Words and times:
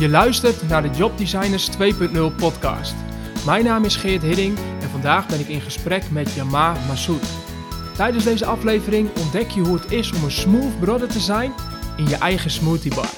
Je 0.00 0.08
luistert 0.08 0.68
naar 0.68 0.82
de 0.82 0.90
Job 0.90 1.18
Designers 1.18 1.68
2.0 1.70 1.76
podcast. 2.36 2.94
Mijn 3.46 3.64
naam 3.64 3.84
is 3.84 3.96
Geert 3.96 4.22
Hidding 4.22 4.58
en 4.80 4.88
vandaag 4.88 5.26
ben 5.26 5.40
ik 5.40 5.48
in 5.48 5.60
gesprek 5.60 6.10
met 6.10 6.32
Yama 6.32 6.74
Massoud. 6.86 7.26
Tijdens 7.96 8.24
deze 8.24 8.44
aflevering 8.44 9.08
ontdek 9.18 9.50
je 9.50 9.60
hoe 9.60 9.74
het 9.74 9.92
is 9.92 10.12
om 10.12 10.24
een 10.24 10.30
smooth 10.30 10.80
brother 10.80 11.08
te 11.08 11.20
zijn 11.20 11.52
in 11.96 12.08
je 12.08 12.16
eigen 12.16 12.50
smoothie 12.50 12.94
bar. 12.94 13.08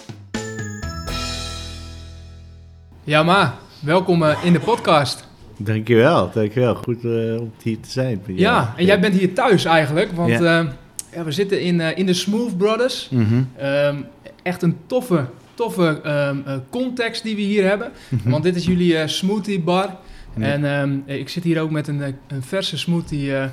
Yama, 3.05 3.55
welkom 3.81 4.23
eh, 4.23 4.45
in 4.45 4.53
de 4.53 4.61
podcast. 4.61 5.29
Dankjewel, 5.57 6.31
dankjewel. 6.33 6.75
Goed 6.75 7.05
uh, 7.05 7.41
om 7.41 7.53
hier 7.63 7.81
te 7.81 7.91
zijn. 7.91 8.23
Ja, 8.27 8.75
en 8.77 8.85
jij 8.85 9.01
bent 9.01 9.15
hier 9.15 9.35
thuis 9.35 9.65
eigenlijk, 9.65 10.13
want 10.13 10.31
ja. 10.31 10.61
Uh, 10.61 10.69
ja, 11.15 11.25
we 11.25 11.33
zitten 11.33 11.61
in, 11.61 11.81
uh, 11.81 11.99
in 11.99 12.07
de 12.07 12.15
Smooth 12.15 12.57
Brothers. 12.57 13.09
Mm 13.11 13.27
-hmm. 13.27 13.67
um, 13.67 14.07
echt 14.43 14.63
een 14.63 14.77
toffe, 14.87 15.27
toffe 15.63 16.01
um, 16.07 16.45
context 16.71 17.23
die 17.23 17.37
we 17.37 17.43
hier 17.43 17.69
hebben. 17.69 17.91
Mm 18.09 18.19
-hmm. 18.23 18.31
Want 18.31 18.43
dit 18.43 18.57
is 18.57 18.65
jullie 18.65 19.09
smoothie 19.09 19.61
bar. 19.61 19.97
En 20.39 20.65
um, 20.65 21.03
ik 21.07 21.29
zit 21.29 21.45
hier 21.45 21.61
ook 21.61 21.71
met 21.71 21.89
een, 21.89 22.01
een 22.27 22.43
verse 22.43 22.79
smoothie 22.79 23.27
uh, 23.27 23.43
uh, 23.43 23.45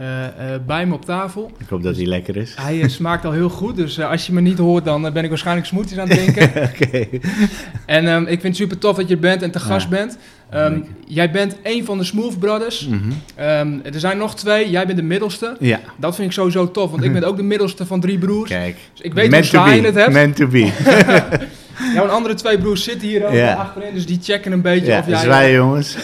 uh, 0.00 0.54
bij 0.66 0.86
me 0.86 0.94
op 0.94 1.04
tafel. 1.04 1.50
Ik 1.58 1.68
hoop 1.68 1.82
dat 1.82 1.96
hij 1.96 2.06
lekker 2.06 2.36
is. 2.36 2.54
Hij 2.56 2.88
smaakt 2.88 3.24
al 3.24 3.32
heel 3.32 3.48
goed, 3.48 3.76
dus 3.76 4.00
als 4.00 4.26
je 4.26 4.32
me 4.32 4.40
niet 4.40 4.58
hoort, 4.58 4.84
dan 4.84 5.12
ben 5.12 5.22
ik 5.22 5.28
waarschijnlijk 5.28 5.66
smoothies 5.66 5.98
aan 5.98 6.08
het 6.08 6.18
drinken. 6.18 6.48
okay. 6.68 7.20
En 7.86 8.06
um, 8.06 8.22
ik 8.22 8.40
vind 8.40 8.42
het 8.42 8.56
super 8.56 8.78
tof 8.78 8.96
dat 8.96 9.08
je 9.08 9.14
er 9.14 9.20
bent 9.20 9.42
en 9.42 9.50
te 9.50 9.60
gast 9.60 9.88
ja. 9.90 9.96
bent. 9.96 10.18
Um, 10.54 10.84
jij 11.06 11.30
bent 11.30 11.56
een 11.62 11.84
van 11.84 11.98
de 11.98 12.04
Smooth 12.04 12.38
Brothers. 12.38 12.86
Mm 12.86 13.00
-hmm. 13.36 13.80
er 13.84 14.00
zijn 14.00 14.18
nog 14.18 14.36
twee, 14.36 14.70
jij 14.70 14.86
bent 14.86 14.98
de 14.98 15.04
middelste. 15.04 15.56
Ja. 15.60 15.80
Dat 15.96 16.14
vind 16.14 16.28
ik 16.28 16.34
sowieso 16.34 16.70
tof, 16.70 16.90
want 16.90 17.04
ik 17.04 17.12
ben 17.18 17.24
ook 17.24 17.36
de 17.36 17.42
middelste 17.42 17.86
van 17.86 18.00
drie 18.00 18.18
broers. 18.18 18.50
Kijk, 18.50 18.76
dus 18.92 19.00
ik 19.00 19.14
weet 19.14 19.34
hoe 19.34 19.42
saai 19.42 19.80
je 19.80 19.86
het 19.86 19.94
hebt. 19.94 20.12
Meant 20.12 20.36
to 20.36 20.46
be. 20.46 20.70
Jouw 21.94 22.06
andere 22.06 22.34
twee 22.34 22.58
broers 22.58 22.84
zitten 22.84 23.08
hier 23.08 23.26
ook 23.26 23.32
ja. 23.32 23.54
achterin, 23.54 23.94
dus 23.94 24.06
die 24.06 24.18
checken 24.22 24.52
een 24.52 24.62
beetje 24.62 24.86
ja, 24.86 24.98
of 24.98 25.06
jij... 25.06 25.18
zwaai 25.18 25.54
jongens. 25.54 25.96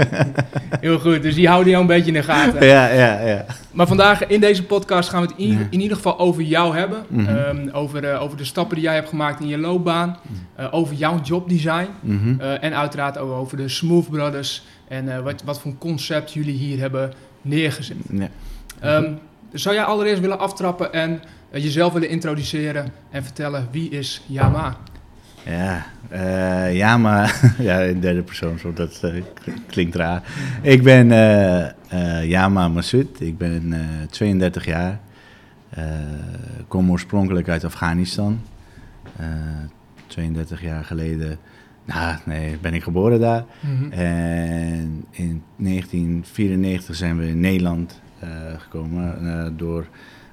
Heel 0.80 0.98
goed, 0.98 1.22
dus 1.22 1.34
die 1.34 1.48
houden 1.48 1.70
jou 1.70 1.82
een 1.82 1.88
beetje 1.88 2.06
in 2.06 2.12
de 2.12 2.22
gaten. 2.22 2.66
Ja, 2.66 2.88
ja, 2.88 3.20
ja. 3.20 3.44
Maar 3.72 3.86
vandaag 3.86 4.26
in 4.26 4.40
deze 4.40 4.64
podcast 4.64 5.08
gaan 5.08 5.22
we 5.22 5.28
het 5.28 5.36
in, 5.36 5.52
ja. 5.52 5.66
in 5.70 5.80
ieder 5.80 5.96
geval 5.96 6.18
over 6.18 6.42
jou 6.42 6.76
hebben. 6.76 7.04
Mm 7.08 7.26
-hmm. 7.26 7.36
um, 7.36 7.70
over, 7.72 8.04
uh, 8.04 8.22
over 8.22 8.36
de 8.36 8.44
stappen 8.44 8.76
die 8.76 8.84
jij 8.84 8.94
hebt 8.94 9.08
gemaakt 9.08 9.40
in 9.40 9.46
je 9.46 9.58
loopbaan. 9.58 10.16
Uh, 10.60 10.66
over 10.70 10.94
jouw 10.94 11.20
jobdesign. 11.20 11.88
Mm 12.00 12.20
-hmm. 12.22 12.40
uh, 12.40 12.64
en 12.64 12.76
uiteraard 12.76 13.18
ook 13.18 13.32
over 13.32 13.56
de 13.56 13.68
Smooth 13.68 14.10
Brothers. 14.10 14.62
En 14.88 15.22
wat, 15.22 15.42
wat 15.44 15.60
voor 15.60 15.72
concept 15.78 16.32
jullie 16.32 16.56
hier 16.56 16.78
hebben 16.78 17.12
neergezet. 17.42 17.96
Ja. 18.10 18.96
Um, 18.96 19.18
zou 19.52 19.74
jij 19.74 19.84
allereerst 19.84 20.20
willen 20.20 20.38
aftrappen 20.38 20.92
en 20.92 21.22
jezelf 21.50 21.92
willen 21.92 22.08
introduceren 22.08 22.92
en 23.10 23.22
vertellen 23.22 23.68
wie 23.70 23.90
is 23.90 24.22
Yama? 24.26 24.76
Ja, 25.44 25.86
uh, 26.12 26.76
ja, 26.76 26.96
maar 26.96 27.40
ja, 27.58 27.78
in 27.78 28.00
derde 28.00 28.22
persoon, 28.22 28.58
zo, 28.58 28.72
dat 28.72 29.00
uh, 29.04 29.22
klinkt 29.66 29.94
raar. 29.94 30.22
Ik 30.62 30.82
ben 30.82 31.10
uh, 31.10 32.24
Yama 32.24 32.68
Massoud, 32.68 33.20
ik 33.20 33.38
ben 33.38 33.74
32 34.10 34.64
jaar, 34.64 35.00
kom 36.68 36.90
oorspronkelijk 36.90 37.48
uit 37.48 37.64
Afghanistan. 37.64 38.40
32 40.06 40.62
jaar 40.62 40.84
geleden, 40.84 41.38
nou 41.84 42.16
nee, 42.24 42.58
ben 42.60 42.74
ik 42.74 42.82
geboren 42.82 43.20
daar. 43.20 43.44
Mm 43.60 43.76
-hmm. 43.76 43.92
En 43.92 45.04
in 45.10 45.42
1994 45.56 46.94
zijn 46.94 47.18
we 47.18 47.28
in 47.28 47.40
Nederland 47.40 48.00
gekomen 48.58 49.54
door, 49.56 49.86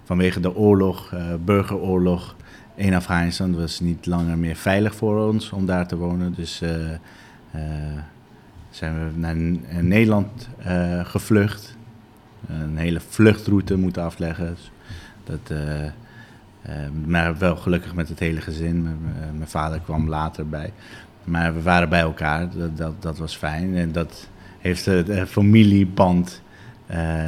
vanwege 0.03 0.39
de 0.39 0.55
oorlog, 0.55 1.13
burgeroorlog 1.45 2.35
in 2.75 2.93
Afghanistan. 2.93 3.49
Het 3.49 3.59
was 3.59 3.79
niet 3.79 4.05
langer 4.05 4.37
meer 4.37 4.55
veilig 4.55 4.95
voor 4.95 5.27
ons 5.27 5.51
om 5.51 5.65
daar 5.65 5.87
te 5.87 5.95
wonen. 5.95 6.33
Dus 6.33 6.61
uh, 6.61 6.71
zijn 8.69 8.93
we 8.93 9.19
naar 9.19 9.35
Nederland 9.83 10.49
uh, 10.67 11.05
gevlucht. 11.05 11.77
Een 12.47 12.77
hele 12.77 12.99
vluchtroute 12.99 13.75
moeten 13.75 14.03
afleggen. 14.03 14.55
Dus 14.55 14.71
dat, 15.23 15.57
maar 17.05 17.37
wel 17.37 17.55
gelukkig 17.55 17.95
met 17.95 18.09
het 18.09 18.19
hele 18.19 18.41
gezin. 18.41 18.83
mijn 19.37 19.49
vader 19.49 19.79
kwam 19.79 20.09
later 20.09 20.49
bij. 20.49 20.73
Maar 21.23 21.53
we 21.53 21.61
waren 21.61 21.89
bij 21.89 21.99
elkaar. 21.99 22.49
Dat, 22.49 22.77
dat, 22.77 23.01
dat 23.01 23.17
was 23.17 23.35
fijn. 23.35 23.75
En 23.75 23.91
dat 23.91 24.27
heeft 24.59 24.85
de 24.85 25.27
familieband 25.27 26.41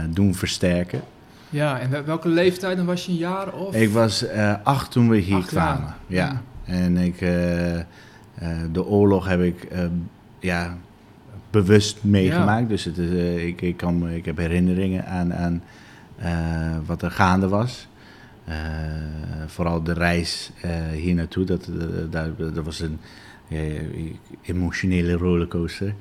doen 0.10 0.36
versterken. 0.36 1.02
Ja, 1.50 1.80
en 1.80 2.06
welke 2.06 2.28
leeftijd? 2.28 2.78
Dan 2.78 2.86
was 2.86 3.06
je 3.06 3.12
een 3.12 3.18
jaar 3.18 3.54
of? 3.54 3.76
Ik 3.76 3.90
was 3.90 4.24
uh, 4.24 4.54
acht 4.64 4.92
toen 4.92 5.10
we 5.10 5.18
hier 5.18 5.36
acht 5.36 5.48
kwamen. 5.48 5.96
Jaar. 6.08 6.32
Ja. 6.32 6.42
En 6.74 6.98
ik, 6.98 7.22
uh, 7.22 7.76
uh, 7.76 7.82
de 8.72 8.86
oorlog 8.86 9.28
heb 9.28 9.42
ik 9.42 9.68
ja, 10.40 10.78
bewust 11.50 12.04
meegemaakt. 12.04 12.62
Ja. 12.62 12.68
Dus 12.68 12.84
het 12.84 12.98
is, 12.98 13.42
ik, 13.42 13.62
ik, 13.62 13.78
kan, 13.78 14.10
ik 14.10 14.26
heb 14.26 14.38
herinneringen 14.38 15.06
aan, 15.06 15.34
aan 15.34 15.64
wat 16.86 17.02
er 17.02 17.12
gaande 17.12 17.48
was. 17.48 17.88
vooral 19.48 19.84
de 19.84 19.94
reis 19.94 20.52
hier 20.94 21.14
naartoe, 21.14 21.46
dat, 21.46 21.70
dat, 22.10 22.38
dat 22.38 22.66
was 22.66 22.80
een 22.80 23.00
emotionele 24.42 25.14
rollercoaster. 25.14 25.94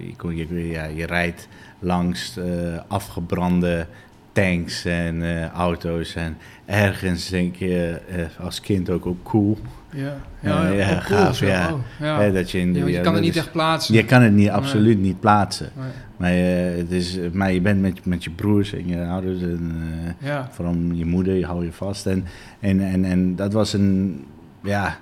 Je, 0.00 0.16
kon, 0.16 0.36
je, 0.36 0.68
ja, 0.68 0.84
je 0.84 1.06
rijdt 1.06 1.48
langs 1.78 2.36
uh, 2.38 2.44
afgebrande 2.86 3.86
tanks 4.32 4.84
en 4.84 5.14
uh, 5.14 5.48
auto's. 5.48 6.14
En 6.14 6.36
ergens 6.64 7.28
denk 7.28 7.56
je 7.56 8.00
uh, 8.16 8.44
als 8.44 8.60
kind 8.60 8.90
ook 8.90 9.06
ook 9.06 9.22
cool. 9.22 9.58
Ja, 9.90 10.16
ja, 10.40 10.66
ja, 10.66 10.72
ja 10.72 11.02
cool, 11.06 11.18
gaaf. 11.18 11.40
Ja. 11.40 11.72
Oh, 11.72 11.80
ja. 12.00 12.30
dat 12.30 12.50
je, 12.50 12.58
in, 12.58 12.74
ja, 12.74 12.86
je 12.86 13.00
kan 13.00 13.12
het 13.14 13.22
niet 13.22 13.34
is, 13.34 13.40
echt 13.40 13.52
plaatsen. 13.52 13.94
Je 13.94 14.04
kan 14.04 14.22
het 14.22 14.32
niet, 14.32 14.48
absoluut 14.48 14.96
nee. 14.96 15.06
niet 15.06 15.20
plaatsen. 15.20 15.70
Nee. 15.74 15.86
Maar, 16.16 16.32
het 16.76 16.90
is, 16.90 17.18
maar 17.32 17.52
je 17.52 17.60
bent 17.60 17.80
met, 17.80 18.04
met 18.04 18.24
je 18.24 18.30
broers 18.30 18.72
en 18.72 18.86
je 18.88 19.04
ouders 19.04 19.42
en 19.42 20.16
vooral 20.50 20.74
je 20.92 21.04
moeder, 21.04 21.34
je 21.34 21.46
hou 21.46 21.64
je 21.64 21.72
vast. 21.72 22.06
En, 22.06 22.24
en, 22.60 22.80
en, 22.80 23.04
en 23.04 23.36
dat 23.36 23.52
was 23.52 23.72
een, 23.72 24.24
ja, 24.62 24.98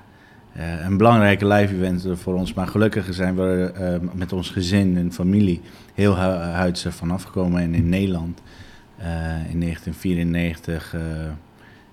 uh, 0.56 0.84
een 0.84 0.96
belangrijke 0.96 1.46
live 1.46 1.74
event 1.74 2.06
voor 2.12 2.34
ons. 2.34 2.54
Maar 2.54 2.66
gelukkig 2.66 3.14
zijn 3.14 3.36
we 3.36 3.72
uh, 4.02 4.08
met 4.12 4.32
ons 4.32 4.50
gezin 4.50 4.96
en 4.96 5.12
familie 5.12 5.60
heel 5.94 6.16
hu 6.16 6.28
huids 6.36 6.86
vanaf 6.88 7.22
gekomen. 7.22 7.62
En 7.62 7.74
in 7.74 7.88
Nederland 7.88 8.42
uh, 8.98 9.06
in 9.50 9.60
1994 9.60 10.94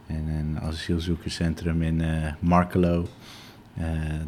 in 0.08 0.30
een 0.30 0.60
asielzoekerscentrum 0.62 1.82
in 1.82 2.04
Markelo. 2.40 3.08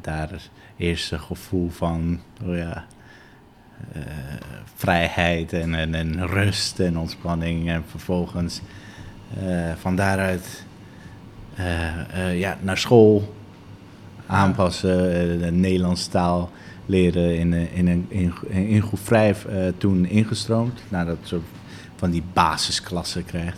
daar 0.01 0.29
het 0.29 0.49
eerste 0.77 1.19
gevoel 1.19 1.69
van 1.69 2.21
oh 2.43 2.55
ja, 2.55 2.85
vrijheid 4.75 5.53
en, 5.53 5.75
en, 5.75 5.95
en, 5.95 6.27
rust 6.27 6.79
en 6.79 6.97
ontspanning. 6.97 7.69
En 7.69 7.83
vervolgens 7.87 8.61
van 9.75 9.95
daaruit 9.95 10.65
ja, 12.33 12.57
naar 12.61 12.77
school 12.77 13.33
aanpassen, 14.27 14.99
de 15.39 15.51
Nederlandse 15.51 16.09
taal 16.09 16.51
leren 16.85 17.37
in, 17.37 17.53
in, 17.53 17.87
in, 17.87 18.05
in, 18.09 18.33
in 18.67 18.81
groep 18.81 18.99
5 19.03 19.45
uh, 19.45 19.55
toen 19.77 20.05
ingestroomd. 20.05 20.79
Nadat 20.89 21.15
nou, 21.15 21.27
soort 21.27 21.43
van 21.95 22.11
die 22.11 22.23
basisklasse 22.33 23.23
krijgt. 23.23 23.57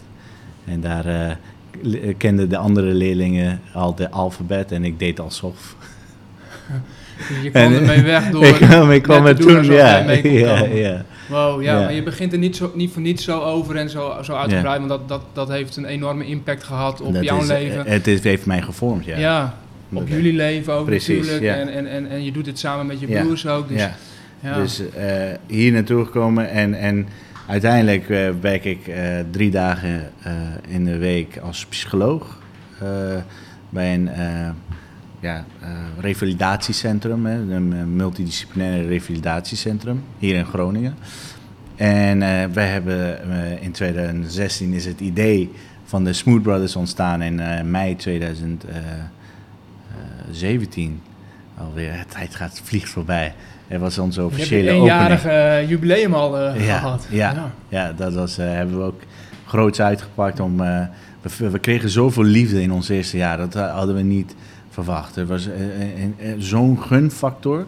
En 0.66 0.82
daar 0.82 1.38
uh, 1.84 2.14
kenden 2.18 2.50
de 2.50 2.58
andere 2.58 2.94
leerlingen 2.94 3.62
al 3.74 3.96
de 3.96 4.12
alfabet 4.12 4.72
en 4.72 4.84
ik 4.84 5.00
deed 5.00 5.20
alsof. 5.20 5.76
Dus 7.18 7.42
je 7.44 7.50
kwam 7.52 7.74
ermee 7.74 8.02
weg 8.02 8.30
door. 8.32 8.46
ik 8.46 8.56
kwam, 8.56 8.92
ik 8.92 9.02
kwam 9.02 9.26
er 9.26 9.36
toen, 9.36 9.64
ja. 9.64 9.98
ja, 10.24 10.64
ja. 10.64 11.06
Wow, 11.30 11.62
ja, 11.62 11.74
ja, 11.74 11.84
maar 11.84 11.94
je 11.94 12.04
begint 12.04 12.32
er 12.34 12.40
niet, 12.40 12.56
zo, 12.56 12.72
niet 12.76 12.92
voor 12.92 13.02
niets 13.02 13.24
zo 13.24 13.42
over 13.42 13.76
en 13.76 13.90
zo, 13.90 14.18
zo 14.24 14.36
uitgebreid, 14.36 14.82
ja. 14.82 14.88
want 14.88 14.90
dat, 14.90 15.10
dat, 15.10 15.22
dat 15.34 15.50
heeft 15.50 15.76
een 15.76 15.86
enorme 15.86 16.26
impact 16.26 16.64
gehad 16.64 17.02
op 17.02 17.14
dat 17.14 17.24
jouw 17.24 17.40
is, 17.40 17.48
leven. 17.48 17.86
Het 17.86 18.08
is, 18.08 18.24
heeft 18.24 18.46
mij 18.46 18.62
gevormd, 18.62 19.06
ja. 19.06 19.18
Ja, 19.18 19.58
op 19.94 20.08
jullie 20.08 20.34
leven 20.34 20.74
ook 20.74 20.86
Precies, 20.86 21.18
natuurlijk. 21.18 21.44
Ja. 21.44 21.56
En, 21.56 21.74
en, 21.74 21.88
en, 21.88 22.10
en 22.10 22.24
je 22.24 22.32
doet 22.32 22.46
het 22.46 22.60
samen 22.60 22.86
met 22.86 23.00
je 23.00 23.08
broers 23.08 23.42
ja. 23.42 23.52
ook. 23.52 23.68
Dus, 23.68 23.80
ja. 23.80 23.96
ja. 24.40 24.56
dus 24.58 24.82
uh, 24.82 24.86
hier 25.48 25.72
naartoe 25.72 26.06
gekomen 26.06 26.50
en, 26.50 26.74
en 26.74 27.08
uiteindelijk 27.48 28.10
uh, 28.10 28.30
werk 28.42 28.66
ik 28.66 28.88
uh, 28.88 28.96
drie 29.32 29.52
dagen 29.52 30.12
in 30.68 30.86
de 30.86 30.98
week 30.98 31.38
als 31.38 31.66
psycholoog 31.66 32.40
bij 33.70 33.94
een 33.94 34.10
ja, 35.20 35.46
revalidatiecentrum, 36.00 37.26
hè, 37.26 37.36
een 37.36 37.96
multidisciplinaire 37.96 38.88
revalidatiecentrum 38.88 40.04
hier 40.18 40.36
in 40.36 40.46
Groningen. 40.46 40.96
En 41.76 42.20
wij 42.54 42.68
hebben 42.68 43.20
in 43.62 43.72
2016 43.72 44.74
is 44.74 44.86
het 44.86 45.00
idee 45.00 45.52
van 45.86 46.04
de 46.04 46.14
Smooth 46.14 46.42
Brothers 46.42 46.76
ontstaan 46.76 47.22
in 47.22 47.42
mei 47.72 47.96
2000. 47.96 48.66
17 50.32 51.02
alweer. 51.58 51.92
De 51.92 52.14
tijd 52.14 52.36
gaat, 52.36 52.62
vliegt 52.64 52.90
voorbij. 52.90 53.34
Het 53.68 53.82
was 53.82 53.98
onze 53.98 54.24
officiële 54.24 54.64
Je 54.64 54.70
hebt 54.70 54.78
een 54.78 54.82
eenjarige 54.82 55.62
uh, 55.62 55.70
jubileum 55.70 56.14
al 56.14 56.40
uh, 56.40 56.68
ja, 56.68 56.78
gehad. 56.78 57.08
Ja, 57.10 57.32
ja. 57.32 57.52
ja 57.68 57.94
dat 57.94 58.14
was, 58.14 58.40
uh, 58.40 58.46
hebben 58.46 58.78
we 58.78 58.84
ook 58.84 59.02
groots 59.46 59.82
uitgepakt. 59.82 60.40
Om, 60.40 60.58
we, 60.58 61.50
we, 61.50 61.60
kregen 61.60 61.90
zoveel 61.90 62.24
liefde 62.24 62.62
in 62.62 62.72
ons 62.72 62.90
eerste 62.90 63.18
jaar. 63.18 63.38
Dat 63.38 63.54
hadden 63.54 63.96
we 63.96 64.02
niet 64.02 64.36
verwacht. 64.70 65.16
Er 65.16 65.26
was 65.26 65.50
zo'n 66.38 66.82
gunfactor 66.82 67.66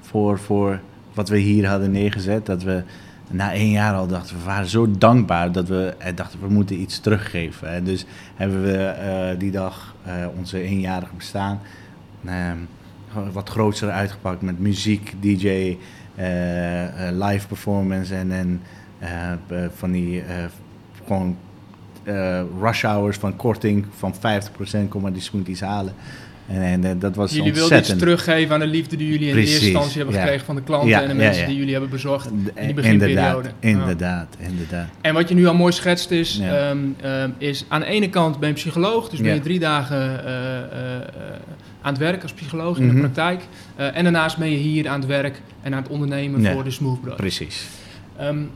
voor, 0.00 0.38
voor 0.38 0.80
wat 1.14 1.28
we 1.28 1.38
hier 1.38 1.68
hadden 1.68 1.90
neergezet, 1.90 2.46
dat 2.46 2.62
we 2.62 2.82
na 3.30 3.52
één 3.52 3.70
jaar 3.70 3.94
al 3.94 4.06
dachten 4.06 4.36
we 4.36 4.44
waren 4.44 4.68
zo 4.68 4.90
dankbaar 4.98 5.52
dat 5.52 5.68
we 5.68 5.94
dachten 6.14 6.40
we 6.40 6.48
moeten 6.48 6.80
iets 6.80 7.00
teruggeven. 7.00 7.68
En 7.68 7.84
dus 7.84 8.06
hebben 8.34 8.62
we 8.62 9.34
die 9.38 9.50
dag 9.50 9.94
onze 10.36 10.62
eenjarige 10.62 11.14
bestaan 11.16 11.60
wat 13.32 13.48
groter 13.48 13.90
uitgepakt 13.90 14.42
met 14.42 14.58
muziek, 14.58 15.14
DJ, 15.20 15.76
live 17.12 17.46
performance 17.46 18.14
en, 18.14 18.32
en 18.32 18.60
van 19.76 19.92
die 19.92 20.22
gewoon 21.04 21.36
rush 22.60 22.82
hours 22.82 23.16
van 23.16 23.36
korting 23.36 23.86
van 23.96 24.14
50% 24.14 24.88
kom 24.88 25.02
maar 25.02 25.12
die 25.12 25.22
smoothies 25.22 25.60
halen. 25.60 25.94
En, 26.48 26.84
en 26.84 26.98
dat 26.98 27.14
was 27.14 27.32
jullie 27.32 27.52
wilden 27.52 27.78
iets 27.78 27.96
teruggeven 27.96 28.54
aan 28.54 28.60
de 28.60 28.66
liefde 28.66 28.96
die 28.96 29.08
jullie 29.08 29.28
in 29.28 29.34
de 29.34 29.40
eerste 29.40 29.64
instantie 29.64 29.96
hebben 29.96 30.14
gekregen 30.14 30.46
van 30.46 30.54
de 30.54 30.62
klanten 30.62 31.02
en 31.02 31.08
de 31.08 31.14
mensen 31.14 31.46
die 31.46 31.56
jullie 31.56 31.72
hebben 31.72 31.90
bezorgd 31.90 32.30
in 32.54 32.64
die 32.64 32.74
beginperiode. 32.74 33.50
Inderdaad, 33.58 34.36
inderdaad, 34.38 34.88
En 35.00 35.14
wat 35.14 35.28
je 35.28 35.34
nu 35.34 35.46
al 35.46 35.54
mooi 35.54 35.72
schetst 35.72 36.10
is, 36.10 36.40
um, 36.70 36.96
um, 37.04 37.34
is 37.38 37.64
aan 37.68 37.80
de 37.80 37.86
ene 37.86 38.10
kant 38.10 38.38
ben 38.38 38.48
je 38.48 38.54
psycholoog, 38.54 39.08
dus 39.08 39.20
ben 39.20 39.34
je 39.34 39.40
drie 39.40 39.58
dagen 39.58 40.20
uh, 40.24 40.32
uh, 40.32 41.06
aan 41.82 41.92
het 41.92 42.02
werk 42.02 42.22
als 42.22 42.32
psycholoog 42.32 42.76
in 42.76 42.82
mm 42.82 42.88
-hmm. 42.88 43.00
de 43.00 43.02
mhm. 43.02 43.12
praktijk. 43.12 43.42
en 43.76 44.02
daarnaast 44.02 44.38
ben 44.38 44.50
je 44.50 44.56
hier 44.56 44.88
aan 44.88 45.00
het 45.00 45.08
werk 45.08 45.40
en 45.62 45.74
aan 45.74 45.82
het 45.82 45.90
ondernemen 45.90 46.52
voor 46.52 46.64
de 46.64 46.70
Smooth 46.70 47.00
Brothers. 47.00 47.20
Precies. 47.20 47.66
Um, 48.20 48.50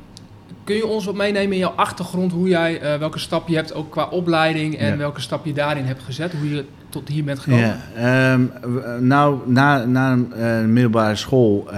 Kun 0.64 0.76
je 0.76 0.86
ons 0.86 1.04
wat 1.04 1.14
meenemen 1.14 1.52
in 1.52 1.58
jouw 1.58 1.72
achtergrond, 1.76 2.32
hoe 2.32 2.48
jij, 2.48 2.82
uh, 2.82 2.98
welke 2.98 3.18
stap 3.18 3.48
je 3.48 3.54
hebt 3.54 3.74
ook 3.74 3.90
qua 3.90 4.04
opleiding 4.04 4.76
en 4.78 4.98
welke 4.98 5.20
stap 5.20 5.44
je 5.44 5.52
daarin 5.52 5.84
hebt 5.84 6.02
gezet, 6.02 6.32
hoe 6.32 6.54
je 6.54 6.64
tot 6.88 7.08
hier 7.08 7.24
bent 7.24 7.38
gekomen? 7.38 7.80
Ja, 7.96 8.32
um, 8.32 8.52
nou, 9.00 9.50
na, 9.50 9.84
na 9.84 10.12
een 10.12 10.32
uh, 10.36 10.64
middelbare 10.64 11.16
school 11.16 11.68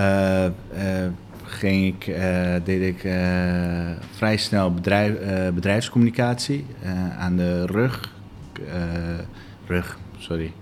ging 1.45 1.87
ik, 1.87 2.15
deed 2.65 2.83
ik 2.83 3.01
vrij 4.11 4.37
snel 4.37 4.75
bedrijf, 4.75 5.13
bedrijfscommunicatie 5.55 6.67
aan 7.19 7.37
de 7.37 7.67
rug, 7.67 8.11
rug, 9.67 9.99
sorry, 10.19 10.53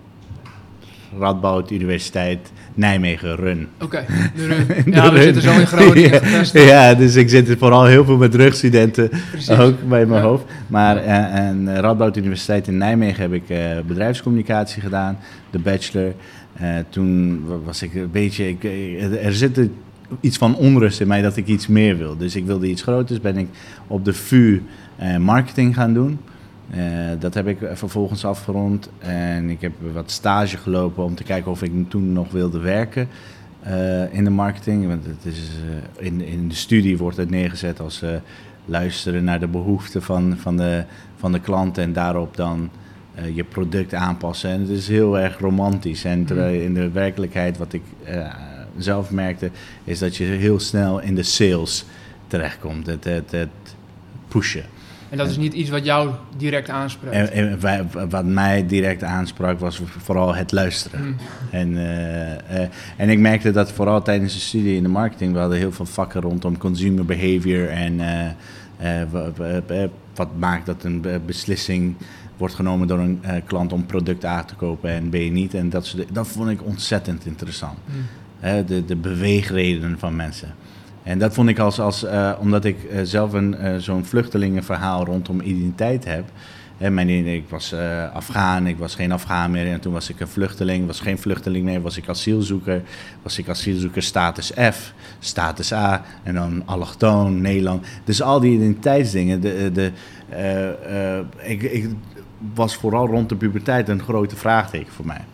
Radboud 1.18 1.70
Universiteit 1.70 2.52
Nijmegen 2.74 3.36
Run. 3.36 3.68
Oké, 3.80 4.04
ja, 4.84 5.12
we 5.12 5.22
zitten 5.22 5.42
zo 5.42 5.58
in 5.58 5.66
Groningen 5.66 6.20
ja, 6.72 6.94
dus 6.94 7.16
ik 7.16 7.28
zit 7.28 7.58
vooral 7.58 7.84
heel 7.84 8.04
veel 8.04 8.16
met 8.16 8.34
rugstudenten 8.34 9.10
ook 9.48 9.88
bij 9.88 10.06
mijn 10.06 10.22
hoofd. 10.22 10.44
Maar 10.66 10.96
uh, 10.96 11.34
en 11.34 11.80
Radboud 11.80 12.16
Universiteit 12.16 12.66
in 12.66 12.76
Nijmegen 12.76 13.22
heb 13.22 13.32
ik 13.32 13.48
uh, 13.48 13.58
bedrijfscommunicatie 13.86 14.82
gedaan, 14.82 15.18
de 15.50 15.58
bachelor. 15.58 16.12
Uh, 16.62 16.68
toen 16.88 17.42
was 17.64 17.82
ik 17.82 17.94
een 17.94 18.10
beetje, 18.10 18.48
ik, 18.48 18.64
er 19.22 19.34
zit 19.34 19.60
iets 20.20 20.36
van 20.36 20.56
onrust 20.56 21.00
in 21.00 21.08
mij 21.08 21.22
dat 21.22 21.36
ik 21.36 21.46
iets 21.46 21.66
meer 21.66 21.98
wil. 21.98 22.16
Dus 22.16 22.36
ik 22.36 22.46
wilde 22.46 22.66
iets 22.66 22.82
groters, 22.82 23.20
ben 23.20 23.36
ik 23.36 23.48
op 23.86 24.04
de 24.04 24.12
VU 24.12 24.62
marketing 25.18 25.74
gaan 25.74 25.94
doen. 25.94 26.18
Uh, 26.70 26.80
dat 27.18 27.34
heb 27.34 27.46
ik 27.46 27.58
vervolgens 27.72 28.24
afgerond 28.24 28.88
en 28.98 29.50
ik 29.50 29.60
heb 29.60 29.72
wat 29.92 30.10
stage 30.10 30.56
gelopen 30.56 31.04
om 31.04 31.14
te 31.14 31.22
kijken 31.22 31.50
of 31.50 31.62
ik 31.62 31.72
toen 31.88 32.12
nog 32.12 32.30
wilde 32.30 32.58
werken 32.58 33.08
uh, 33.66 34.14
in 34.14 34.24
de 34.24 34.30
marketing. 34.30 34.86
Want 34.86 35.04
het 35.06 35.24
is, 35.24 35.50
uh, 35.98 36.06
in, 36.06 36.20
in 36.20 36.48
de 36.48 36.54
studie 36.54 36.98
wordt 36.98 37.16
het 37.16 37.30
neergezet 37.30 37.80
als 37.80 38.02
luisteren 38.64 39.24
naar 39.24 39.40
de 39.40 39.46
behoeften 39.46 40.02
van, 40.02 40.36
van, 40.38 40.56
de, 40.56 40.84
van 41.16 41.32
de 41.32 41.40
klant 41.40 41.78
en 41.78 41.92
daarop 41.92 42.36
dan 42.36 42.70
je 43.34 43.44
product 43.44 43.94
aanpassen. 43.94 44.50
En 44.50 44.60
het 44.60 44.68
is 44.68 44.88
heel 44.88 45.18
erg 45.18 45.38
romantisch. 45.38 46.04
En 46.04 46.26
mm. 46.32 46.38
in 46.38 46.74
de 46.74 46.90
werkelijkheid, 46.90 47.58
wat 47.58 47.72
ik 47.72 47.82
zelf 48.78 49.10
merkte, 49.10 49.50
is 49.84 49.98
dat 49.98 50.16
je 50.16 50.24
heel 50.24 50.58
snel 50.58 51.00
in 51.00 51.14
de 51.14 51.22
sales 51.22 51.84
terechtkomt. 52.26 52.86
Het, 52.86 53.04
het, 53.04 53.30
het 53.30 53.48
pushen. 54.28 54.64
En 55.12 55.18
dat 55.18 55.30
is 55.30 55.36
niet 55.36 55.52
iets 55.52 55.70
wat 55.70 55.84
jou 55.84 56.10
direct 56.36 56.68
aanspreekt? 56.68 57.14
En, 57.14 57.58
en 57.60 58.08
wat 58.08 58.24
mij 58.24 58.66
direct 58.66 59.02
aansprak 59.02 59.58
was 59.58 59.80
vooral 59.98 60.34
het 60.34 60.52
luisteren. 60.52 61.00
Hmm. 61.00 61.16
En, 61.50 61.72
uh, 61.72 62.60
en 62.96 63.08
ik 63.08 63.18
merkte 63.18 63.50
dat 63.50 63.72
vooral 63.72 64.02
tijdens 64.02 64.34
de 64.34 64.40
studie 64.40 64.76
in 64.76 64.82
de 64.82 64.88
marketing... 64.88 65.32
we 65.32 65.38
hadden 65.38 65.58
heel 65.58 65.72
veel 65.72 65.86
vakken 65.86 66.20
rondom 66.20 66.58
consumer 66.58 67.04
behavior... 67.04 67.68
en 67.68 67.98
uh, 68.80 69.02
wat 70.14 70.28
maakt 70.38 70.66
dat 70.66 70.84
een 70.84 71.04
beslissing 71.26 71.96
wordt 72.36 72.54
genomen 72.54 72.86
door 72.86 72.98
een 72.98 73.22
klant 73.46 73.72
om 73.72 73.86
product 73.86 74.24
A 74.24 74.44
te 74.44 74.54
kopen 74.54 74.90
en 74.90 75.08
B 75.08 75.14
niet. 75.14 75.54
En 75.54 75.70
dat, 75.70 75.94
dat 76.12 76.28
vond 76.28 76.50
ik 76.50 76.64
ontzettend 76.64 77.26
interessant. 77.26 77.78
Mm. 77.84 78.66
de, 78.66 78.84
de 78.84 78.96
beweegredenen 78.96 79.98
van 79.98 80.16
mensen. 80.16 80.54
En 81.02 81.18
dat 81.18 81.34
vond 81.34 81.48
ik 81.48 81.58
als, 81.58 81.80
als 81.80 82.04
uh, 82.04 82.32
omdat 82.40 82.64
ik 82.64 82.76
uh, 82.82 83.00
zelf 83.02 83.32
een 83.32 83.56
uh, 83.60 83.76
zo'n 83.76 84.04
vluchtelingenverhaal 84.04 85.04
rondom 85.04 85.40
identiteit 85.40 86.04
heb. 86.04 86.24
Mijn, 86.90 87.08
ik 87.08 87.44
was 87.48 87.74
Afghaan, 88.12 88.66
ik 88.66 88.78
was 88.78 88.94
geen 88.94 89.12
Afghaan 89.12 89.50
meer 89.50 89.66
en 89.66 89.80
toen 89.80 89.92
was 89.92 90.08
ik 90.08 90.20
een 90.20 90.28
vluchteling, 90.28 90.86
was 90.86 91.00
geen 91.00 91.18
vluchteling 91.18 91.64
meer, 91.64 91.80
was 91.80 91.96
ik 91.96 92.08
asielzoeker, 92.08 92.82
was 93.22 93.38
ik 93.38 93.48
asielzoeker 93.48 94.02
status 94.02 94.52
F, 94.72 94.92
status 95.18 95.72
A 95.72 96.02
en 96.22 96.34
dan 96.34 96.62
allochtoon, 96.64 97.40
Nederland. 97.40 97.86
Dus 98.04 98.22
al 98.22 98.40
die 98.40 98.54
identiteitsdingen, 98.54 99.40
de, 99.40 99.70
de, 99.72 99.92
ik, 101.42 101.62
ik 101.62 101.88
was 102.54 102.76
vooral 102.76 103.06
rond 103.06 103.28
de 103.28 103.36
puberteit 103.36 103.88
een 103.88 104.02
grote 104.02 104.36
vraagteken 104.36 104.92
voor 104.92 105.06
mij. 105.06 105.24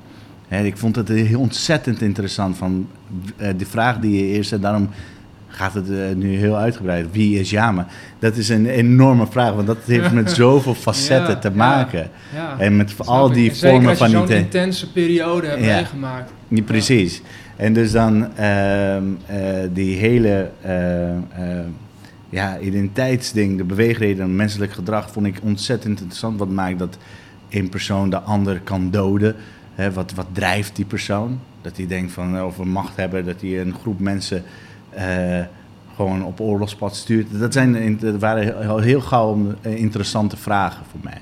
Ik 0.64 0.76
vond 0.76 0.96
het 0.96 1.08
heel 1.08 1.40
ontzettend 1.40 2.02
interessant 2.02 2.56
van 2.56 2.88
de 3.36 3.66
vraag 3.66 3.98
die 3.98 4.26
je 4.26 4.34
eerst, 4.34 4.52
en 4.52 4.60
daarom 4.60 4.88
gaat 5.58 5.74
het 5.74 5.88
uh, 5.88 6.14
nu 6.14 6.36
heel 6.36 6.56
uitgebreid. 6.56 7.06
Wie 7.12 7.40
is 7.40 7.50
Jama? 7.50 7.86
Dat 8.18 8.36
is 8.36 8.48
een 8.48 8.66
enorme 8.66 9.26
vraag, 9.26 9.52
want 9.52 9.66
dat 9.66 9.78
heeft 9.84 10.12
met 10.12 10.30
zoveel 10.42 10.74
facetten 10.74 11.40
te 11.40 11.50
maken. 11.50 12.10
Ja, 12.34 12.58
en 12.58 12.76
met 12.76 12.94
al 13.04 13.32
die 13.32 13.54
vormen 13.54 13.96
van... 13.96 14.10
Zeker 14.10 14.26
zo'n 14.26 14.36
intense 14.36 14.92
periode 14.92 15.46
hebt 15.46 15.60
meegemaakt. 15.60 16.32
Ja, 16.48 16.62
precies. 16.62 17.22
En 17.56 17.72
dus 17.72 17.92
dan 17.92 18.28
uh, 18.38 18.96
uh, 18.96 19.02
die 19.72 19.96
hele 19.96 20.50
eh, 20.60 20.70
ja, 22.28 22.58
identiteitsding, 22.58 23.56
de 23.56 23.64
beweegreden, 23.64 24.36
menselijk 24.36 24.72
gedrag, 24.72 25.10
vond 25.10 25.26
ik 25.26 25.38
ontzettend 25.42 25.98
interessant. 25.98 26.38
Wat 26.38 26.50
maakt 26.50 26.78
dat 26.78 26.98
een 27.48 27.68
persoon 27.68 28.10
de 28.10 28.20
ander 28.20 28.60
kan 28.60 28.90
doden? 28.90 29.36
Hè, 29.74 29.92
wat, 29.92 30.12
wat 30.14 30.26
drijft 30.32 30.76
die 30.76 30.84
persoon? 30.84 31.40
Dat 31.62 31.76
hij 31.76 31.86
denkt 31.86 32.12
van 32.12 32.38
over 32.38 32.66
macht 32.66 32.96
hebben, 32.96 33.24
dat 33.24 33.40
hij 33.40 33.60
een 33.60 33.74
groep 33.80 34.00
mensen 34.00 34.42
gewoon 35.98 36.24
op 36.24 36.40
oorlogspad 36.40 36.96
stuurt. 36.96 37.38
Dat, 37.38 37.52
zijn, 37.52 38.18
waren 38.18 38.82
heel, 38.82 39.00
gauw 39.00 39.54
eh, 39.60 39.76
interessante 39.76 40.36
vragen 40.36 40.84
voor 40.90 41.00
mij. 41.02 41.20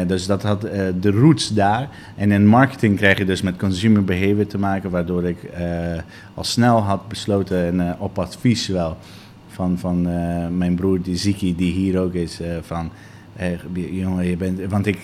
Uh, 0.00 0.08
dus 0.08 0.26
dat 0.26 0.42
had 0.42 0.60
de 1.00 1.10
roots 1.10 1.54
daar. 1.54 1.88
En 2.16 2.32
in 2.32 2.46
marketing 2.46 2.96
krijg 2.96 3.18
je 3.18 3.24
dus 3.24 3.42
met 3.42 3.56
consumer 3.56 4.04
behavior 4.04 4.46
te 4.46 4.58
maken, 4.58 4.90
waardoor 4.90 5.24
ik 5.24 5.38
al 6.34 6.44
snel 6.44 6.80
had 6.80 7.08
besloten, 7.08 7.80
en 7.80 7.98
op 7.98 8.18
advies 8.18 8.66
wel, 8.66 8.96
van, 9.48 9.78
van 9.78 10.02
mijn 10.58 10.74
broer 10.74 11.02
die 11.02 11.16
Ziki, 11.16 11.56
die 11.56 11.72
hier 11.72 12.00
ook 12.00 12.14
is, 12.14 12.40
van 12.62 12.90
jongen, 13.72 14.26
je 14.26 14.36
bent. 14.36 14.60
Want 14.68 14.86
ik. 14.86 14.98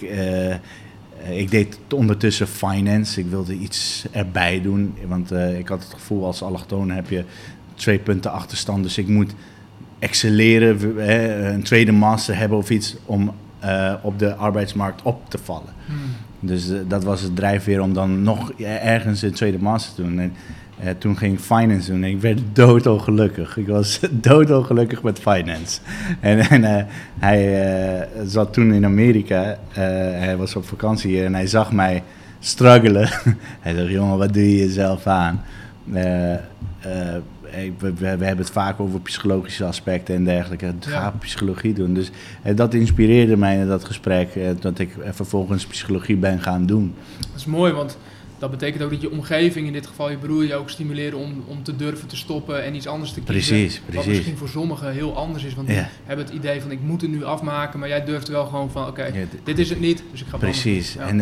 ik 1.30 1.50
deed 1.50 1.78
ondertussen 1.94 2.46
finance. 2.46 3.20
Ik 3.20 3.26
wilde 3.26 3.54
iets 3.54 4.04
erbij 4.10 4.60
doen. 4.60 4.94
Want 5.06 5.32
ik 5.32 5.68
had 5.68 5.82
het 5.82 5.92
gevoel 5.92 6.24
als 6.24 6.42
allochtoon 6.42 6.90
heb 6.90 7.08
je 7.08 7.24
twee 7.82 7.98
punten 7.98 8.32
achterstand. 8.32 8.82
Dus 8.82 8.98
ik 8.98 9.08
moet 9.08 9.34
excelleren, 9.98 10.78
hè, 10.96 11.48
een 11.52 11.62
tweede 11.62 11.92
master 11.92 12.36
hebben 12.36 12.58
of 12.58 12.70
iets 12.70 12.96
om 13.06 13.32
uh, 13.64 13.94
op 14.02 14.18
de 14.18 14.34
arbeidsmarkt 14.34 15.02
op 15.02 15.30
te 15.30 15.38
vallen. 15.42 15.72
Hmm. 15.86 15.96
Dus 16.40 16.70
uh, 16.70 16.78
dat 16.88 17.04
was 17.04 17.20
het 17.20 17.36
drijfveer 17.36 17.80
om 17.80 17.94
dan 17.94 18.22
nog 18.22 18.52
ergens 18.62 19.22
een 19.22 19.32
tweede 19.32 19.58
master 19.58 19.94
te 19.94 20.02
doen. 20.02 20.18
En 20.18 20.32
uh, 20.84 20.90
toen 20.98 21.16
ging 21.16 21.34
ik 21.34 21.40
finance 21.40 21.90
doen 21.90 22.02
en 22.02 22.10
ik 22.10 22.20
werd 22.20 22.40
doodongelukkig. 22.52 23.56
Ik 23.56 23.66
was 23.66 24.00
doodongelukkig 24.10 25.02
met 25.02 25.18
finance. 25.18 25.80
En, 26.20 26.38
en 26.62 26.86
hij 27.18 28.08
zat 28.26 28.52
toen 28.52 28.72
in 28.72 28.84
Amerika, 28.84 29.58
hij 30.18 30.36
was 30.36 30.56
op 30.56 30.64
vakantie 30.64 31.10
hier 31.10 31.24
en 31.24 31.34
hij 31.34 31.46
zag 31.46 31.72
mij 31.72 32.02
struggelen. 32.38 33.08
hij 33.60 33.74
zei, 33.74 33.90
jongen, 33.90 34.18
wat 34.18 34.32
doe 34.32 34.50
je 34.50 34.56
jezelf 34.56 35.06
aan? 35.06 35.42
We, 37.78 37.94
we, 37.94 38.06
hebben 38.06 38.36
het 38.36 38.50
vaak 38.50 38.80
over 38.80 39.00
psychologische 39.00 39.64
aspecten 39.64 40.14
en 40.14 40.24
dergelijke. 40.24 40.64
Het 40.64 40.84
ja. 40.84 40.90
gaat 40.90 41.18
psychologie 41.18 41.72
doen. 41.72 41.94
Dus 41.94 42.10
eh, 42.42 42.56
dat 42.56 42.74
inspireerde 42.74 43.36
mij 43.36 43.58
in 43.58 43.68
dat 43.68 43.84
gesprek. 43.84 44.34
Eh, 44.34 44.50
dat 44.60 44.78
ik 44.78 44.90
vervolgens 45.10 45.66
psychologie 45.66 46.16
ben 46.16 46.40
gaan 46.40 46.66
doen. 46.66 46.94
Dat 47.18 47.40
is 47.40 47.44
mooi, 47.44 47.72
want 47.72 47.96
dat 48.42 48.50
betekent 48.50 48.82
ook 48.82 48.90
dat 48.90 49.00
je 49.00 49.10
omgeving, 49.10 49.66
in 49.66 49.72
dit 49.72 49.86
geval 49.86 50.10
je 50.10 50.16
broer, 50.16 50.44
je 50.44 50.54
ook 50.54 50.70
stimuleren 50.70 51.18
om, 51.18 51.44
om 51.46 51.62
te 51.62 51.76
durven 51.76 52.08
te 52.08 52.16
stoppen 52.16 52.64
en 52.64 52.74
iets 52.74 52.86
anders 52.86 53.12
te 53.12 53.20
kiezen. 53.20 53.56
Precies, 53.56 53.80
precies. 53.80 53.94
Wat 53.94 54.06
misschien 54.06 54.36
voor 54.36 54.48
sommigen 54.48 54.92
heel 54.92 55.16
anders 55.16 55.44
is, 55.44 55.54
want 55.54 55.68
die 55.68 55.76
hebben 56.04 56.24
het 56.26 56.34
idee 56.34 56.60
van 56.60 56.70
ik 56.70 56.80
moet 56.82 57.00
het 57.00 57.10
nu 57.10 57.24
afmaken, 57.24 57.78
maar 57.78 57.88
jij 57.88 58.04
durft 58.04 58.28
wel 58.28 58.46
gewoon 58.46 58.70
van 58.70 58.86
oké, 58.86 59.12
dit 59.44 59.58
is 59.58 59.68
het 59.68 59.80
niet, 59.80 60.02
dus 60.10 60.20
ik 60.20 60.26
ga 60.26 60.36
Precies, 60.36 60.96
en, 60.96 61.20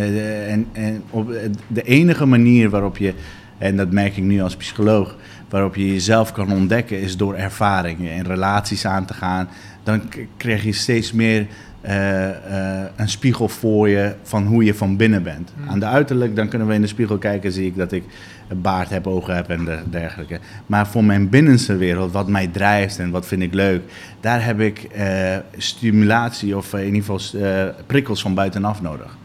en, 0.48 0.66
en 0.72 1.02
op 1.10 1.32
de 1.66 1.82
enige 1.82 2.26
manier 2.26 2.70
waarop 2.70 2.96
je, 2.96 3.14
en 3.58 3.76
dat 3.76 3.90
merk 3.90 4.16
ik 4.16 4.24
nu 4.24 4.40
als 4.40 4.56
psycholoog, 4.56 5.16
waarop 5.50 5.74
je 5.74 5.92
jezelf 5.92 6.32
kan 6.32 6.52
ontdekken 6.52 7.00
is 7.00 7.16
door 7.16 7.34
ervaringen 7.34 8.12
en 8.12 8.24
relaties 8.24 8.86
aan 8.86 9.04
te 9.04 9.14
gaan. 9.14 9.48
Dan 9.82 10.02
krijg 10.36 10.64
je 10.64 10.72
steeds 10.72 11.12
meer 11.12 11.46
uh, 11.86 12.28
uh, 12.28 12.82
een 12.96 13.08
spiegel 13.08 13.48
voor 13.48 13.88
je 13.88 14.14
van 14.22 14.46
hoe 14.46 14.64
je 14.64 14.74
van 14.74 14.96
binnen 14.96 15.22
bent. 15.22 15.52
Hmm. 15.56 15.68
Aan 15.68 15.78
de 15.78 15.86
uiterlijk, 15.86 16.36
dan 16.36 16.48
kunnen 16.48 16.68
we 16.68 16.74
in 16.74 16.80
de 16.80 16.86
spiegel 16.86 17.18
kijken, 17.18 17.52
zie 17.52 17.66
ik 17.66 17.76
dat 17.76 17.92
ik 17.92 18.04
een 18.48 18.60
baard 18.60 18.90
heb, 18.90 19.06
ogen 19.06 19.34
heb 19.34 19.48
en 19.48 19.68
dergelijke. 19.90 20.38
Maar 20.66 20.86
voor 20.86 21.04
mijn 21.04 21.28
binnenste 21.28 21.76
wereld, 21.76 22.12
wat 22.12 22.28
mij 22.28 22.46
drijft 22.46 22.98
en 22.98 23.10
wat 23.10 23.26
vind 23.26 23.42
ik 23.42 23.54
leuk, 23.54 23.82
daar 24.20 24.44
heb 24.44 24.60
ik 24.60 24.88
uh, 24.96 25.36
stimulatie 25.56 26.56
of 26.56 26.74
in 26.74 26.94
ieder 26.94 27.02
geval 27.02 27.74
prikkels 27.86 28.22
van 28.22 28.34
buitenaf 28.34 28.82
nodig. 28.82 29.18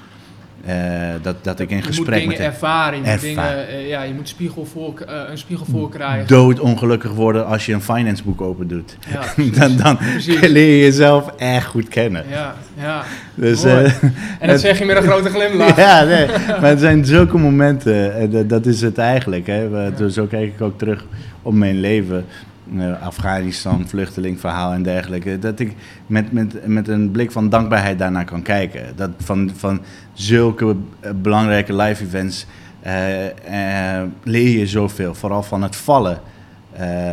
Uh, 0.68 0.74
dat, 1.22 1.36
dat 1.44 1.60
ik 1.60 1.70
in 1.70 1.84
gesprek 1.84 2.06
moet 2.06 2.14
dingen 2.14 2.28
met 2.28 2.40
ervaren. 2.40 3.04
Je 3.04 3.12
moet, 3.12 3.22
dingen, 3.22 3.66
uh, 3.70 3.88
ja, 3.88 4.04
je 4.04 4.14
moet 4.14 4.30
spiegel 4.30 4.66
voor, 4.66 4.94
uh, 5.10 5.22
een 5.30 5.38
spiegel 5.38 5.66
voor 5.66 5.90
krijgen. 5.90 6.28
Doodongelukkig 6.28 7.12
worden 7.12 7.46
als 7.46 7.66
je 7.66 7.74
een 7.74 7.82
finance 7.82 8.24
boek 8.24 8.42
open 8.42 8.68
doet. 8.68 8.98
Ja, 9.12 9.44
dan 9.60 9.78
dan 9.78 9.98
leer 10.56 10.78
je 10.78 10.80
jezelf 10.80 11.32
echt 11.38 11.66
goed 11.66 11.88
kennen. 11.88 12.24
Ja, 12.30 12.56
ja. 12.82 13.04
Dus, 13.36 13.64
en 14.40 14.48
dat 14.48 14.60
zeg 14.60 14.80
je 14.80 14.86
met 14.86 14.98
een 14.98 15.04
grote 15.04 15.30
glimlach. 15.30 15.78
ja, 15.78 16.04
nee, 16.04 16.28
maar 16.48 16.70
het 16.70 16.80
zijn 16.80 17.06
zulke 17.06 17.38
momenten. 17.38 18.16
En 18.16 18.48
dat 18.48 18.66
is 18.66 18.82
het 18.82 18.98
eigenlijk. 18.98 19.48
Hè. 19.48 19.62
Ja. 19.62 20.10
Zo 20.10 20.26
kijk 20.26 20.54
ik 20.54 20.62
ook 20.62 20.78
terug 20.78 21.06
op 21.42 21.54
mijn 21.54 21.80
leven. 21.80 22.26
Uh, 22.74 23.02
Afghanistan, 23.02 23.88
vluchtelingverhaal 23.88 24.74
en 24.74 24.84
dergelijke. 24.84 25.40
Dat 25.40 25.60
ik 25.60 25.76
met, 26.08 26.32
met, 26.32 26.68
met 26.68 26.88
een 26.88 27.12
blik 27.12 27.32
van 27.32 27.50
dankbaarheid 27.50 28.00
daarnaar 28.00 28.26
kan 28.26 28.42
kijken. 28.42 28.96
Dat 28.96 29.10
van, 29.18 29.52
van 29.56 29.82
zulke 30.14 30.76
eh, 31.00 31.12
belangrijke 31.22 31.76
live 31.76 32.04
events 32.04 32.46
uh, 32.86 34.02
leer 34.24 34.60
je 34.60 34.68
zoveel. 34.68 35.16
Vooral 35.16 35.44
van 35.44 35.62
het 35.62 35.76
vallen 35.76 36.20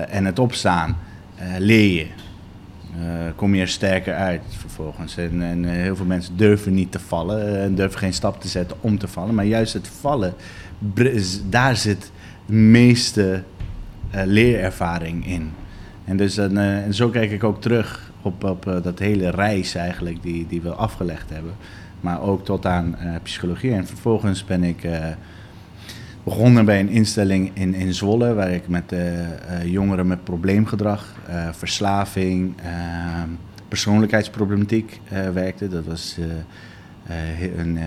en 0.08 0.24
het 0.24 0.38
opstaan 0.38 0.96
leer 1.58 1.94
je. 1.94 2.06
kom 3.36 3.54
je 3.54 3.60
er 3.60 3.68
sterker 3.68 4.14
uit 4.14 4.42
vervolgens. 4.58 5.16
En, 5.16 5.42
en 5.42 5.64
heel 5.64 5.96
veel 5.96 6.06
mensen 6.06 6.36
durven 6.36 6.74
niet 6.74 6.92
te 6.92 6.98
vallen 6.98 7.60
en 7.60 7.74
durven 7.74 7.98
geen 7.98 8.12
stap 8.12 8.40
te 8.40 8.48
zetten 8.48 8.76
om 8.80 8.98
te 8.98 9.08
vallen. 9.08 9.34
Maar 9.34 9.44
juist 9.44 9.72
het 9.72 9.88
vallen, 10.00 10.34
daar 11.48 11.76
zit 11.76 12.10
de 12.46 12.52
meeste 12.52 13.42
leerervaring 14.24 15.26
in. 15.26 15.50
En 16.04 16.16
dus 16.16 16.36
en 16.38 16.94
zo 16.94 17.08
kijk 17.08 17.30
ik 17.30 17.44
ook 17.44 17.60
terug 17.60 18.12
op, 18.22 18.44
op 18.44 18.80
dat 18.82 18.98
hele 18.98 19.30
reis 19.30 19.74
eigenlijk 19.74 20.22
die, 20.22 20.46
die 20.46 20.60
we 20.60 20.72
afgelegd 20.72 21.30
hebben 21.30 21.52
maar 22.02 22.20
ook 22.20 22.44
tot 22.44 22.66
aan 22.66 22.96
uh, 23.02 23.14
psychologie. 23.22 23.72
En 23.72 23.86
vervolgens 23.86 24.44
ben 24.44 24.64
ik 24.64 24.84
uh, 24.84 25.06
begonnen 26.22 26.64
bij 26.64 26.80
een 26.80 26.88
instelling 26.88 27.50
in, 27.54 27.74
in 27.74 27.94
Zwolle, 27.94 28.34
waar 28.34 28.50
ik 28.50 28.68
met 28.68 28.92
uh, 28.92 29.00
jongeren 29.64 30.06
met 30.06 30.24
probleemgedrag, 30.24 31.14
verslaving, 31.52 32.54
persoonlijkheidsproblematiek 33.68 35.00
werkte. 35.32 35.68
Dat 35.68 35.84
was 35.84 36.18
een, 37.56 37.78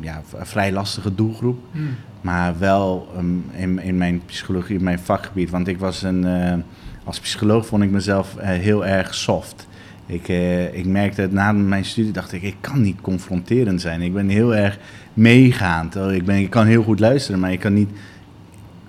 ja, 0.00 0.22
vrij 0.24 0.72
lastige 0.72 1.14
doelgroep, 1.14 1.58
hmm. 1.72 1.96
Maar 2.24 2.58
wel 2.58 3.08
um, 3.18 3.44
in, 3.52 3.78
in 3.78 3.96
mijn 3.96 4.22
psychologie, 4.26 4.76
in 4.76 4.84
mijn 4.84 4.98
vakgebied. 4.98 5.50
Want 5.50 5.68
ik 5.68 5.78
was 5.78 6.02
een, 6.02 6.26
als 7.04 7.20
psycholoog 7.20 7.66
vond 7.66 7.82
ik 7.82 7.90
mezelf 7.90 8.36
heel 8.38 8.86
erg 8.86 9.14
soft. 9.14 9.66
Ik, 10.06 10.28
uh, 10.28 10.74
ik 10.74 10.86
merkte 10.86 11.20
het 11.20 11.32
na 11.32 11.52
mijn 11.52 11.84
studie, 11.84 12.12
dacht 12.12 12.32
ik, 12.32 12.42
ik 12.42 12.56
kan 12.60 12.82
niet 12.82 13.00
confronterend 13.00 13.80
zijn. 13.80 14.02
Ik 14.02 14.14
ben 14.14 14.28
heel 14.28 14.54
erg 14.54 14.78
meegaand. 15.14 15.96
Oh, 15.96 16.12
ik, 16.12 16.24
ben, 16.24 16.36
ik 16.36 16.50
kan 16.50 16.66
heel 16.66 16.82
goed 16.82 17.00
luisteren, 17.00 17.40
maar 17.40 17.52
ik 17.52 17.60
kan 17.60 17.72
niet 17.72 17.90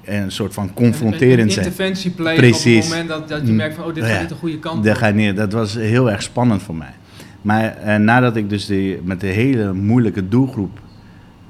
een 0.03 0.31
soort 0.31 0.53
van 0.53 0.73
confronterend 0.73 1.53
zijn. 1.53 1.65
Interventie 1.65 2.11
plegen 2.11 2.37
Precies. 2.37 2.75
op 2.75 2.81
het 2.81 2.91
moment 2.91 3.09
dat, 3.09 3.29
dat 3.29 3.47
je 3.47 3.53
merkt 3.53 3.75
van, 3.75 3.85
oh, 3.85 3.93
dit 3.93 4.03
gaat 4.03 4.19
niet 4.19 4.29
de 4.29 4.35
goede 4.35 4.59
kant 4.59 4.83
dat 4.83 5.01
op. 5.01 5.13
neer. 5.13 5.35
Dat 5.35 5.51
was 5.51 5.73
heel 5.73 6.11
erg 6.11 6.21
spannend 6.21 6.61
voor 6.61 6.75
mij. 6.75 6.93
Maar 7.41 7.77
uh, 7.85 7.95
nadat 7.95 8.35
ik 8.35 8.49
dus 8.49 8.65
die, 8.65 8.99
met 9.03 9.21
de 9.21 9.27
hele 9.27 9.73
moeilijke 9.73 10.27
doelgroep 10.27 10.79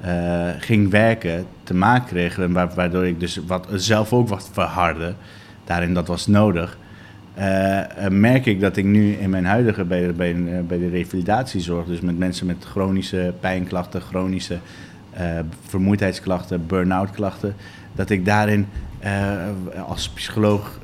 uh, 0.04 0.48
ging 0.58 0.90
werken, 0.90 1.46
te 1.62 1.74
maken 1.74 2.06
kreeg, 2.06 2.36
waardoor 2.74 3.06
ik 3.06 3.20
dus 3.20 3.40
wat, 3.46 3.68
zelf 3.72 4.12
ook 4.12 4.28
wat 4.28 4.50
verhardde, 4.52 5.14
daarin 5.64 5.94
dat 5.94 6.06
was 6.06 6.26
nodig. 6.26 6.78
Uh, 7.38 7.80
merk 8.10 8.46
ik 8.46 8.60
dat 8.60 8.76
ik 8.76 8.84
nu 8.84 9.12
in 9.12 9.30
mijn 9.30 9.44
huidige 9.44 9.84
bij, 9.84 10.14
bij, 10.14 10.30
eh, 10.30 10.60
bij 10.66 10.78
de 10.78 10.88
revalidatiezorg, 10.88 11.86
dus 11.86 12.00
met 12.00 12.18
mensen 12.18 12.46
met 12.46 12.64
chronische 12.64 13.34
pijnklachten, 13.40 14.00
chronische 14.00 14.58
vermoeidheidsklachten, 15.66 16.66
burn-out 16.66 17.10
klachten, 17.10 17.54
dat 17.94 18.10
ik 18.10 18.24
daarin 18.24 18.66
als 19.86 20.08
psycholoog 20.08 20.78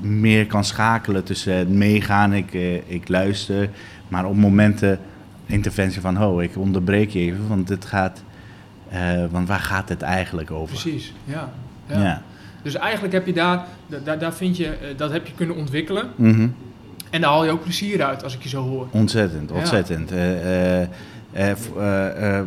meer 0.00 0.46
kan 0.46 0.64
schakelen 0.64 1.24
tussen 1.24 1.54
het 1.54 1.68
meegaan, 1.68 2.32
ik, 2.32 2.52
ik 2.86 3.08
luister, 3.08 3.68
maar 4.08 4.24
op 4.24 4.36
momenten 4.36 4.98
interventie 5.46 6.00
van, 6.00 6.22
oh, 6.22 6.42
ik 6.42 6.56
onderbreek 6.56 7.10
je 7.10 7.18
even, 7.18 7.48
want 7.48 7.68
het 7.68 7.84
gaat, 7.84 8.22
want 9.30 9.48
waar 9.48 9.60
gaat 9.60 9.88
het 9.88 10.02
eigenlijk 10.02 10.50
over? 10.50 10.78
Precies, 10.80 11.12
ja. 11.24 11.52
ja. 11.86 12.02
ja. 12.02 12.22
Dus 12.62 12.74
eigenlijk 12.74 13.12
heb 13.12 13.26
je 13.26 13.32
daar, 13.32 13.66
daar, 14.04 14.18
daar 14.18 14.34
vind 14.34 14.56
je, 14.56 14.66
eh, 14.66 14.96
dat 14.96 15.10
heb 15.12 15.26
je 15.26 15.32
kunnen 15.34 15.56
ontwikkelen. 15.56 16.10
Mhm. 16.16 16.48
En 17.10 17.20
daar 17.20 17.30
haal 17.30 17.44
je 17.44 17.50
ook 17.50 17.62
plezier 17.62 18.02
uit, 18.02 18.22
als 18.22 18.34
ik 18.34 18.42
je 18.42 18.48
zo 18.48 18.62
hoor. 18.62 18.86
Ontzettend, 18.90 19.50
ontzettend. 19.50 20.12
Uh, 20.12 20.80
uh, 20.80 22.40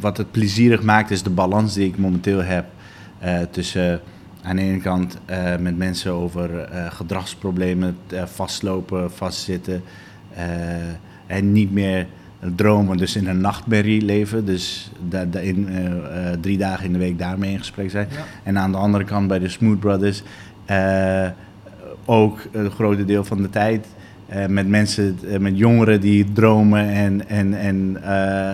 wat 0.00 0.16
het 0.16 0.30
plezierig 0.30 0.82
maakt, 0.82 1.10
is 1.10 1.22
de 1.22 1.30
balans 1.30 1.74
die 1.74 1.86
ik 1.86 1.98
momenteel 1.98 2.42
heb 2.42 2.64
tussen 3.50 4.00
aan 4.42 4.56
de 4.56 4.62
ene 4.62 4.80
kant 4.80 5.18
met 5.58 5.76
mensen 5.76 6.12
over 6.12 6.68
gedragsproblemen, 6.90 7.96
vastlopen, 8.24 9.12
vastzitten 9.12 9.82
en 11.26 11.52
niet 11.52 11.72
meer 11.72 12.06
dromen, 12.54 12.96
dus 12.96 13.16
in 13.16 13.26
een 13.26 13.40
nachtmerrie 13.40 14.02
leven. 14.02 14.44
Dus 14.44 14.90
in, 15.40 15.68
uh, 15.70 16.30
drie 16.40 16.58
dagen 16.58 16.84
in 16.84 16.92
de 16.92 16.98
week 16.98 17.18
daarmee 17.18 17.52
in 17.52 17.58
gesprek 17.58 17.90
zijn. 17.90 18.08
En 18.42 18.58
aan 18.58 18.72
de 18.72 18.78
andere 18.78 19.04
kant 19.04 19.28
bij 19.28 19.38
de 19.38 19.48
Smooth 19.48 19.80
Brothers 19.80 20.22
uh, 20.70 21.28
ook 22.04 22.40
een 22.52 22.70
grote 22.70 23.04
deel 23.04 23.24
van 23.24 23.42
de 23.42 23.50
tijd 23.50 23.86
met 24.48 24.68
mensen, 24.68 25.18
met 25.38 25.58
jongeren 25.58 26.00
die 26.00 26.32
dromen 26.32 26.88
en, 26.88 27.28
en, 27.28 27.54
en 27.54 27.96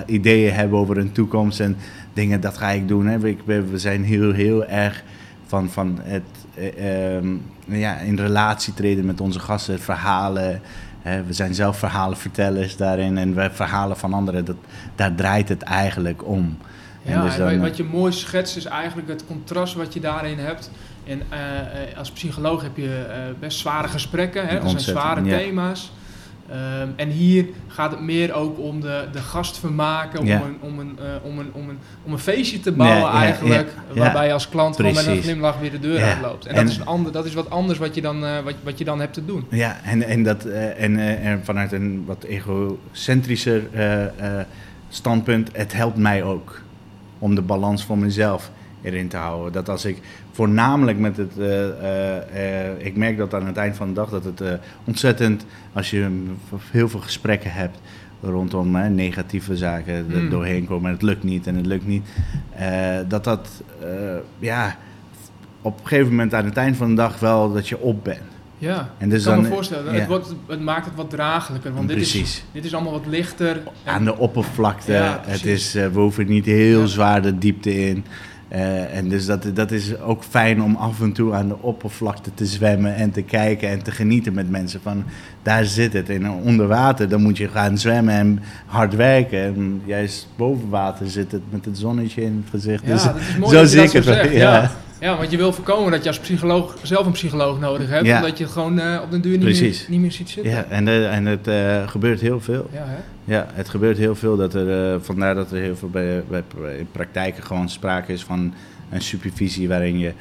ideeën 0.07 0.53
hebben 0.53 0.79
over 0.79 0.97
hun 0.97 1.12
toekomst 1.12 1.61
en 1.61 1.76
dingen, 2.12 2.41
dat 2.41 2.57
ga 2.57 2.71
ik 2.71 2.88
doen. 2.88 3.07
Hè. 3.07 3.19
We, 3.19 3.37
we 3.45 3.79
zijn 3.79 4.05
heel, 4.05 4.33
heel 4.33 4.67
erg 4.67 5.05
van, 5.47 5.71
van 5.71 5.99
het 6.03 6.23
ehm, 6.76 7.26
ja, 7.64 7.99
in 7.99 8.17
relatie 8.17 8.75
treden 8.75 9.05
met 9.05 9.21
onze 9.21 9.41
gasten, 9.41 9.81
verhalen 9.81 10.61
we 11.05 11.33
zijn 11.33 11.55
zelf 11.55 11.79
verhalenvertellers 11.79 12.77
daarin 12.77 13.19
en 13.19 13.35
we 13.35 13.51
verhalen 13.53 13.97
van 13.97 14.13
anderen. 14.13 14.45
Dat, 14.45 14.57
daar 14.95 15.15
draait 15.15 15.49
het 15.49 15.63
eigenlijk 15.63 16.27
om. 16.27 16.59
Ja, 17.03 17.23
dus 17.23 17.37
dan, 17.37 17.61
wat 17.61 17.77
je 17.77 17.85
mooi 17.85 18.13
schetst 18.13 18.57
is 18.57 18.65
eigenlijk 18.65 19.09
het 19.09 19.27
contrast 19.27 19.75
wat 19.75 19.95
je 19.95 20.01
daarin 20.01 20.39
hebt. 20.39 20.71
En 21.07 21.23
uh, 21.33 21.99
als 21.99 22.11
psycholoog 22.11 22.63
heb 22.63 22.77
je 22.77 23.07
uh, 23.09 23.15
best 23.41 23.59
zware 23.59 23.89
gesprekken, 23.89 24.47
hè? 24.47 24.61
dat 24.61 24.71
zijn 24.71 24.83
zware 24.83 25.23
thema's. 25.23 25.93
Um, 26.51 26.93
en 26.97 27.09
hier 27.09 27.47
gaat 27.67 27.91
het 27.91 28.01
meer 28.01 28.33
ook 28.33 28.59
om 28.59 28.81
de, 28.81 29.05
de 29.13 29.19
gast 29.19 29.59
vermaken, 29.59 30.21
om, 30.21 30.29
een, 30.29 30.57
om, 30.61 30.79
een, 30.79 30.99
uh, 31.01 31.07
om, 31.23 31.39
een, 31.39 31.51
om, 31.53 31.69
een, 31.69 31.79
om 32.05 32.13
een 32.13 32.19
feestje 32.19 32.61
te 32.61 32.73
bouwen 32.73 33.11
eigenlijk, 33.13 33.75
waarbij 33.95 34.27
je 34.27 34.33
als 34.33 34.49
klant 34.49 34.77
gewoon 34.77 34.95
met 34.95 35.07
een 35.07 35.23
glimlach 35.23 35.59
weer 35.59 35.71
de 35.71 35.81
deur 35.81 36.03
uitloopt. 36.03 36.47
En, 36.47 36.55
en, 36.55 36.65
dat, 36.65 36.73
is 36.73 36.79
een 36.79 36.87
ander, 36.87 37.13
dat 37.13 37.25
is 37.25 37.35
wat 37.35 37.51
anders 37.51 37.79
wat 37.79 37.95
je 37.95 38.01
dan, 38.01 38.25
uh, 38.25 38.41
wat, 38.41 38.55
wat 38.63 38.79
je 38.79 38.85
dan 38.85 39.01
hebt 39.01 39.15
te 39.15 39.25
doen. 39.25 39.45
Ja, 39.49 39.81
en, 39.85 40.03
en, 40.03 40.23
dat, 40.23 40.47
uh, 40.47 40.83
en, 40.83 40.99
en 40.99 41.45
vanuit 41.45 41.73
een 41.73 42.05
wat 42.07 42.25
egocentrischer 42.25 43.63
standpunt, 44.89 45.51
het 45.53 45.73
helpt 45.73 45.97
mij 45.97 46.23
ook 46.23 46.61
om 47.19 47.35
de 47.35 47.43
balans 47.43 47.85
voor 47.85 47.99
mezelf 47.99 48.51
erin 48.85 49.09
te 49.09 49.17
houden. 49.17 49.53
Dat 49.53 49.69
als 49.69 49.85
ik 49.85 49.99
voornamelijk 50.33 50.99
met 50.99 51.17
het. 51.17 51.33
Uh, 51.38 51.47
uh, 51.47 52.87
ik 52.87 52.97
merk 52.97 53.17
dat 53.17 53.35
aan 53.35 53.47
het 53.47 53.57
eind 53.57 53.76
van 53.76 53.88
de 53.88 53.95
dag 53.95 54.11
dat 54.11 54.25
het 54.25 54.43
ontzettend. 54.85 55.47
Als 55.73 55.91
je 55.91 56.25
heel 56.71 56.88
veel 56.88 57.00
gesprekken 57.00 57.53
hebt 57.53 57.79
rondom 58.23 58.95
negatieve 58.95 59.57
zaken 59.57 60.07
mm. 60.09 60.31
doorheen 60.31 60.67
komen 60.67 60.87
en 60.87 60.93
het 60.93 61.03
lukt 61.03 61.23
niet 61.23 61.47
en 61.47 61.55
het 61.57 61.67
lukt 61.67 61.87
niet. 61.87 62.07
dat 63.09 63.25
dat. 63.25 63.49
ja. 64.38 64.76
Op 65.62 65.81
een 65.81 65.87
gegeven 65.87 66.11
moment 66.11 66.35
aan 66.35 66.45
het 66.45 66.57
eind 66.57 66.76
van 66.76 66.88
de 66.88 66.95
dag 66.95 67.19
wel 67.19 67.53
dat 67.53 67.69
je 67.69 67.79
op 67.79 68.05
bent. 68.05 68.35
Ja, 68.59 68.91
en 68.99 69.09
dus 69.09 69.19
ik 69.19 69.25
kan 69.25 69.35
dan, 69.35 69.43
me 69.43 69.55
voorstellen. 69.55 69.95
Het, 69.95 70.07
wordt, 70.07 70.35
het 70.47 70.61
maakt 70.61 70.85
het 70.85 70.95
wat 70.95 71.11
draaglijker. 71.11 71.75
Want 71.75 71.88
dit 71.88 71.99
is, 71.99 72.45
dit 72.53 72.64
is 72.64 72.75
allemaal 72.75 72.93
wat 72.93 73.07
lichter. 73.07 73.62
Aan 73.85 74.05
de 74.05 74.17
oppervlakte. 74.17 74.93
het 74.93 75.45
is, 75.45 75.76
uh, 75.76 75.87
we 75.87 76.00
hoeven 76.00 76.26
niet 76.26 76.45
heel 76.45 76.87
zwaar 76.87 77.23
de 77.23 77.38
diepte 77.38 77.88
in. 77.88 78.05
Uh, 78.53 78.97
en 78.97 79.09
dus 79.09 79.27
dat, 79.27 79.47
dat 79.55 79.71
is 79.71 80.01
ook 80.01 80.25
fijn 80.25 80.63
om 80.63 80.77
af 80.77 81.01
en 81.01 81.13
toe 81.13 81.33
aan 81.33 81.49
de 81.49 81.61
oppervlakte 81.61 82.31
te 82.35 82.47
zwemmen 82.47 82.95
en 82.95 83.11
te 83.11 83.23
kijken 83.23 83.69
en 83.69 83.83
te 83.83 83.91
genieten 83.91 84.35
met 84.35 84.51
mensen. 84.51 84.81
Van 84.83 85.05
daar 85.43 85.65
zit 85.65 85.93
het. 85.93 86.09
En 86.09 86.31
onder 86.31 86.67
water, 86.67 87.09
dan 87.09 87.23
moet 87.23 87.37
je 87.37 87.49
gaan 87.49 87.79
zwemmen 87.79 88.15
en 88.15 88.41
hard 88.67 88.95
werken. 88.95 89.39
En 89.39 89.83
juist 89.85 90.29
boven 90.37 90.69
water 90.69 91.11
zit 91.11 91.33
het 91.33 91.43
met 91.51 91.65
het 91.65 91.79
zonnetje 91.79 92.23
in 92.23 92.43
het 92.43 92.51
gezicht. 92.51 92.85
Ja, 92.87 92.93
dus 92.93 93.03
dat 93.03 93.17
is 93.17 93.37
mooi 93.39 93.57
zo 93.57 93.65
zie 93.65 93.83
ik 93.83 93.93
het. 93.93 94.05
Zegt, 94.05 94.33
ja. 94.33 94.39
ja. 94.39 94.71
Want 95.13 95.31
je 95.31 95.37
wil 95.37 95.53
voorkomen 95.53 95.91
dat 95.91 96.03
je 96.03 96.09
als 96.09 96.19
psycholoog 96.19 96.77
zelf 96.83 97.07
een 97.07 97.13
psycholoog 97.13 97.61
nodig 97.61 97.89
hebt. 97.89 98.07
Ja. 98.07 98.17
Omdat 98.17 98.39
je 98.39 98.45
het 98.45 98.53
gewoon 98.53 98.79
uh, 98.79 99.01
op 99.03 99.11
den 99.11 99.21
duur 99.21 99.39
niet 99.39 99.61
meer, 99.61 99.85
niet 99.89 100.01
meer 100.01 100.13
ziet 100.13 100.31
zitten. 100.31 100.53
Ja, 100.53 100.65
en, 100.65 100.87
uh, 100.87 101.15
en 101.15 101.27
het 101.27 101.49
uh, 101.49 101.89
gebeurt 101.89 102.21
heel 102.21 102.41
veel. 102.41 102.71
Ja, 102.73 102.85
hè? 102.87 102.97
Ja, 103.25 103.47
het 103.53 103.69
gebeurt 103.69 103.99
heel 103.99 104.15
veel. 104.15 104.37
Dat 104.37 104.55
er, 104.55 105.01
vandaar 105.03 105.35
dat 105.35 105.51
er 105.51 105.59
heel 105.59 105.77
veel 105.77 105.91
bij, 105.91 106.25
bij, 106.29 106.43
in 106.79 106.89
praktijken 106.93 107.43
gewoon 107.43 107.69
sprake 107.69 108.13
is 108.13 108.25
van 108.25 108.55
een 108.91 109.03
supervisie 109.03 109.69
waarin 109.69 109.99
je 109.99 110.13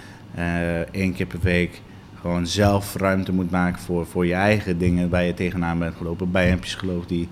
één 0.92 1.14
keer 1.14 1.26
per 1.26 1.40
week 1.42 1.82
gewoon 2.22 2.48
zelf 2.48 2.96
ruimte 2.96 3.34
moet 3.34 3.52
maken 3.52 3.82
voor, 3.82 4.06
voor 4.06 4.26
je 4.26 4.34
eigen 4.34 4.78
dingen 4.78 5.10
waar 5.10 5.24
je 5.24 5.34
tegenaan 5.34 5.80
bent 5.80 5.96
gelopen. 5.96 6.32
Bij 6.32 6.52
een 6.52 6.60
psycholoog 6.60 7.06
die 7.06 7.30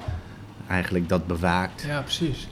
eigenlijk 0.67 1.10
dat 1.10 1.27
bewaakt. 1.27 1.84
Ja, 1.88 2.01
precies. 2.01 2.48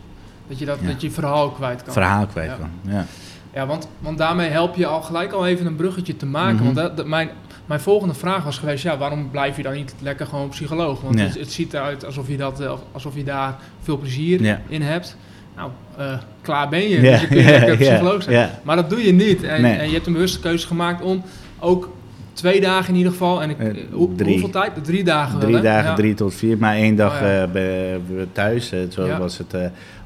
Dat 0.47 0.59
je, 0.59 0.65
dat, 0.65 0.77
dat 0.85 1.01
je 1.01 1.11
verhaal 1.11 1.51
kwijt 1.51 1.83
kan. 1.83 1.93
Verhaal 1.93 2.25
kwijt 2.25 2.51
kan, 2.57 2.69
ja. 2.93 3.05
Ja, 3.53 3.65
want, 3.65 3.87
want 3.99 4.17
daarmee 4.17 4.49
help 4.49 4.75
je 4.75 4.85
al 4.85 5.01
gelijk 5.01 5.31
al 5.31 5.47
even 5.47 5.65
een 5.65 5.75
bruggetje 5.75 6.15
te 6.15 6.25
maken. 6.25 6.55
Mhm. 6.55 6.63
Want 6.63 6.75
dat, 6.75 6.97
dat, 6.97 7.05
mijn, 7.05 7.29
mijn 7.65 7.79
volgende 7.79 8.13
vraag 8.13 8.43
was 8.43 8.57
geweest, 8.57 8.83
ja, 8.83 8.97
waarom 8.97 9.29
blijf 9.31 9.57
je 9.57 9.63
dan 9.63 9.73
niet 9.73 9.93
lekker 10.01 10.25
gewoon 10.25 10.49
psycholoog? 10.49 11.01
Want 11.01 11.19
het, 11.19 11.39
het, 11.39 11.51
ziet 11.51 11.73
eruit 11.73 12.05
alsof 12.05 12.27
je, 12.27 12.37
dat, 12.37 12.61
eh, 12.61 12.73
alsof 12.91 13.15
je 13.15 13.23
daar 13.23 13.55
veel 13.81 13.97
plezier 13.97 14.59
in 14.67 14.81
hebt. 14.81 15.17
Nou, 15.55 15.71
uh, 15.99 16.17
klaar 16.41 16.69
ben 16.69 16.89
je, 16.89 17.01
dus 17.01 17.21
je 17.21 17.27
kunt 17.27 17.45
lekker 17.45 17.77
psycholoog 17.87 18.23
zijn. 18.23 18.49
Maar 18.63 18.75
dat 18.75 18.89
doe 18.89 19.05
je 19.05 19.13
niet. 19.13 19.43
En, 19.43 19.65
en 19.65 19.87
je 19.87 19.93
hebt 19.93 20.07
een 20.07 20.13
bewuste 20.13 20.39
keuze 20.39 20.67
gemaakt 20.67 21.01
om 21.01 21.23
ook 21.59 21.89
twee 22.33 22.61
dagen 22.61 22.89
in 22.89 22.95
ieder 22.95 23.11
geval. 23.11 23.41
En 23.41 23.49
ik, 23.49 23.59
uh, 23.59 23.83
hoeveel 24.23 24.49
tijd? 24.49 24.71
Drie 24.83 25.03
dagen. 25.03 25.39
Drie 25.39 25.59
dagen, 25.61 25.95
drie 25.95 26.13
tot 26.13 26.33
vier. 26.33 26.57
Maar 26.57 26.75
één 26.75 26.95
dag 26.95 27.13
oh, 27.13 27.21
ja. 27.21 27.47
uh, 27.53 28.21
thuis. 28.31 28.73
zo 28.89 29.05
ja. 29.05 29.19
was 29.19 29.37
het 29.37 29.53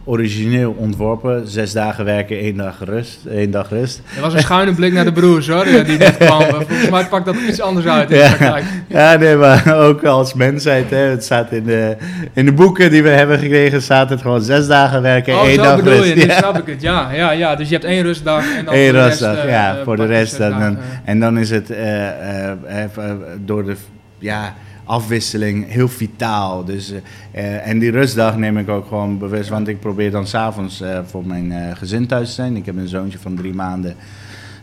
origineel 0.06 0.76
ontworpen. 0.78 1.48
Zes 1.48 1.72
dagen 1.72 2.06
werken, 2.06 2.38
één 2.38 2.58
dag 2.58 2.76
rust. 2.84 3.20
Één 3.26 3.52
dag 3.52 3.70
rust. 3.70 4.02
Er 4.16 4.22
was 4.22 4.34
een 4.34 4.40
schuine 4.40 4.74
blik 4.74 4.94
naar 4.94 5.06
de 5.06 5.12
broers 5.12 5.48
hoor, 5.48 5.64
die 5.64 5.98
net 5.98 6.18
kwamen. 6.18 6.48
Volgens 6.68 6.90
mij 6.90 7.06
pakt 7.06 7.26
dat 7.26 7.36
iets 7.36 7.62
anders 7.62 7.86
uit 7.86 8.12
in 8.12 8.18
ja. 8.18 8.60
Ja, 8.88 9.16
nee, 9.16 9.36
maar 9.36 9.78
ook 9.78 10.04
als 10.04 10.34
mensheid. 10.34 10.90
Hè, 10.90 10.98
het 10.98 11.24
staat 11.24 11.52
in 11.52 11.64
de, 11.64 11.98
in 12.34 12.46
de 12.46 12.54
boeken 12.54 12.92
die 12.92 13.04
we 13.04 13.10
hebben 13.10 13.40
gekregen, 13.40 13.82
staat 13.82 14.10
het 14.10 14.22
gewoon 14.22 14.42
zes 14.42 14.68
dagen 14.68 15.02
werken, 15.02 15.34
oh, 15.34 15.46
één 15.46 15.58
dag 15.58 15.76
bedoel 15.76 15.94
rust. 15.94 16.14
Je, 16.14 16.26
ja. 16.26 16.38
snap 16.38 16.58
ik 16.58 16.66
het. 16.66 16.82
Ja, 16.82 17.12
ja, 17.12 17.32
ja, 17.32 17.56
dus 17.56 17.68
je 17.68 17.74
hebt 17.74 17.86
één 17.88 18.04
rustdag 18.04 18.56
en 18.58 18.66
dan 18.66 18.74
Eén 18.74 18.92
rustdag, 18.92 19.36
rest, 19.36 19.48
ja, 19.48 19.78
uh, 19.78 19.84
voor 19.84 19.96
de 19.96 20.06
rest. 20.06 20.38
Dan, 20.38 20.60
dan, 20.60 20.78
en 21.04 21.20
dan 21.20 21.38
is 21.38 21.50
het 21.50 21.72
uh, 21.72 21.78
uh, 21.78 23.12
door 23.46 23.66
de... 23.66 23.76
Ja, 24.20 24.54
afwisseling, 24.86 25.68
heel 25.68 25.88
vitaal. 25.88 26.66
Dus, 26.66 26.92
uh, 26.92 27.68
en 27.68 27.80
die 27.80 27.92
rustdag 27.92 28.38
neem 28.38 28.58
ik 28.58 28.70
ook 28.70 28.88
gewoon 28.88 29.18
bewust, 29.18 29.50
want 29.50 29.68
ik 29.68 29.80
probeer 29.80 30.12
dan 30.12 30.28
s'avonds 30.28 30.82
uh, 30.82 31.00
voor 31.06 31.26
mijn 31.26 31.52
uh, 31.52 31.76
gezin 31.76 32.08
thuis 32.08 32.28
te 32.28 32.34
zijn. 32.34 32.56
Ik 32.56 32.66
heb 32.66 32.78
een 32.78 32.88
zoontje 32.88 33.20
van 33.20 33.36
drie 33.36 33.54
maanden 33.54 33.96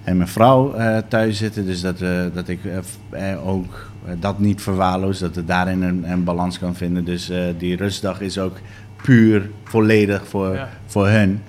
en 0.04 0.16
mijn 0.16 0.28
vrouw 0.28 0.74
thuis 1.08 1.38
zitten, 1.38 1.66
dus 1.66 1.80
dat, 1.80 1.98
dat 2.34 2.48
ik 2.48 2.58
ook 3.44 3.90
dat 4.20 4.38
niet 4.38 4.62
verwaarloos, 4.62 5.18
dat 5.18 5.36
ik 5.36 5.46
daarin 5.46 5.82
een, 5.82 6.10
een, 6.10 6.24
balans 6.24 6.58
kan 6.58 6.74
vinden. 6.74 7.04
Dus 7.04 7.30
die 7.58 7.76
rustdag 7.76 8.20
is 8.20 8.38
ook 8.38 8.56
puur 9.02 9.50
volledig 9.64 10.28
voor, 10.28 10.54
ja. 10.54 10.68
voor 10.86 11.08
hun. 11.08 11.42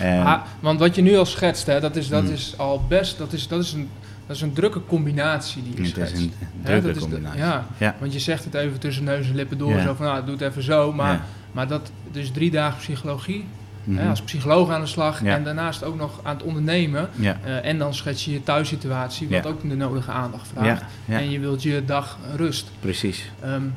Ah, 0.00 0.40
want 0.60 0.80
wat 0.80 0.94
je 0.94 1.02
nu 1.02 1.16
al 1.16 1.26
schetst, 1.26 1.66
hè, 1.66 1.80
dat, 1.80 1.96
is, 1.96 2.08
dat 2.08 2.22
mm. 2.22 2.32
is 2.32 2.54
al 2.56 2.82
best, 2.88 3.18
dat 3.18 3.32
is, 3.32 3.48
dat 3.48 3.62
is 3.62 3.72
een 3.72 3.88
dat 4.28 4.36
is 4.36 4.42
een 4.42 4.52
drukke 4.52 4.84
combinatie 4.86 5.62
die 5.62 5.82
je 5.82 6.00
Het 6.00 6.12
is 6.12 6.20
een 6.20 6.32
drukke 6.62 6.98
combinatie. 6.98 7.40
ja. 7.40 7.66
ja. 7.78 7.96
want 8.00 8.12
je 8.12 8.18
zegt 8.18 8.44
het 8.44 8.54
even 8.54 8.78
tussen 8.78 9.04
neus 9.04 9.28
en 9.28 9.34
lippen 9.34 9.58
door, 9.58 9.80
zo 9.80 9.94
van, 9.94 10.06
nou, 10.06 10.24
doe 10.24 10.34
het 10.34 10.40
even 10.42 10.62
zo. 10.62 10.92
Maar, 10.92 11.24
maar 11.52 11.68
dat, 11.68 11.90
dus 12.10 12.30
drie 12.30 12.50
dagen 12.50 12.78
psychologie, 12.78 13.44
hè, 13.84 13.92
mhm. 13.92 14.08
als 14.08 14.22
psycholoog 14.22 14.70
aan 14.70 14.80
de 14.80 14.86
slag 14.86 15.22
en 15.24 15.44
daarnaast 15.44 15.84
ook 15.84 15.96
nog 15.96 16.20
aan 16.22 16.36
het 16.36 16.44
ondernemen. 16.44 17.08
Uh, 17.20 17.64
en 17.64 17.78
dan 17.78 17.94
schets 17.94 18.24
je 18.24 18.32
je 18.32 18.42
thuissituatie, 18.42 19.28
wat 19.28 19.46
ook 19.46 19.68
de 19.68 19.76
nodige 19.76 20.10
aandacht 20.10 20.48
vraagt. 20.54 20.82
En 21.06 21.30
je 21.30 21.38
wilt 21.38 21.62
je 21.62 21.82
dag 21.84 22.18
rust. 22.36 22.70
Precies. 22.80 23.30
Um, 23.44 23.74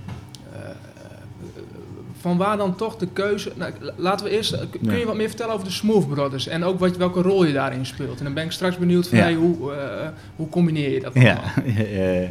van 2.21 2.37
waar 2.37 2.57
dan 2.57 2.75
toch 2.75 2.97
de 2.97 3.07
keuze... 3.13 3.51
Nou, 3.55 3.71
laten 3.95 4.25
we 4.25 4.31
eerst... 4.31 4.57
Kun 4.85 4.97
je 4.97 5.05
wat 5.05 5.15
meer 5.15 5.27
vertellen 5.27 5.53
over 5.53 5.65
de 5.65 5.73
Smooth 5.73 6.09
Brothers? 6.09 6.47
En 6.47 6.63
ook 6.63 6.79
wat, 6.79 6.97
welke 6.97 7.21
rol 7.21 7.45
je 7.45 7.53
daarin 7.53 7.85
speelt? 7.85 8.17
En 8.17 8.23
dan 8.23 8.33
ben 8.33 8.43
ik 8.43 8.51
straks 8.51 8.77
benieuwd 8.77 9.07
van... 9.07 9.17
Ja. 9.17 9.33
hoe, 9.33 9.71
uh, 9.71 10.07
hoe 10.35 10.49
combineer 10.49 10.89
je 10.89 10.99
dat? 10.99 11.13
Ja, 11.13 11.41
uh, 11.65 12.27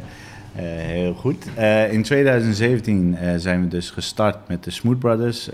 heel 0.55 1.15
goed. 1.15 1.47
Uh, 1.59 1.93
in 1.93 2.03
2017 2.03 3.17
zijn 3.37 3.61
we 3.61 3.69
dus 3.69 3.91
gestart 3.91 4.49
met 4.49 4.65
de 4.65 4.71
Smooth 4.71 4.99
Brothers. 4.99 5.51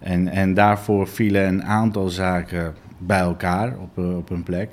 en, 0.00 0.28
en 0.28 0.54
daarvoor 0.54 1.08
vielen 1.08 1.46
een 1.46 1.64
aantal 1.64 2.08
zaken 2.08 2.74
bij 2.98 3.20
elkaar 3.20 3.76
op, 3.78 3.98
op 3.98 4.30
een 4.30 4.42
plek. 4.42 4.70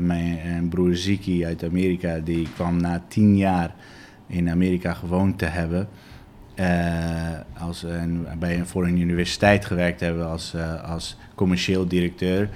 mijn 0.00 0.68
broer 0.68 0.96
Ziki 0.96 1.46
uit 1.46 1.64
Amerika... 1.64 2.18
die 2.24 2.48
kwam 2.54 2.80
na 2.80 3.02
tien 3.08 3.36
jaar 3.36 3.74
in 4.26 4.50
Amerika 4.50 4.94
gewoond 4.94 5.38
te 5.38 5.46
hebben... 5.46 5.88
Uh, 6.56 7.38
als 7.58 7.82
een, 7.82 8.26
bij 8.38 8.58
een, 8.58 8.66
voor 8.66 8.86
een 8.86 8.98
universiteit 8.98 9.64
gewerkt 9.64 10.00
hebben 10.00 10.28
als, 10.28 10.52
uh, 10.56 10.90
als 10.90 11.16
commercieel 11.34 11.86
directeur. 11.86 12.48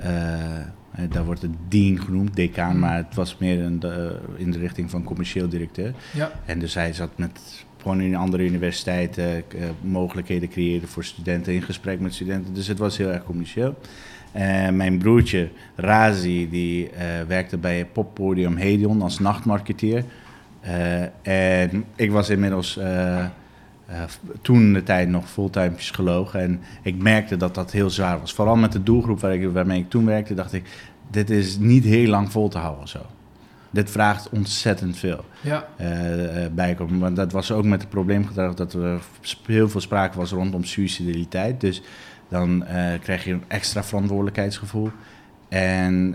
Uh, 0.00 0.06
daar 1.08 1.24
wordt 1.24 1.42
het 1.42 1.50
dean 1.68 2.00
genoemd, 2.00 2.36
decaan, 2.36 2.74
mm. 2.74 2.80
maar 2.80 2.96
het 2.96 3.14
was 3.14 3.38
meer 3.38 3.60
een, 3.60 3.80
de, 3.80 4.18
in 4.36 4.50
de 4.50 4.58
richting 4.58 4.90
van 4.90 5.04
commercieel 5.04 5.48
directeur. 5.48 5.94
Ja. 6.12 6.32
En 6.44 6.58
dus 6.58 6.74
hij 6.74 6.92
zat 6.92 7.10
met 7.16 7.64
gewoon 7.80 8.00
in 8.00 8.14
andere 8.14 8.44
universiteiten 8.44 9.44
mogelijkheden 9.80 10.48
creëren 10.48 10.88
voor 10.88 11.04
studenten, 11.04 11.52
in 11.52 11.62
gesprek 11.62 12.00
met 12.00 12.14
studenten. 12.14 12.54
Dus 12.54 12.66
het 12.66 12.78
was 12.78 12.96
heel 12.96 13.10
erg 13.10 13.24
commercieel. 13.24 13.78
mijn 14.72 14.98
broertje 14.98 15.48
Razi, 15.76 16.48
die 16.50 16.90
werkte 17.26 17.56
bij 17.56 17.86
poppodium 17.86 18.56
Hedion 18.56 19.02
als 19.02 19.18
nachtmarketeer. 19.18 20.04
En 21.22 21.84
ik 21.96 22.10
was 22.10 22.28
inmiddels 22.28 22.78
uh, 22.78 23.24
toen 24.42 24.72
de 24.72 24.82
tijd 24.82 25.08
nog 25.08 25.30
fulltime 25.30 25.70
psycholoog. 25.70 26.34
En 26.34 26.60
ik 26.82 27.02
merkte 27.02 27.36
dat 27.36 27.54
dat 27.54 27.70
heel 27.70 27.90
zwaar 27.90 28.20
was. 28.20 28.32
Vooral 28.32 28.56
met 28.56 28.72
de 28.72 28.82
doelgroep 28.82 29.20
waar 29.20 29.34
ik, 29.34 29.52
waarmee 29.52 29.80
ik 29.80 29.90
toen 29.90 30.04
werkte, 30.04 30.34
dacht 30.34 30.52
ik, 30.52 30.64
dit 31.10 31.30
is 31.30 31.58
niet 31.58 31.84
heel 31.84 32.08
lang 32.08 32.32
vol 32.32 32.48
te 32.48 32.58
houden 32.58 32.88
zo. 32.88 32.98
Dit 33.70 33.90
vraagt 33.90 34.28
ontzettend 34.28 34.96
veel 34.96 35.24
ja. 35.40 35.66
uh, 35.80 35.86
bijkomen. 36.54 36.98
Want 36.98 37.16
dat 37.16 37.32
was 37.32 37.52
ook 37.52 37.64
met 37.64 37.80
het 37.80 37.90
probleem 37.90 38.26
gedrag 38.26 38.54
dat 38.54 38.72
er 38.72 39.00
heel 39.46 39.68
veel 39.68 39.80
sprake 39.80 40.18
was 40.18 40.30
rondom 40.30 40.64
suicidaliteit. 40.64 41.60
Dus 41.60 41.82
dan 42.28 42.64
krijg 43.02 43.24
je 43.24 43.32
een 43.32 43.44
extra 43.48 43.84
verantwoordelijkheidsgevoel. 43.84 44.90
En 45.48 46.14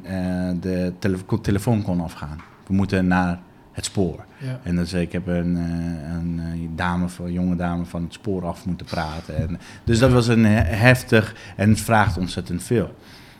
de 0.60 0.94
tele 1.00 1.18
telefoon 1.42 1.82
kon 1.82 2.02
afgaan. 2.02 2.42
We 2.68 2.74
moeten 2.74 3.08
naar 3.08 3.40
het 3.78 3.86
spoor. 3.86 4.26
Ja. 4.38 4.60
En 4.64 4.76
dus 4.76 4.94
ik 4.94 5.12
heb 5.12 5.28
een, 5.28 5.58
eh, 5.58 6.14
een, 6.16 6.40
eh, 6.40 6.70
dame, 6.76 7.08
een 7.24 7.32
jonge 7.32 7.56
dame 7.56 7.86
van 7.86 8.04
het 8.04 8.14
spoor 8.14 8.46
af 8.46 8.66
moeten 8.66 8.86
praten. 8.86 9.36
En, 9.38 9.60
dus 9.84 10.00
dat 10.00 10.12
was 10.12 10.28
een 10.28 10.46
heftig 10.46 11.36
en 11.56 11.70
het 11.70 11.82
vraagt 11.82 12.18
ontzettend 12.18 12.64
veel. 12.64 12.96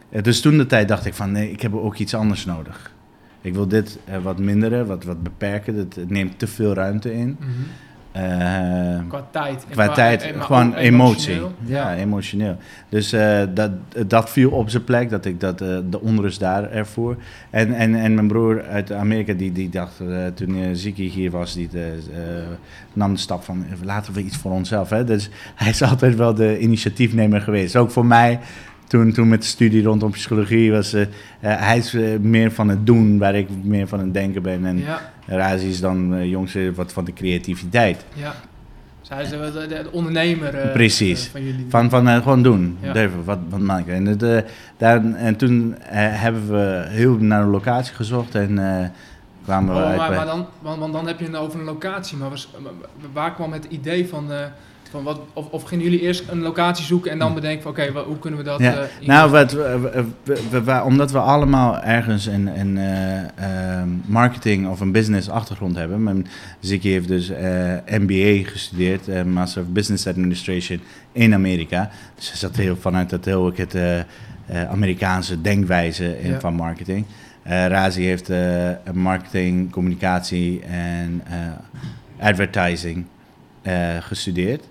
Eh, 0.10 0.24
dus 0.24 0.42
toen 0.42 0.58
de 0.58 0.66
tijd 0.66 0.88
dacht 0.88 1.06
ik 1.06 1.14
van 1.14 1.32
nee, 1.32 1.52
ik 1.52 1.62
heb 1.62 1.74
ook 1.74 1.98
iets 1.98 2.14
anders 2.14 2.46
nodig. 2.46 2.92
Ik 3.42 3.54
wil 3.54 3.68
dit 3.68 4.00
wat 4.22 4.40
minderen, 4.40 4.88
wat, 4.88 5.04
wat 5.04 5.24
beperken. 5.24 5.76
Het 5.76 6.10
neemt 6.10 6.40
te 6.40 6.48
veel 6.48 6.74
ruimte 6.74 7.14
in. 7.14 7.38
Mm 7.40 7.48
uh, 7.48 7.87
qua 9.08 9.28
tijd. 9.32 9.66
Qua, 9.70 9.90
tijd, 9.90 10.32
gewoon 10.40 10.74
emotie. 10.74 11.42
Ja, 11.66 11.96
emotioneel. 11.96 12.58
Dus 12.90 13.14
uh, 13.14 13.42
dat, 13.54 13.72
dat 14.08 14.30
viel 14.30 14.50
op 14.50 14.70
zijn 14.70 14.84
plek, 14.84 15.10
dat 15.10 15.26
ik 15.26 15.40
dat, 15.40 15.62
uh, 15.62 15.78
de 15.90 16.02
onrust 16.02 16.40
daar 16.40 16.72
ervoor. 16.72 17.16
En, 17.50 17.74
en, 17.74 17.96
en 17.96 18.14
mijn 18.14 18.28
broer 18.28 18.64
uit 18.64 18.92
Amerika, 18.92 19.34
die, 19.34 19.52
die 19.52 19.70
dacht, 19.70 20.02
toen 20.34 20.76
Ziki 20.76 21.10
hier 21.10 21.32
was, 21.32 21.54
die 21.54 21.70
nam 22.94 23.14
de 23.14 23.20
stap 23.20 23.44
van, 23.44 23.66
laten 23.84 24.14
we 24.14 24.24
iets 24.24 24.38
voor 24.38 24.52
onszelf. 24.52 24.90
Hè? 24.90 25.04
Dus 25.04 25.30
hij 25.56 25.70
is 25.70 25.82
altijd 25.82 26.16
wel 26.16 26.34
de 26.34 26.60
initiatiefnemer 26.60 27.42
geweest. 27.42 27.76
Ook 27.76 27.92
voor 27.92 28.06
mij 28.06 28.40
toen, 28.88 29.12
toen 29.12 29.28
met 29.28 29.42
de 29.42 29.48
studie 29.48 29.84
rondom 29.84 30.12
psychologie 30.12 30.72
was 30.72 30.94
uh, 30.94 31.06
hij 31.40 31.78
is 31.78 31.94
uh, 31.94 32.20
meer 32.20 32.52
van 32.52 32.70
het 32.70 32.86
doen, 32.86 33.18
waar 33.18 33.36
ik 33.36 33.48
meer 33.64 33.88
van 33.88 34.00
het 34.00 34.14
denken 34.14 34.42
ben. 34.42 34.66
En 34.66 34.78
ja. 34.78 35.12
Razi 35.26 35.70
is 35.70 35.80
dan 35.80 36.30
jongste 36.30 36.72
wat 36.76 36.94
van 36.94 37.06
de 37.06 37.14
creativiteit. 37.14 38.06
Ja. 38.14 38.36
Zij 39.02 39.22
is 39.22 39.30
de, 39.30 39.52
de, 39.54 39.68
de 39.68 39.92
ondernemer 39.92 40.70
Precies. 40.74 41.28
van 41.28 41.44
jullie. 41.44 41.66
Van, 41.70 41.90
van 41.90 42.08
gewoon 42.08 42.44
doen, 42.44 42.78
ja. 42.82 42.94
durven, 42.94 43.24
wat, 43.24 43.40
wat 43.50 43.60
maken. 43.60 43.94
En, 43.94 44.06
het, 44.06 44.46
daar, 44.78 45.14
en 45.14 45.36
toen 45.36 45.76
hebben 45.92 46.50
we 46.50 46.86
heel 46.90 47.18
naar 47.18 47.42
een 47.42 47.50
locatie 47.50 47.96
gezocht 47.96 48.36
en 48.36 48.60
kwamen 49.48 49.76
oh, 49.76 49.82
uit 49.84 49.98
maar, 49.98 50.12
maar 50.12 50.26
dan, 50.26 50.46
want, 50.60 50.80
want, 50.80 50.94
dan 50.94 51.08
heb 51.08 51.20
je 51.20 51.26
het 51.26 51.36
over 51.36 51.60
een 51.60 51.66
locatie, 51.66 52.18
maar 52.18 52.30
was, 52.30 52.50
waar 53.14 53.34
kwam 53.34 53.54
het 53.54 53.66
idee 53.70 54.08
van 54.08 54.28
Van 54.92 55.04
wat, 55.04 55.20
of, 55.34 55.50
of 55.50 55.64
gingen 55.64 55.84
jullie 55.84 56.02
eerst 56.02 56.24
een 56.30 56.42
locatie 56.42 56.86
zoeken 56.86 57.12
en 57.12 57.20
dan 57.20 57.34
bedenken 57.34 57.62
van 57.62 57.72
oké, 57.72 57.92
hoe 58.06 58.20
kunnen 58.20 58.40
we 58.40 58.46
dat... 58.46 58.60
Ja. 58.60 58.74
eh, 58.74 59.08
nou, 59.08 59.32
wat, 59.32 59.52
we- 59.52 59.80
we- 60.24 60.40
we- 60.50 60.62
we- 60.64 60.82
omdat 60.84 61.12
we 61.12 61.18
allemaal 61.20 61.80
ergens 61.80 62.26
een, 62.26 62.60
een 62.60 62.78
eh, 62.78 63.84
marketing 64.06 64.68
of 64.68 64.80
een 64.80 64.92
business 64.92 65.30
achtergrond 65.30 65.76
hebben. 65.76 66.04
Mijn 66.04 66.28
Ziggy 66.60 66.90
heeft 66.90 67.08
dus 67.08 67.30
eh, 67.30 67.74
MBA 67.88 68.50
gestudeerd, 68.50 69.08
eh, 69.08 69.24
Master 69.24 69.62
of 69.62 69.68
Business 69.68 70.08
Administration 70.08 70.80
in 71.12 71.34
Amerika. 71.34 71.90
Dus 72.16 72.28
hij 72.28 72.38
zat 72.38 72.56
heel 72.56 72.76
vanuit 72.80 73.10
dat 73.10 73.26
heel 73.26 73.52
het 73.56 73.76
eh, 73.76 74.00
eh, 74.00 74.06
Amerikaanse 74.72 75.42
denkwijze 75.42 76.20
in, 76.20 76.32
Ja. 76.32 76.40
van 76.40 76.54
marketing. 76.54 77.06
Eh 77.48 77.68
Razi 77.68 78.04
heeft 78.04 78.30
eh, 78.30 78.70
marketing, 78.94 79.72
communicatie 79.72 80.62
en 80.64 81.22
eh, 81.28 82.28
advertising 82.28 83.06
gestudeerd. 84.00 84.64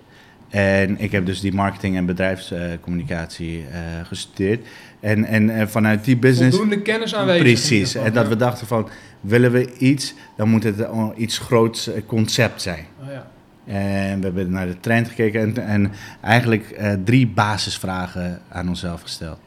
En 0.49 0.99
ik 0.99 1.11
heb 1.11 1.25
dus 1.25 1.39
die 1.39 1.53
marketing 1.53 1.95
en 1.95 2.05
bedrijfscommunicatie 2.05 3.65
gestudeerd. 4.03 4.67
En, 4.99 5.25
en 5.25 5.69
vanuit 5.69 6.03
die 6.03 6.17
business... 6.17 6.57
voldoende 6.57 6.81
kennis 6.81 7.15
aanwezig. 7.15 7.41
Precies. 7.41 7.95
En 7.95 8.13
dat 8.13 8.27
we 8.27 8.35
dachten 8.35 8.67
van, 8.67 8.89
willen 9.21 9.51
we 9.51 9.77
iets, 9.77 10.13
dan 10.37 10.49
moet 10.49 10.63
het 10.63 10.87
iets 11.15 11.37
groots 11.37 11.89
concept 12.05 12.61
zijn. 12.61 12.85
Oh, 13.01 13.07
ja. 13.11 13.27
En 13.73 14.19
we 14.19 14.25
hebben 14.25 14.49
naar 14.49 14.67
de 14.67 14.79
trend 14.79 15.07
gekeken 15.07 15.41
en, 15.41 15.67
en 15.67 15.91
eigenlijk 16.21 16.79
drie 17.05 17.27
basisvragen 17.27 18.41
aan 18.49 18.69
onszelf 18.69 19.01
gesteld. 19.01 19.39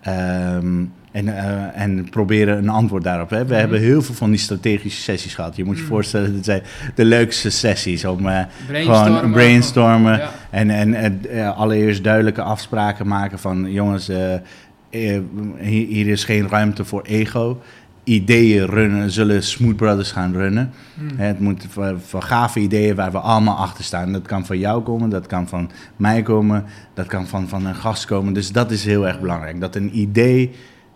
Ehm, 0.00 0.84
en, 1.14 1.28
eh, 1.36 1.80
en 1.82 2.08
proberen 2.10 2.58
een 2.58 2.68
antwoord 2.68 3.02
daarop. 3.04 3.30
Hè. 3.30 3.38
We 3.38 3.44
Mhm. 3.44 3.54
hebben 3.54 3.80
heel 3.80 4.02
veel 4.02 4.14
van 4.14 4.30
die 4.30 4.38
strategische 4.38 5.00
sessies 5.00 5.34
gehad. 5.34 5.56
Je 5.56 5.64
moet 5.64 5.76
je 5.76 5.82
Mhm. 5.82 5.90
voorstellen, 5.90 6.34
dat 6.34 6.44
zijn 6.44 6.62
de 6.94 7.04
leukste 7.04 7.50
sessies 7.50 8.04
om 8.04 8.26
eh, 8.28 8.40
Brainstormen. 8.66 9.16
gewoon 9.16 9.32
brainstormen. 9.32 10.18
Ja. 10.18 10.30
En, 10.50 10.70
en 10.70 11.24
eh, 11.30 11.56
allereerst 11.58 12.04
duidelijke 12.04 12.42
afspraken 12.42 13.06
maken 13.06 13.38
van 13.38 13.72
jongens, 13.72 14.08
eh, 14.08 14.34
eh, 14.34 15.20
hier, 15.60 16.06
is 16.08 16.24
geen 16.24 16.48
ruimte 16.48 16.84
voor 16.84 17.02
ego. 17.02 17.60
Ideeën 18.04 18.66
runnen, 18.66 19.10
zullen 19.10 19.42
Smooth 19.42 19.76
Brothers 19.76 20.12
gaan 20.12 20.32
runnen. 20.32 20.70
Hm. 20.94 21.16
Hè, 21.16 21.26
Het 21.26 21.40
moet 21.40 21.66
van, 21.68 22.00
van 22.06 22.22
gave 22.22 22.60
ideeën 22.60 22.94
waar 22.94 23.12
we 23.12 23.18
allemaal 23.18 23.56
achter 23.56 23.84
staan. 23.84 24.12
Dat 24.12 24.26
kan 24.26 24.46
van 24.46 24.58
jou 24.58 24.82
komen, 24.82 25.08
dat 25.10 25.26
kan 25.26 25.48
van 25.48 25.70
mij 25.96 26.22
komen, 26.22 26.64
dat 26.94 27.06
kan 27.06 27.26
van, 27.26 27.48
van 27.48 27.66
een 27.66 27.74
gast 27.74 28.04
komen. 28.04 28.32
Dus 28.32 28.52
dat 28.52 28.70
is 28.70 28.84
heel 28.84 29.06
erg 29.06 29.20
belangrijk. 29.20 29.60
Dat 29.60 29.74
een 29.74 29.98
idee 29.98 30.50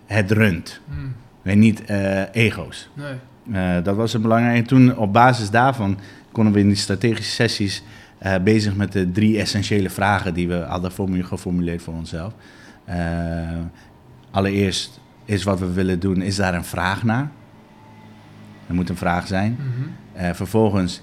het 0.08 0.30
runt. 0.30 0.80
Hm. 0.88 0.94
En 1.48 1.58
niet 1.58 1.84
eh, 1.84 2.34
ego's. 2.34 2.88
Nee. 2.94 3.14
Eh, 3.52 3.84
dat 3.84 3.96
was 3.96 4.12
het 4.12 4.22
belangrijk. 4.22 4.56
En 4.56 4.66
toen 4.66 4.96
op 4.96 5.12
basis 5.12 5.50
daarvan 5.50 5.98
konden 6.32 6.52
we 6.52 6.60
in 6.60 6.66
die 6.68 6.76
strategische 6.76 7.32
sessies 7.32 7.82
eh, 8.18 8.34
bezig 8.42 8.74
met 8.76 8.92
de 8.92 9.10
drie 9.10 9.38
essentiële 9.38 9.90
vragen 9.90 10.34
die 10.34 10.48
we 10.48 10.54
hadden 10.54 10.92
formu- 10.92 11.22
geformuleerd 11.22 11.82
voor 11.82 11.94
onszelf. 11.94 12.32
Allereerst 14.30 15.00
is 15.24 15.42
wat 15.42 15.58
we 15.58 15.72
willen 15.72 16.00
doen, 16.00 16.22
is 16.22 16.36
daar 16.36 16.54
een 16.54 16.64
vraag 16.64 17.02
naar? 17.02 17.30
Er 18.66 18.74
moet 18.74 18.88
een 18.88 18.96
vraag 18.96 19.26
zijn. 19.26 19.58
Mhm. 19.58 20.34
Vervolgens 20.34 21.02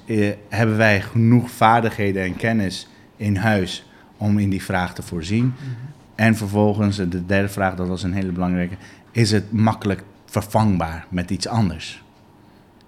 hebben 0.50 0.78
wij 0.78 1.02
genoeg 1.02 1.52
vaardigheden 1.52 2.24
en 2.24 2.36
kennis 2.36 2.88
in 3.16 3.36
huis 3.36 3.86
om 4.18 4.40
in 4.40 4.50
die 4.50 4.64
vraag 4.64 4.94
te 4.94 5.02
voorzien. 5.02 5.46
Mhm. 5.46 5.95
En 6.16 6.36
vervolgens, 6.36 6.98
de 6.98 7.26
derde 7.26 7.50
vraag, 7.50 7.76
dat 7.76 7.88
was 7.88 8.04
een 8.04 8.14
hele 8.14 8.32
belangrijke, 8.32 8.76
is 9.12 9.32
het 9.32 9.52
makkelijk 9.52 10.04
vervangbaar 10.26 11.06
met 11.10 11.30
iets 11.30 11.48
anders? 11.48 12.04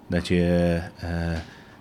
Dat 0.06 0.28
je 0.28 0.80
eh, 0.96 1.08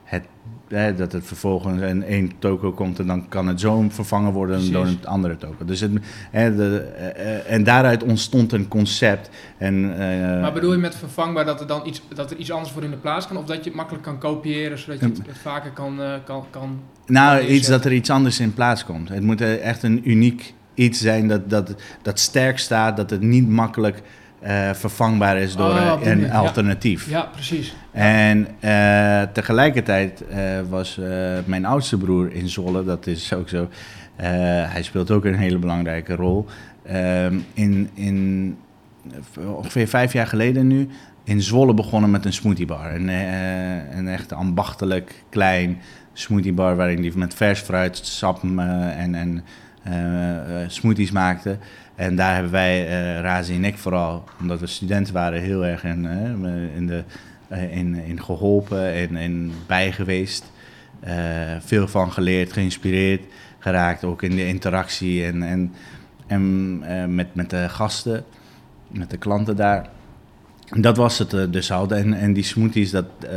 het, 0.03 0.97
dat 0.97 1.11
het 1.11 1.25
vervolgens 1.25 1.81
in 1.81 2.03
één 2.03 2.31
toko 2.39 2.71
komt 2.71 2.99
en 2.99 3.07
dan 3.07 3.27
kan 3.27 3.47
het 3.47 3.59
zo 3.59 3.85
vervangen 3.89 4.31
worden 4.31 4.55
Precies. 4.55 4.73
door 4.73 4.85
een 4.85 5.05
andere 5.05 5.37
toko. 5.37 5.65
Dus 5.65 5.79
het, 5.79 5.91
de, 6.31 6.79
eh, 6.79 7.53
en 7.53 7.63
daaruit 7.63 8.03
ontstond 8.03 8.51
een 8.51 8.67
concept. 8.67 9.29
En, 9.57 9.99
eh, 9.99 10.41
Maar 10.41 10.53
bedoel 10.53 10.71
je 10.71 10.77
met 10.77 10.95
vervangbaar 10.95 11.45
dat 11.45 11.59
er 11.59 11.67
dan 11.67 11.87
iets, 11.87 12.01
dat 12.13 12.31
er 12.31 12.37
iets 12.37 12.51
anders 12.51 12.71
voor 12.71 12.83
in 12.83 12.91
de 12.91 12.97
plaats 12.97 13.27
kan? 13.27 13.37
Of 13.37 13.45
dat 13.45 13.57
je 13.57 13.63
het 13.63 13.73
makkelijk 13.73 14.03
kan 14.03 14.17
kopiëren, 14.17 14.77
zodat 14.77 14.99
je 14.99 15.05
het, 15.05 15.17
het 15.17 15.37
vaker 15.37 15.71
kan, 15.71 15.99
kan, 16.25 16.45
kan... 16.49 16.79
Nou, 17.05 17.45
iets 17.45 17.67
dat 17.67 17.85
er 17.85 17.93
iets 17.93 18.09
anders 18.09 18.39
in 18.39 18.53
plaats 18.53 18.85
komt. 18.85 19.09
Het 19.09 19.23
moet 19.23 19.41
echt 19.41 19.83
een 19.83 20.09
uniek 20.09 20.53
iets 20.77 21.01
zijn 21.01 21.27
dat, 21.27 21.49
dat, 21.49 21.75
dat 22.01 22.19
sterk 22.19 22.59
staat, 22.59 22.97
dat 22.97 23.09
het 23.09 23.21
niet 23.21 23.49
makkelijk 23.49 24.01
eh, 24.39 24.73
vervangbaar 24.73 25.37
is 25.37 25.55
door 25.55 25.69
Oh, 25.69 25.99
een 26.01 26.19
ja. 26.19 26.37
alternatief. 26.37 27.09
Ja, 27.09 27.21
precies. 27.21 27.75
En 27.91 28.47
eh, 28.59 29.21
tegelijkertijd 29.33 30.27
eh, 30.27 30.39
was 30.69 30.99
mijn 31.45 31.65
oudste 31.65 31.97
broer 31.97 32.33
in 32.33 32.49
Zwolle, 32.49 32.83
dat 32.83 33.07
is 33.07 33.33
ook 33.33 33.49
zo. 33.49 33.69
hij 34.15 34.83
speelt 34.83 35.11
ook 35.11 35.25
een 35.25 35.35
hele 35.35 35.57
belangrijke 35.57 36.15
rol. 36.15 36.45
Ehm, 36.83 37.39
in, 37.53 37.89
in 37.93 38.57
ongeveer 39.37 39.87
vijf 39.87 40.13
jaar 40.13 40.27
geleden 40.27 40.67
nu 40.67 40.89
in 41.23 41.41
Zwolle 41.41 41.73
begonnen 41.73 42.11
met 42.11 42.25
een 42.25 42.33
smoothiebar. 42.33 42.95
Een, 42.95 43.07
een 43.97 44.07
echt 44.07 44.33
ambachtelijk 44.33 45.23
klein 45.29 45.77
smoothiebar 46.13 46.75
waarin 46.75 47.01
die 47.01 47.17
met 47.17 47.33
vers 47.33 47.59
fruit, 47.59 47.97
sap 48.03 48.43
en, 48.43 49.15
en 49.15 49.43
smoothies 50.67 51.11
maakte. 51.11 51.57
En 51.95 52.15
daar 52.15 52.33
hebben 52.33 52.51
wij, 52.51 52.87
eh 52.87 53.21
Razi 53.21 53.55
en 53.55 53.65
ik 53.65 53.77
vooral, 53.77 54.23
omdat 54.39 54.59
we 54.59 54.67
studenten 54.67 55.13
waren, 55.13 55.41
heel 55.41 55.65
erg 55.65 55.83
in, 55.83 56.05
eh, 56.05 56.75
in, 56.75 56.87
de, 56.87 57.03
eh, 57.47 57.77
in, 57.77 57.95
in 57.95 58.23
geholpen 58.23 58.93
en 58.93 59.15
in 59.15 59.51
bij 59.67 59.91
geweest. 59.91 60.51
Eh, 60.99 61.15
veel 61.59 61.87
van 61.87 62.11
geleerd, 62.11 62.53
geïnspireerd 62.53 63.21
geraakt, 63.59 64.03
ook 64.03 64.21
in 64.21 64.35
de 64.35 64.47
interactie 64.47 65.25
en, 65.25 65.43
en, 65.43 65.73
en 66.27 66.79
eh, 66.83 67.05
met, 67.05 67.35
met 67.35 67.49
de 67.49 67.69
gasten, 67.69 68.23
met 68.87 69.09
de 69.09 69.17
klanten 69.17 69.55
daar. 69.55 69.89
Dat 70.75 70.97
was 70.97 71.17
het 71.17 71.33
eh, 71.33 71.43
dus 71.49 71.71
al. 71.71 71.89
En, 71.89 72.13
en 72.13 72.33
die 72.33 72.43
smoothies, 72.43 72.91
dat, 72.91 73.05
eh, 73.19 73.29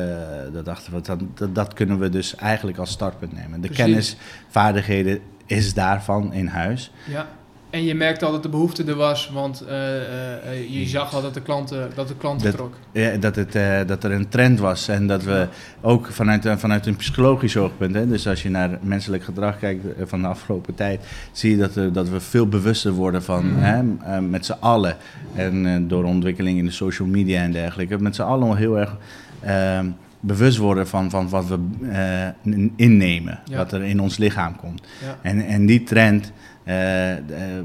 dat 0.53 0.65
dachten 0.65 0.93
we, 0.93 1.01
dat, 1.01 1.21
dat, 1.35 1.55
dat 1.55 1.75
kunnen 1.75 1.99
we 1.99 2.09
dus 2.09 2.35
eigenlijk 2.35 2.79
als 2.79 2.91
startpunt 2.91 3.33
nemen. 3.33 3.61
De 3.61 3.67
Precies. 3.67 3.85
kennis, 3.85 4.17
vaardigheden 4.49 5.21
is 5.51 5.75
daarvan 5.75 6.33
in 6.33 6.47
huis. 6.47 6.91
Ja. 7.07 7.29
En 7.71 7.85
je 7.85 7.95
merkte 7.95 8.25
al 8.25 8.33
dat 8.33 8.43
de 8.43 8.49
behoefte 8.49 8.85
er 8.85 8.95
was, 8.95 9.31
want 9.35 9.61
eh, 9.61 9.97
eh, 9.97 10.53
eh, 10.53 10.71
je 10.71 10.87
zag 10.87 11.15
al 11.15 11.23
dat 11.23 11.35
de 11.35 11.41
klanten, 11.43 11.91
dat 11.95 12.09
de 12.09 12.17
klanten 12.17 12.47
Dat- 12.47 12.57
trok. 12.57 12.75
Ja, 12.93 13.17
dat, 13.17 13.37
het, 13.37 13.53
dat 13.89 14.05
er 14.05 14.13
een 14.13 14.29
trend 14.29 14.59
was 14.59 14.89
en 14.89 15.07
dat 15.07 15.23
we 15.25 15.49
ook 15.81 16.07
vanuit, 16.13 16.49
vanuit 16.57 16.87
een 16.87 16.97
psychologisch 16.97 17.57
oogpunt, 17.57 17.95
hè, 17.95 18.07
dus 18.07 18.27
als 18.29 18.43
je 18.43 18.51
naar 18.51 18.79
menselijk 18.81 19.25
gedrag 19.25 19.59
kijkt 19.59 19.85
van 20.05 20.21
de 20.23 20.29
afgelopen 20.29 20.75
tijd, 20.75 21.01
zie 21.33 21.51
je 21.51 21.57
dat, 21.57 21.77
er, 21.77 21.93
dat 21.93 22.09
we 22.09 22.21
veel 22.21 22.49
bewuster 22.49 22.93
worden 22.93 23.23
van 23.23 23.45
hè, 23.57 23.83
eh, 24.03 24.19
met 24.19 24.47
z'n 24.47 24.57
allen. 24.61 24.97
En 25.35 25.89
door 25.89 26.05
ontwikkeling 26.05 26.59
in 26.59 26.65
de 26.65 26.71
social 26.71 27.09
media 27.09 27.43
en 27.43 27.53
dergelijke, 27.53 27.99
met 27.99 28.15
z'n 28.15 28.23
allen 28.23 28.57
heel 28.57 28.79
erg 28.79 28.97
eh, 29.41 29.81
bewust 30.21 30.59
worden 30.59 30.89
van, 30.89 31.11
van 31.11 31.29
wat 31.29 31.47
we 31.47 31.59
eh, 31.91 32.53
in- 32.53 32.73
innemen, 32.77 33.41
Ja. 33.45 33.57
wat 33.57 33.73
er 33.73 33.83
in 33.83 34.01
ons 34.01 34.17
lichaam 34.17 34.57
komt. 34.57 34.87
Ja. 35.05 35.19
En, 35.23 35.47
en 35.47 35.67
die 35.67 35.83
trend, 35.83 36.33
eh, 36.65 37.13
eh, 37.13 37.21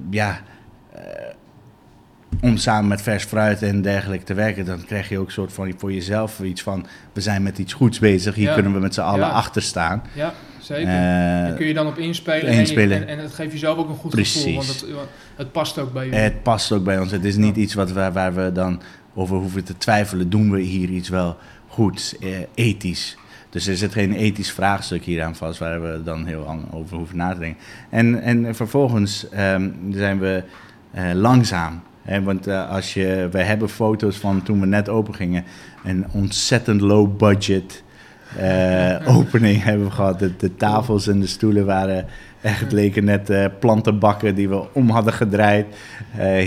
ja, 0.09 0.39
om 2.41 2.57
samen 2.57 2.87
met 2.87 3.01
vers 3.01 3.23
fruit 3.23 3.61
en 3.61 3.81
dergelijke 3.81 4.25
te 4.25 4.33
werken, 4.33 4.65
dan 4.65 4.85
krijg 4.85 5.09
je 5.09 5.19
ook 5.19 5.25
een 5.25 5.31
soort 5.31 5.53
van 5.53 5.73
voor 5.77 5.93
jezelf 5.93 6.39
iets 6.41 6.61
van, 6.61 6.85
we 7.13 7.21
zijn 7.21 7.43
met 7.43 7.57
iets 7.57 7.73
goeds 7.73 7.99
bezig, 7.99 8.35
hier 8.35 8.47
Ja. 8.47 8.53
kunnen 8.53 8.73
we 8.73 8.79
met 8.79 8.93
z'n 8.93 9.01
allen 9.01 9.31
achter 9.31 9.61
staan. 9.61 10.03
ja, 10.13 10.33
zeker. 10.59 10.85
Daar 10.85 11.53
kun 11.53 11.65
je 11.67 11.73
dan 11.73 11.87
op 11.87 11.97
inspelen, 11.97 12.51
inspelen. 12.53 12.97
En, 12.97 13.03
je, 13.03 13.05
en, 13.11 13.17
en 13.17 13.23
het 13.23 13.33
geeft 13.33 13.51
jezelf 13.51 13.77
ook 13.77 13.89
een 13.89 13.95
goed 13.95 14.11
Precies. 14.11 14.35
gevoel, 14.43 14.55
want 14.55 14.67
het, 14.67 14.85
het 15.35 15.51
past 15.51 15.77
ook 15.79 15.93
bij 15.93 16.05
je. 16.05 16.15
het 16.15 16.43
past 16.43 16.71
ook 16.71 16.83
bij 16.83 16.99
ons. 16.99 17.11
Het 17.11 17.25
is 17.25 17.35
niet 17.35 17.55
iets 17.55 17.73
wat 17.73 17.91
we, 17.91 18.11
waar 18.11 18.33
we 18.35 18.51
dan 18.51 18.81
over 19.13 19.37
hoeven 19.37 19.63
te 19.63 19.77
twijfelen. 19.77 20.29
Doen 20.29 20.51
we 20.51 20.59
hier 20.59 20.89
iets 20.89 21.09
wel 21.09 21.37
goed, 21.75 22.15
eh, 22.21 22.29
ethisch? 22.53 23.17
Dus 23.49 23.67
er 23.67 23.77
zit 23.77 23.91
geen 23.91 24.13
ethisch 24.13 24.51
vraagstuk 24.51 25.03
hier 25.03 25.23
aan 25.23 25.35
vast 25.35 25.59
waar 25.59 25.81
we 25.81 26.01
dan 26.03 26.25
heel 26.25 26.43
lang 26.45 26.61
over 26.73 26.97
hoeven 26.97 27.17
na 27.17 27.33
te 27.33 27.39
denken. 27.39 27.61
En, 27.89 28.21
en 28.21 28.55
vervolgens 28.55 29.29
ehm, 29.29 29.69
zijn 29.91 30.19
we 30.19 30.43
eh, 30.91 31.03
langzaam. 31.13 31.81
Hè, 32.01 32.23
want 32.23 32.47
eh, 32.47 32.69
als 32.69 32.93
je, 32.93 33.27
we 33.31 33.41
hebben 33.41 33.69
foto's 33.69 34.17
van 34.17 34.43
toen 34.43 34.59
we 34.59 34.65
net 34.65 34.89
open 34.89 35.15
gingen. 35.15 35.43
Een 35.83 36.05
ontzettend 36.11 36.81
low 36.81 37.17
budget 37.17 37.83
opening 39.17 39.63
hebben 39.63 39.85
we 39.85 39.91
gehad. 39.91 40.19
De, 40.19 40.35
de 40.37 40.55
tafels 40.55 41.07
en 41.07 41.19
de 41.19 41.27
stoelen 41.27 41.65
waren 41.65 42.05
echt 42.41 42.71
leken 42.71 43.03
net 43.03 43.59
plantenbakken 43.59 44.35
die 44.35 44.49
we 44.49 44.73
om 44.73 44.89
hadden 44.89 45.13
gedraaid. 45.13 45.65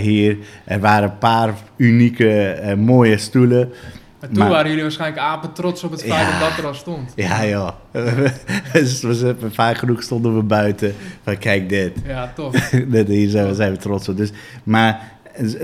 Hier 0.01 0.37
er 0.63 0.79
waren 0.79 1.09
een 1.09 1.17
paar 1.17 1.53
unieke 1.77 2.73
mooie 2.77 3.17
stoelen. 3.17 3.71
Maar 4.19 4.29
toen 4.29 4.37
maar- 4.37 4.49
waren 4.49 4.67
jullie 4.67 4.83
waarschijnlijk 4.83 5.21
apen 5.21 5.53
trots 5.53 5.83
op 5.83 5.91
het 5.91 6.01
feit 6.03 6.27
Ja. 6.27 6.39
dat 6.39 6.49
dat 6.49 6.57
er 6.57 6.65
al 6.65 6.73
stond. 6.73 7.11
Ja 7.15 7.45
joh, 7.45 7.69
dus 8.73 9.01
we 9.01 9.35
vaak 9.51 9.77
genoeg 9.77 10.03
stonden 10.03 10.35
we 10.35 10.43
buiten 10.43 10.93
van 11.23 11.37
kijk 11.37 11.69
dit. 11.69 11.91
Ja, 12.05 12.31
tof. 12.35 12.71
Hier 13.07 13.29
zijn 13.29 13.47
we, 13.47 13.53
zijn 13.53 13.71
we 13.71 13.77
trots 13.77 14.09
op. 14.09 14.17
Dus, 14.17 14.31
maar 14.63 15.11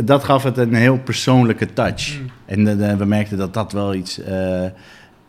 dat 0.03 0.23
gaf 0.23 0.43
het 0.43 0.57
een 0.57 0.73
heel 0.73 0.97
persoonlijke 0.97 1.73
touch. 1.73 2.19
Mm. 2.19 2.29
En 2.45 2.89
eh, 2.89 2.97
we 2.97 3.05
merkten 3.05 3.37
dat 3.37 3.53
dat 3.53 3.71
wel 3.71 3.93
iets, 3.93 4.19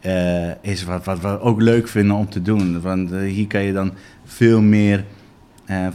eh, 0.00 0.50
is 0.60 0.84
wat, 0.84 1.04
wat 1.04 1.20
we 1.20 1.40
ook 1.40 1.60
leuk 1.60 1.88
vinden 1.88 2.16
om 2.16 2.28
te 2.28 2.42
doen. 2.42 2.80
Want 2.80 3.10
hier 3.10 3.46
kan 3.46 3.62
je 3.62 3.72
dan 3.72 3.92
veel 4.24 4.60
meer 4.60 5.04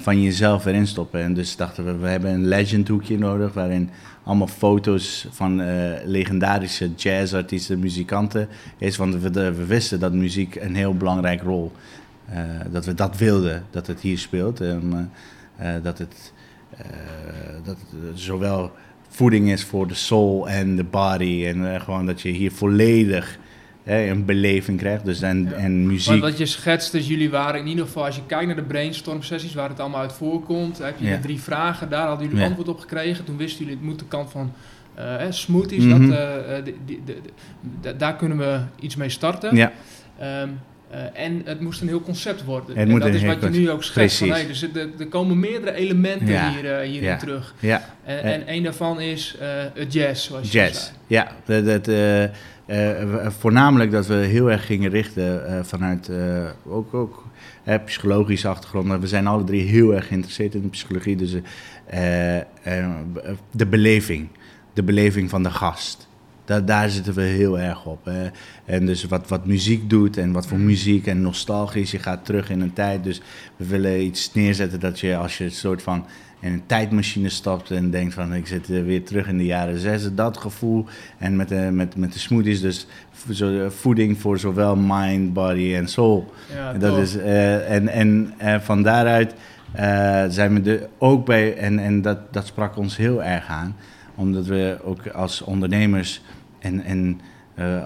van 0.01 0.21
jezelf 0.21 0.65
erin 0.65 0.87
stoppen. 0.87 1.21
En 1.21 1.33
dus 1.33 1.55
dachten 1.55 1.85
we, 1.85 1.97
we 1.97 2.07
hebben 2.07 2.31
een 2.31 2.47
legend 2.47 2.87
hoekje 2.87 3.17
nodig 3.17 3.53
waarin 3.53 3.89
allemaal 4.31 4.47
foto's 4.47 5.27
van 5.31 5.61
legendarische 6.05 6.91
jazzartiesten, 6.95 7.79
muzikanten 7.79 8.47
is. 8.77 8.97
Want 8.97 9.15
we, 9.15 9.29
we, 9.31 9.65
wisten 9.65 9.99
dat 9.99 10.13
muziek 10.13 10.55
een 10.55 10.75
heel 10.75 10.95
belangrijke 10.97 11.43
rol, 11.43 11.71
uh, 12.29 12.37
dat 12.71 12.85
we 12.85 12.93
dat 12.93 13.17
wilden, 13.17 13.63
dat 13.69 13.87
het 13.87 13.99
hier 13.99 14.17
speelt. 14.17 14.59
Um, 14.59 15.09
dat 15.83 15.97
het 15.97 16.33
dat 17.63 17.77
het 17.77 18.19
zowel 18.19 18.71
voeding 19.09 19.51
is 19.51 19.63
voor 19.63 19.87
de 19.87 19.93
soul 19.93 20.49
en 20.49 20.75
de 20.75 20.83
body. 20.83 21.45
En 21.45 21.81
gewoon 21.81 22.05
dat 22.05 22.21
je 22.21 22.29
hier 22.29 22.51
volledig 22.51 23.39
een 23.83 24.25
beleving 24.25 24.79
krijgt. 24.79 25.05
Dus 25.05 25.21
en, 25.21 25.53
en 25.55 25.85
muziek. 25.87 26.21
wat 26.21 26.37
je 26.37 26.45
schetst, 26.45 26.91
dus 26.91 27.07
jullie 27.07 27.29
waren 27.29 27.59
in 27.59 27.67
ieder 27.67 27.85
geval, 27.85 28.05
als 28.05 28.15
je 28.15 28.21
kijkt 28.25 28.45
naar 28.45 28.55
de 28.55 28.61
brainstorm 28.61 29.23
sessies 29.23 29.53
waar 29.53 29.69
het 29.69 29.79
allemaal 29.79 30.01
uit 30.01 30.13
voorkomt, 30.13 30.77
heb 30.77 30.95
je 30.99 31.19
drie 31.19 31.41
vragen, 31.41 31.89
daar 31.89 32.07
hadden 32.07 32.29
jullie 32.29 32.45
antwoord 32.45 32.67
op 32.67 32.79
gekregen. 32.79 33.25
Toen 33.25 33.37
wisten 33.37 33.59
jullie, 33.59 33.79
het 33.79 33.85
moet 33.85 33.99
de 33.99 34.05
kant 34.05 34.31
van 34.31 34.53
uh, 34.99 35.15
smoothies, 35.29 35.89
dat, 35.89 35.99
uh, 35.99 36.19
die, 36.63 36.75
die, 36.85 37.01
die, 37.05 37.95
daar 37.97 38.15
kunnen 38.15 38.37
we 38.37 38.59
iets 38.79 38.95
mee 38.95 39.09
starten. 39.09 39.55
Ja. 39.55 39.71
Um, 40.41 40.59
uh, 40.93 40.97
en 41.13 41.41
het 41.45 41.59
moest 41.59 41.81
een 41.81 41.87
heel 41.87 42.01
concept 42.01 42.43
worden. 42.43 42.75
en 42.75 42.99
dat 42.99 43.13
is 43.13 43.23
wat 43.23 43.41
je 43.41 43.49
nu 43.49 43.69
ook 43.69 43.83
schetst. 43.83 44.17
Van, 44.17 44.29
hey, 44.29 44.47
dus 44.47 44.61
er, 44.63 44.89
er, 44.99 45.07
komen 45.07 45.39
meerdere 45.39 45.73
elementen 45.73 46.49
hier, 46.49 46.63
uh, 46.63 46.79
hierin 46.79 47.09
ja. 47.09 47.17
terug. 47.17 47.53
Ja. 47.59 47.83
En, 48.03 48.23
en, 48.23 48.43
een 48.45 48.63
daarvan 48.63 49.01
is 49.01 49.35
uh, 49.41 49.47
het 49.73 49.93
jazz, 49.93 50.25
zoals 50.25 50.51
jazz. 50.51 50.69
je 50.69 50.79
zei. 50.79 50.95
Ja, 51.07 51.61
dat, 51.61 51.89
voornamelijk 53.39 53.91
dat 53.91 54.07
we 54.07 54.13
heel 54.13 54.51
erg 54.51 54.65
gingen 54.65 54.89
richten 54.89 55.65
vanuit 55.65 56.11
ook, 56.65 56.93
ook 56.93 57.23
psychologische 57.85 58.47
achtergrond. 58.47 59.01
We 59.01 59.07
zijn 59.07 59.27
alle 59.27 59.43
drie 59.43 59.67
heel 59.67 59.95
erg 59.95 60.07
geïnteresseerd 60.07 60.55
in 60.55 60.61
de 60.61 60.67
psychologie. 60.67 61.15
Dus 61.15 61.35
de 63.51 63.65
beleving. 63.69 64.27
De 64.73 64.83
beleving 64.83 65.29
van 65.29 65.43
de 65.43 65.51
gast 65.51 66.09
daar 66.59 66.89
zitten 66.89 67.13
we 67.13 67.21
heel 67.21 67.59
erg 67.59 67.85
op. 67.85 68.05
Hè. 68.05 68.29
En 68.65 68.85
dus 68.85 69.03
wat, 69.03 69.27
wat 69.27 69.45
muziek 69.45 69.89
doet 69.89 70.17
en 70.17 70.31
wat 70.31 70.47
voor 70.47 70.57
mm. 70.57 70.65
muziek 70.65 71.07
en 71.07 71.21
nostalgisch. 71.21 71.91
Je 71.91 71.99
gaat 71.99 72.25
terug 72.25 72.49
in 72.49 72.61
een 72.61 72.73
tijd. 72.73 73.03
Dus 73.03 73.21
we 73.55 73.65
willen 73.65 74.01
iets 74.01 74.33
neerzetten 74.33 74.79
dat 74.79 74.99
je 74.99 75.17
als 75.17 75.37
je 75.37 75.43
een 75.43 75.51
soort 75.51 75.81
van 75.81 76.05
in 76.41 76.53
een 76.53 76.65
tijdmachine 76.65 77.29
stapt 77.29 77.71
en 77.71 77.89
denkt 77.89 78.13
van 78.13 78.33
ik 78.33 78.47
zit 78.47 78.67
weer 78.67 79.03
terug 79.03 79.27
in 79.27 79.37
de 79.37 79.45
jaren 79.45 79.79
zes. 79.79 80.13
Dat 80.13 80.37
gevoel. 80.37 80.85
En 81.17 81.35
met 81.35 81.49
de, 81.49 81.69
met, 81.71 81.95
met 81.95 82.13
de 82.13 82.19
smoothies 82.19 82.61
dus 82.61 82.87
voeding 83.67 84.19
voor 84.19 84.39
zowel 84.39 84.75
mind, 84.75 85.33
body 85.33 85.73
en 85.75 85.87
soul. 85.87 86.33
Ja, 86.53 86.73
dat 86.73 86.97
is, 86.97 87.15
uh, 87.15 87.71
en 87.71 87.87
en 87.87 88.33
uh, 88.41 88.59
van 88.59 88.83
daaruit 88.83 89.33
uh, 89.75 90.25
zijn 90.27 90.63
we 90.63 90.71
er 90.71 90.87
ook 90.97 91.25
bij, 91.25 91.57
en, 91.57 91.79
en 91.79 92.01
dat, 92.01 92.33
dat 92.33 92.45
sprak 92.45 92.77
ons 92.77 92.97
heel 92.97 93.23
erg 93.23 93.47
aan 93.47 93.75
omdat 94.15 94.45
we 94.45 94.77
ook 94.83 95.07
als 95.07 95.41
ondernemers 95.41 96.21
en, 96.59 96.83
en 96.83 97.21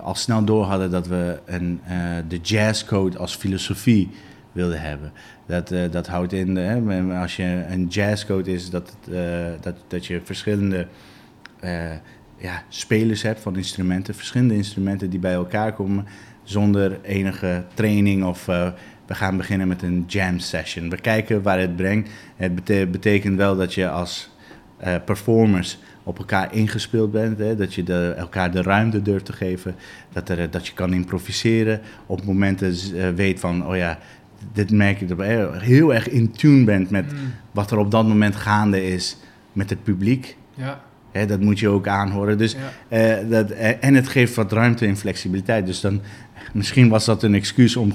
al 0.03 0.15
snel 0.15 0.43
door 0.43 0.63
hadden 0.63 0.91
dat 0.91 1.07
we 1.07 1.39
een, 1.45 1.81
de 2.27 2.37
jazzcode 2.37 3.17
als 3.17 3.35
filosofie 3.35 4.09
wilden 4.51 4.81
hebben. 4.81 5.11
Dat, 5.45 5.71
uh, 5.71 5.91
dat 5.91 6.07
houdt 6.07 6.33
in, 6.33 6.55
hè, 6.55 7.19
als 7.19 7.35
je 7.35 7.65
een 7.69 7.87
jazzcode 7.87 8.51
is, 8.51 8.69
dat, 8.69 8.97
dat, 9.61 9.75
dat 9.87 10.05
je 10.05 10.21
verschillende 10.23 10.87
ja, 12.37 12.63
spelers 12.69 13.21
hebt 13.21 13.39
van 13.39 13.55
instrumenten, 13.55 14.15
verschillende 14.15 14.55
instrumenten 14.55 15.09
die 15.09 15.19
bij 15.19 15.33
elkaar 15.33 15.73
komen 15.73 16.05
zonder 16.43 16.99
enige 17.01 17.63
training 17.73 18.23
of 18.23 18.45
we 19.05 19.13
gaan 19.13 19.37
beginnen 19.37 19.67
met 19.67 19.81
een 19.81 20.03
jam 20.07 20.39
session. 20.39 20.89
We 20.89 21.01
kijken 21.01 21.41
waar 21.41 21.59
het 21.59 21.75
brengt. 21.75 22.09
Het 22.35 22.55
betekent 22.91 23.37
wel 23.37 23.55
dat 23.55 23.73
je 23.73 23.89
als 23.89 24.29
performers 25.05 25.77
op 26.03 26.17
elkaar 26.17 26.53
ingespeeld 26.53 27.11
bent. 27.11 27.39
Hè? 27.39 27.55
Dat 27.55 27.73
je 27.73 28.13
elkaar 28.17 28.51
de 28.51 28.61
ruimte 28.61 29.01
durft 29.01 29.25
te 29.25 29.33
geven. 29.33 29.75
Dat, 30.13 30.29
er, 30.29 30.49
dat 30.51 30.67
je 30.67 30.73
kan 30.73 30.93
improviseren. 30.93 31.81
Op 32.05 32.23
momenten 32.23 32.75
weet 33.15 33.39
van, 33.39 33.67
oh 33.67 33.75
ja, 33.75 33.99
dit 34.53 34.71
merk 34.71 35.01
ik 35.01 35.07
dat 35.07 35.17
je 35.17 35.49
heel 35.53 35.93
erg 35.93 36.09
in 36.09 36.31
tune 36.31 36.63
bent 36.63 36.89
met 36.89 37.11
mm. 37.11 37.17
wat 37.51 37.71
er 37.71 37.77
op 37.77 37.91
dat 37.91 38.07
moment 38.07 38.35
gaande 38.35 38.87
is 38.87 39.17
met 39.53 39.69
het 39.69 39.83
publiek. 39.83 40.37
Ja. 40.53 40.81
Hè, 41.11 41.25
dat 41.25 41.39
moet 41.39 41.59
je 41.59 41.69
ook 41.69 41.87
aanhoren. 41.87 42.37
Dus, 42.37 42.55
ja. 42.89 43.19
uh, 43.19 43.29
dat, 43.29 43.51
uh, 43.51 43.83
en 43.83 43.93
het 43.93 44.07
geeft 44.07 44.35
wat 44.35 44.51
ruimte 44.51 44.85
en 44.85 44.97
flexibiliteit. 44.97 45.65
Dus 45.65 45.81
dan 45.81 46.01
Misschien 46.55 46.89
was 46.89 47.05
dat 47.05 47.23
een 47.23 47.35
excuus 47.35 47.75
om 47.75 47.91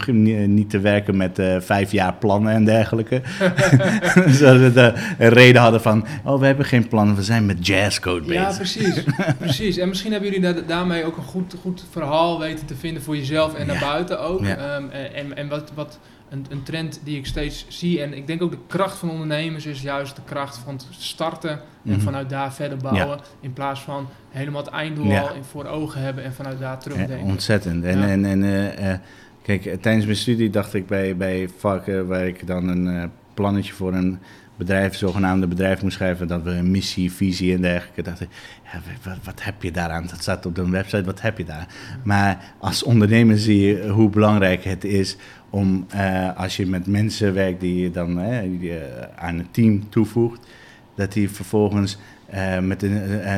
niet 0.47 0.71
te 0.71 0.81
werken 0.81 1.17
met 1.17 1.39
uh, 1.39 1.57
vijf 1.61 1.93
jaar 1.93 2.15
plannen 2.15 2.53
en 2.53 2.65
dergelijke. 2.65 3.23
Zodat 4.39 4.73
we 4.73 4.93
een 5.19 5.29
reden 5.29 5.63
hadden 5.63 5.81
van, 5.81 6.07
oh, 6.25 6.41
we 6.41 6.47
hebben 6.47 6.65
geen 6.65 6.89
plannen, 6.89 7.17
we 7.17 7.23
zijn 7.23 7.47
met 7.47 7.67
jazzcode 7.67 8.27
bezig. 8.27 8.43
Ja, 8.43 8.57
precies. 8.57 9.05
precies. 9.39 9.77
En 9.77 9.89
misschien 9.89 10.13
hebben 10.13 10.31
jullie 10.33 10.65
daarmee 10.65 11.05
ook 11.05 11.17
een 11.17 11.23
goed, 11.23 11.55
goed 11.61 11.85
verhaal 11.91 12.39
weten 12.39 12.67
te 12.67 12.75
vinden 12.75 13.03
voor 13.03 13.17
jezelf 13.17 13.55
en 13.55 13.67
naar 13.67 13.81
buiten 13.81 14.21
ook. 14.21 14.45
Ja. 14.45 14.77
Um, 14.77 14.91
en, 14.91 15.37
en 15.37 15.49
wat, 15.49 15.73
wat 15.75 15.99
een, 16.31 16.47
een, 16.51 16.63
trend 16.63 17.01
die 17.05 17.19
ik 17.19 17.27
steeds 17.27 17.65
zie. 17.69 18.03
En 18.03 18.17
ik 18.17 18.27
denk 18.27 18.43
ook 18.43 18.51
de 18.51 18.59
kracht 18.67 18.99
van 18.99 19.11
ondernemers 19.11 19.67
is 19.67 19.83
juist 19.83 20.17
de 20.17 20.23
kracht 20.25 20.59
van 20.59 20.75
het 20.75 20.87
starten 20.91 21.51
en 21.51 21.61
mhm. 21.83 22.01
vanuit 22.01 22.31
daar 22.31 22.53
verder 22.53 22.79
bouwen. 22.79 23.21
In 23.41 23.53
plaats 23.53 23.81
van 23.81 24.09
helemaal 24.29 24.63
het 24.63 24.73
einddoel 24.73 25.17
al 25.17 25.29
voor 25.43 25.65
ogen 25.65 26.01
hebben 26.01 26.25
en 26.25 26.33
vanuit 26.33 26.59
daar 26.59 26.79
terugdenken. 26.79 27.27
Ja, 27.27 27.33
ontzettend. 27.33 27.85
En, 27.85 28.03
en, 28.03 28.25
en 28.25 28.43
uh, 28.43 28.95
kijk, 29.43 29.83
tijdens 29.83 30.05
mijn 30.05 30.17
studie 30.17 30.51
dacht 30.51 30.75
ik 30.75 30.87
bij, 30.87 31.17
bij 31.17 31.49
vakken 31.57 32.07
waar 32.07 32.27
ik 32.27 32.47
dan 32.47 32.69
een 32.69 32.87
uh, 32.87 33.05
plannetje 33.35 33.73
voor 33.73 33.95
een 33.95 34.19
bedrijf, 34.61 34.97
zogenaamde 34.97 35.47
bedrijf 35.47 35.83
moest 35.83 35.97
schrijven, 35.97 36.29
dat 36.29 36.43
we 36.43 36.51
een 36.51 36.71
missie, 36.71 37.13
visie 37.13 37.55
en 37.55 37.61
dergelijke. 37.61 38.03
Dacht 38.03 38.21
ik, 38.21 38.29
ja, 38.65 38.81
wat, 39.03 39.17
wat, 39.23 39.43
heb 39.43 39.63
je 39.63 39.71
daaraan? 39.71 40.07
Dat 40.07 40.23
staat 40.23 40.47
op 40.47 40.55
de 40.55 40.71
website, 40.71 41.05
wat 41.05 41.21
heb 41.21 41.39
je 41.39 41.45
daar? 41.45 41.67
Maar 42.03 42.55
als 42.59 42.83
ondernemer 42.83 43.39
zie 43.39 43.61
je 43.61 43.89
hoe 43.89 44.11
belangrijk 44.11 44.65
het 44.65 44.85
is 44.85 45.17
om, 45.51 45.87
uh, 45.95 46.37
als 46.37 46.57
je 46.57 46.67
met 46.67 46.87
mensen 46.87 47.35
werkt 47.35 47.61
die 47.61 47.83
je 47.83 47.91
dan 47.91 48.21
die, 48.59 48.73
aan 49.17 49.39
het 49.39 49.55
team 49.55 49.89
toevoegt, 49.89 50.47
dat 50.95 51.13
die 51.13 51.31
vervolgens 51.31 51.99
uh, 52.35 52.59
met 52.59 52.81
de 52.81 52.89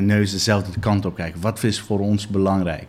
neus 0.01 0.31
dezelfde 0.31 0.81
kant 0.81 1.07
op 1.07 1.15
kijken. 1.15 1.41
Wat 1.41 1.63
is 1.63 1.81
voor 1.81 2.01
ons 2.01 2.29
belangrijk? 2.29 2.87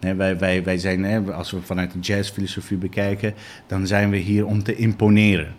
Nee, 0.00 0.14
wij, 0.14 0.38
wij, 0.38 0.64
wij 0.64 0.78
zijn, 0.78 1.04
hè, 1.04 1.32
als 1.32 1.50
we 1.50 1.60
vanuit 1.60 1.92
de 1.92 1.98
jazzfilosofie 1.98 2.76
bekijken, 2.76 3.34
dan 3.66 3.86
zijn 3.86 4.10
we 4.10 4.16
hier 4.16 4.46
om 4.46 4.62
te 4.62 4.76
imponeren. 4.76 5.54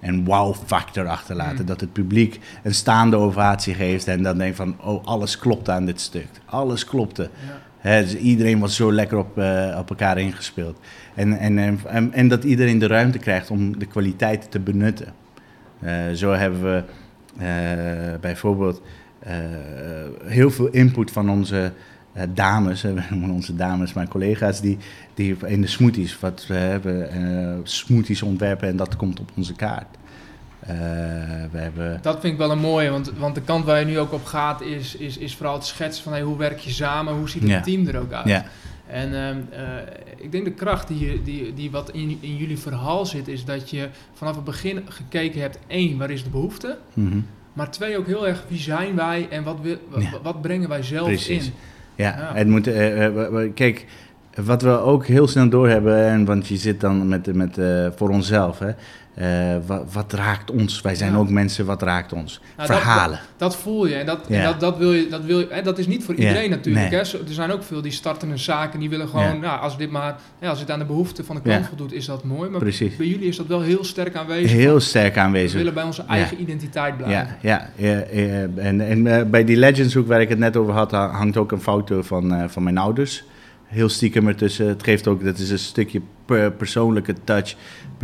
En 0.00 0.24
wow-factor 0.24 1.06
achterlaten. 1.06 1.60
Mm. 1.60 1.66
Dat 1.66 1.80
het 1.80 1.92
publiek 1.92 2.40
een 2.62 2.74
staande 2.74 3.16
ovatie 3.16 3.74
geeft 3.74 4.08
en 4.08 4.22
dan 4.22 4.38
denkt 4.38 4.56
van, 4.56 4.76
oh, 4.80 5.04
alles 5.04 5.38
klopt 5.38 5.68
aan 5.68 5.84
dit 5.84 6.00
stuk. 6.00 6.28
Alles 6.44 6.84
klopte. 6.84 7.22
Ja. 7.22 7.60
Dus 7.84 8.16
iedereen 8.16 8.58
was 8.58 8.76
zo 8.76 8.92
lekker 8.92 9.18
op, 9.18 9.38
uh, 9.38 9.76
op 9.78 9.90
elkaar 9.90 10.18
ingespeeld. 10.18 10.78
En, 11.14 11.38
en, 11.38 11.58
en, 11.58 12.12
en, 12.12 12.28
dat 12.28 12.44
iedereen 12.44 12.78
de 12.78 12.86
ruimte 12.86 13.18
krijgt 13.18 13.50
om 13.50 13.78
de 13.78 13.86
kwaliteit 13.86 14.50
te 14.50 14.60
benutten. 14.60 15.12
zo 16.14 16.32
hebben 16.32 16.62
we 16.62 16.82
bijvoorbeeld 18.20 18.82
eh, 19.18 19.34
heel 20.24 20.50
veel 20.50 20.68
input 20.68 21.10
van 21.10 21.30
onze 21.30 21.72
dames, 22.34 22.82
we 22.82 23.02
onze 23.30 23.54
dames, 23.54 23.92
mijn 23.92 24.08
collega's, 24.08 24.60
die, 24.60 24.78
die 25.14 25.36
in 25.46 25.60
de 25.60 25.66
smoothies, 25.66 26.20
wat 26.20 26.46
we 26.46 26.54
hebben, 26.54 27.60
smoothies 27.62 28.22
ontwerpen 28.22 28.68
en 28.68 28.76
dat 28.76 28.96
komt 28.96 29.20
op 29.20 29.30
onze 29.36 29.54
kaart. 29.54 29.96
Uh, 30.70 30.70
we 31.50 31.58
hebben... 31.58 31.98
Dat 32.02 32.20
vind 32.20 32.32
ik 32.32 32.38
wel 32.38 32.50
een 32.50 32.58
mooie, 32.58 32.90
want, 32.90 33.12
want 33.18 33.34
de 33.34 33.40
kant 33.40 33.64
waar 33.64 33.78
je 33.78 33.86
nu 33.86 33.98
ook 33.98 34.12
op 34.12 34.24
gaat 34.24 34.60
is, 34.60 34.96
is, 34.96 35.18
is 35.18 35.36
vooral 35.36 35.54
het 35.54 35.64
schetsen 35.64 36.02
van 36.02 36.12
hey, 36.12 36.22
hoe 36.22 36.36
werk 36.36 36.58
je 36.58 36.70
samen, 36.70 37.14
hoe 37.14 37.28
ziet 37.28 37.48
het 37.48 37.64
team 37.64 37.86
er 37.86 37.98
ook 37.98 38.12
uit. 38.12 38.28
Ja. 38.28 38.44
En 38.86 39.12
uh, 39.12 39.76
ik 40.16 40.32
denk 40.32 40.44
de 40.44 40.52
kracht 40.52 40.88
die, 40.88 41.22
die, 41.22 41.54
die 41.54 41.70
wat 41.70 41.90
in, 41.90 42.18
in 42.20 42.36
jullie 42.36 42.58
verhaal 42.58 43.06
zit, 43.06 43.28
is 43.28 43.44
dat 43.44 43.70
je 43.70 43.88
vanaf 44.12 44.34
het 44.34 44.44
begin 44.44 44.82
gekeken 44.88 45.40
hebt, 45.40 45.58
één, 45.66 45.98
waar 45.98 46.10
is 46.10 46.24
de 46.24 46.30
behoefte? 46.30 46.78
Mm 46.94 47.24
maar 47.54 47.70
twee, 47.70 47.98
ook 47.98 48.06
heel 48.06 48.26
erg 48.26 48.44
wie 48.48 48.58
zijn 48.58 48.96
wij 48.96 49.26
en 49.30 49.42
wat, 49.42 49.56
wat, 50.22 50.42
brengen 50.42 50.68
wij 50.68 50.82
zelf 50.82 51.06
Precies. 51.06 51.46
in. 51.46 51.52
Ja, 51.94 52.16
ja. 52.18 52.34
het 52.34 52.48
moet. 52.48 52.68
Uh, 52.68 53.06
kijk, 53.54 53.86
wat 54.34 54.62
we 54.62 54.70
ook 54.70 55.06
heel 55.06 55.28
snel 55.28 55.48
doorhebben, 55.48 56.06
en 56.06 56.24
want 56.24 56.46
je 56.46 56.56
zit 56.56 56.80
dan 56.80 57.08
met, 57.08 57.34
met, 57.34 57.58
voor 57.96 58.08
onszelf. 58.08 58.58
Hè, 58.58 58.70
uh, 59.18 59.56
wat, 59.66 59.92
wat, 59.92 60.12
raakt 60.12 60.50
ons? 60.50 60.80
Wij 60.80 60.94
zijn 60.94 61.16
ook 61.16 61.28
mensen, 61.28 61.66
wat 61.66 61.82
raakt 61.82 62.12
ons? 62.12 62.40
Nou, 62.56 62.68
Verhalen. 62.68 63.18
Dat, 63.18 63.50
dat, 63.50 63.56
voel 63.56 63.86
je 63.86 63.94
en, 63.94 64.06
dat, 64.06 64.26
en 64.26 64.42
dat, 64.42 64.60
dat, 64.60 64.76
wil 64.76 64.92
je, 64.92 65.08
dat, 65.08 65.24
wil 65.24 65.38
je, 65.38 65.46
hè, 65.50 65.62
dat 65.62 65.78
is 65.78 65.86
niet 65.86 66.04
voor 66.04 66.14
iedereen 66.14 66.50
natuurlijk. 66.50 66.90
Hè? 66.90 66.98
Er 66.98 67.18
zijn 67.28 67.50
ook 67.50 67.62
veel 67.62 67.82
die 67.82 67.92
starten 67.92 68.30
een 68.30 68.38
zaak 68.38 68.74
en 68.74 68.80
die 68.80 68.88
willen 68.88 69.08
gewoon, 69.08 69.40
nou, 69.40 69.60
als, 69.60 69.78
dit 69.78 69.90
maar, 69.90 70.16
als 70.42 70.60
het 70.60 70.70
aan 70.70 70.78
de 70.78 70.84
behoeften 70.84 71.24
van 71.24 71.36
de 71.36 71.42
klant 71.42 71.66
voldoet, 71.66 71.92
is 71.92 72.06
dat 72.06 72.24
mooi. 72.24 72.50
Maar 72.50 72.60
Precies. 72.60 72.96
bij 72.96 73.06
jullie 73.06 73.28
is 73.28 73.36
dat 73.36 73.46
wel 73.46 73.60
heel 73.60 73.84
sterk 73.84 74.16
aanwezig. 74.16 74.50
Heel 74.50 74.80
sterk 74.80 75.16
aanwezig. 75.16 75.52
We 75.52 75.58
willen 75.58 75.74
bij 75.74 75.84
onze 75.84 76.04
eigen 76.08 76.40
identiteit 76.40 76.96
blijven. 76.96 77.36
Ja, 77.40 77.70
ja, 77.76 78.02
en, 78.56 78.80
en 78.80 79.06
uh, 79.06 79.22
bij 79.22 79.44
die 79.44 79.56
Legendshoek 79.56 80.06
waar 80.06 80.20
ik 80.20 80.28
het 80.28 80.38
net 80.38 80.56
over 80.56 80.74
had, 80.74 80.90
hangt 80.90 81.36
ook 81.36 81.52
een 81.52 81.60
foto 81.60 82.02
van, 82.02 82.32
uh, 82.32 82.44
van 82.48 82.62
mijn 82.62 82.78
ouders. 82.78 83.24
heel 83.64 83.88
stiekem 83.88 84.28
ertussen. 84.28 84.68
Het 84.68 84.82
geeft 84.82 85.06
ook, 85.06 85.24
dat 85.24 85.38
is 85.38 85.50
een 85.50 85.58
stukje 85.58 86.00
persoonlijke 86.56 87.14
touch, 87.24 87.54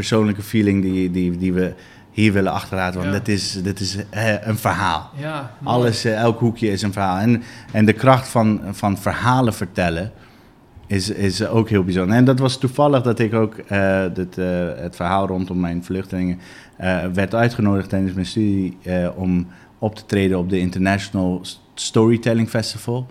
persoonlijke 0.00 0.42
feeling 0.42 0.82
die, 0.82 1.10
die, 1.10 1.38
die 1.38 1.52
we 1.52 1.74
hier 2.10 2.32
willen 2.32 2.52
achterlaten. 2.52 3.00
Want 3.00 3.12
ja. 3.12 3.18
dit 3.18 3.28
is, 3.28 3.62
dit 3.62 3.80
is 3.80 3.96
een 4.42 4.58
verhaal. 4.58 5.10
Ja, 5.16 5.50
Alles, 5.62 6.04
elk 6.04 6.38
hoekje 6.38 6.70
is 6.70 6.82
een 6.82 6.92
verhaal. 6.92 7.18
En, 7.18 7.42
en 7.72 7.84
de 7.84 7.92
kracht 7.92 8.28
van, 8.28 8.60
van 8.70 8.98
verhalen 8.98 9.54
vertellen 9.54 10.12
is, 10.86 11.10
is 11.10 11.46
ook 11.46 11.68
heel 11.68 11.84
bijzonder. 11.84 12.16
En 12.16 12.24
dat 12.24 12.38
was 12.38 12.58
toevallig 12.58 13.02
dat 13.02 13.18
ik 13.18 13.34
ook 13.34 13.54
uh, 13.72 14.02
dit, 14.14 14.38
uh, 14.38 14.46
het 14.76 14.96
verhaal 14.96 15.26
rondom 15.26 15.60
mijn 15.60 15.84
vluchtelingen 15.84 16.38
uh, 16.80 17.04
werd 17.12 17.34
uitgenodigd 17.34 17.88
tijdens 17.88 18.12
mijn 18.12 18.26
studie 18.26 18.78
om 19.14 19.46
op 19.78 19.94
te 19.94 20.06
treden 20.06 20.38
op 20.38 20.50
de 20.50 20.58
International 20.58 21.40
Storytelling 21.74 22.48
Festival. 22.48 23.06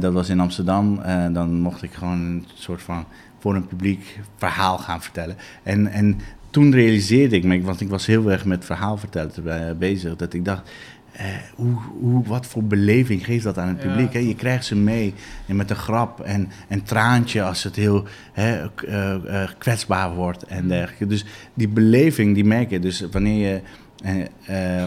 dat 0.00 0.12
was 0.12 0.28
in 0.28 0.40
Amsterdam. 0.40 1.00
dan 1.32 1.60
mocht 1.60 1.82
ik 1.82 1.92
gewoon 1.92 2.20
een 2.20 2.46
soort 2.54 2.82
van 2.82 3.04
voor 3.44 3.54
een 3.54 3.66
publiek 3.66 4.20
verhaal 4.36 4.78
gaan 4.78 5.02
vertellen. 5.02 5.36
En, 5.62 5.86
en 5.86 6.18
toen 6.50 6.72
realiseerde 6.72 7.36
ik 7.36 7.44
me, 7.44 7.62
want 7.62 7.80
ik 7.80 7.88
was 7.88 8.06
heel 8.06 8.30
erg 8.30 8.44
met 8.44 8.64
verhaal 8.64 8.96
vertellen 8.96 9.78
bezig, 9.78 10.16
dat 10.16 10.32
ik 10.32 10.44
dacht, 10.44 10.70
eh, 11.12 11.26
hoe, 11.54 11.76
hoe, 12.00 12.24
wat 12.24 12.46
voor 12.46 12.64
beleving 12.64 13.24
geeft 13.24 13.44
dat 13.44 13.58
aan 13.58 13.68
het 13.68 13.78
publiek? 13.78 14.12
Hè? 14.12 14.18
Je 14.18 14.34
krijgt 14.34 14.64
ze 14.64 14.76
mee 14.76 15.14
en 15.46 15.56
met 15.56 15.70
een 15.70 15.76
grap 15.76 16.20
en 16.20 16.50
een 16.68 16.82
traantje 16.82 17.42
als 17.42 17.62
het 17.62 17.76
heel 17.76 18.04
hè, 18.32 18.62
uh, 18.62 19.14
uh, 19.24 19.48
kwetsbaar 19.58 20.14
wordt 20.14 20.42
en 20.42 20.62
mm. 20.62 20.68
dergelijke. 20.68 21.06
Dus 21.06 21.24
die 21.54 21.68
beleving, 21.68 22.34
die 22.34 22.44
merk 22.44 22.70
je. 22.70 22.78
Dus 22.78 23.00
wanneer 23.10 23.46
je 23.46 23.60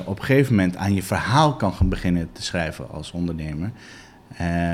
op 0.05 0.19
een 0.19 0.25
gegeven 0.25 0.55
moment 0.55 0.75
aan 0.75 0.93
je 0.93 1.03
verhaal 1.03 1.55
kan 1.55 1.73
gaan 1.73 1.89
beginnen 1.89 2.29
te 2.31 2.43
schrijven 2.43 2.89
als 2.91 3.11
ondernemer, 3.11 3.71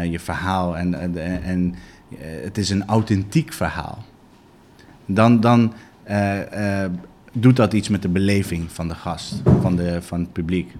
je 0.09 0.19
verhaal 0.19 0.77
en, 0.77 0.93
en, 0.93 1.43
en 1.43 1.75
het 2.19 2.57
is 2.57 2.69
een 2.69 2.85
authentiek 2.85 3.53
verhaal, 3.53 4.03
dan, 5.05 5.39
dan 5.39 5.73
doet 7.33 7.55
dat 7.55 7.73
iets 7.73 7.89
met 7.89 8.01
de 8.01 8.09
beleving 8.09 8.71
van 8.71 8.87
de 8.87 8.95
gast, 8.95 9.41
van, 9.61 9.75
de, 9.75 10.01
van 10.01 10.19
het 10.19 10.33
publiek. 10.33 10.71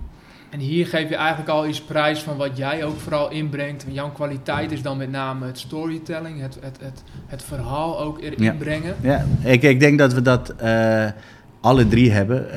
En 0.50 0.60
hier 0.60 0.88
geef 0.88 1.10
je 1.10 1.16
eigenlijk 1.16 1.50
al 1.50 1.68
iets 1.68 1.82
prijs 1.82 2.20
van 2.20 2.38
wat 2.38 2.58
jij 2.58 2.84
ook 2.84 3.00
vooral 3.00 3.32
inbrengt. 3.32 3.86
Jouw 3.88 4.12
kwaliteit 4.12 4.72
is 4.72 4.82
dan 4.82 4.98
met 4.98 5.12
name 5.12 5.46
het 5.46 5.60
storytelling, 5.60 6.42
het, 6.42 6.58
het, 6.62 6.78
het, 6.82 7.04
het 7.28 7.44
verhaal 7.44 8.00
ook 8.00 8.22
erin 8.22 8.58
brengen. 8.58 8.96
Ja, 9.02 9.26
ik, 9.44 9.62
ik 9.62 9.80
denk 9.80 9.98
dat 9.98 10.14
we 10.14 10.22
dat 10.22 10.54
uh, 10.64 11.06
alle 11.62 11.88
drie 11.88 12.12
hebben. 12.12 12.48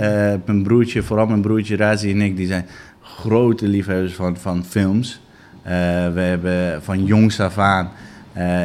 Mijn 0.45 0.63
broertje, 0.63 1.03
vooral 1.03 1.27
mijn 1.27 1.41
broertje 1.41 1.77
Razi 1.77 2.11
en 2.11 2.21
ik, 2.21 2.37
die 2.37 2.47
zijn 2.47 2.67
grote 3.01 3.69
liefhebbers 3.69 4.15
van, 4.15 4.37
van 4.37 4.65
films. 4.65 5.21
We 5.63 6.21
hebben 6.21 6.83
van 6.83 7.05
jongs 7.05 7.41
af 7.41 7.59
aan, 7.59 7.91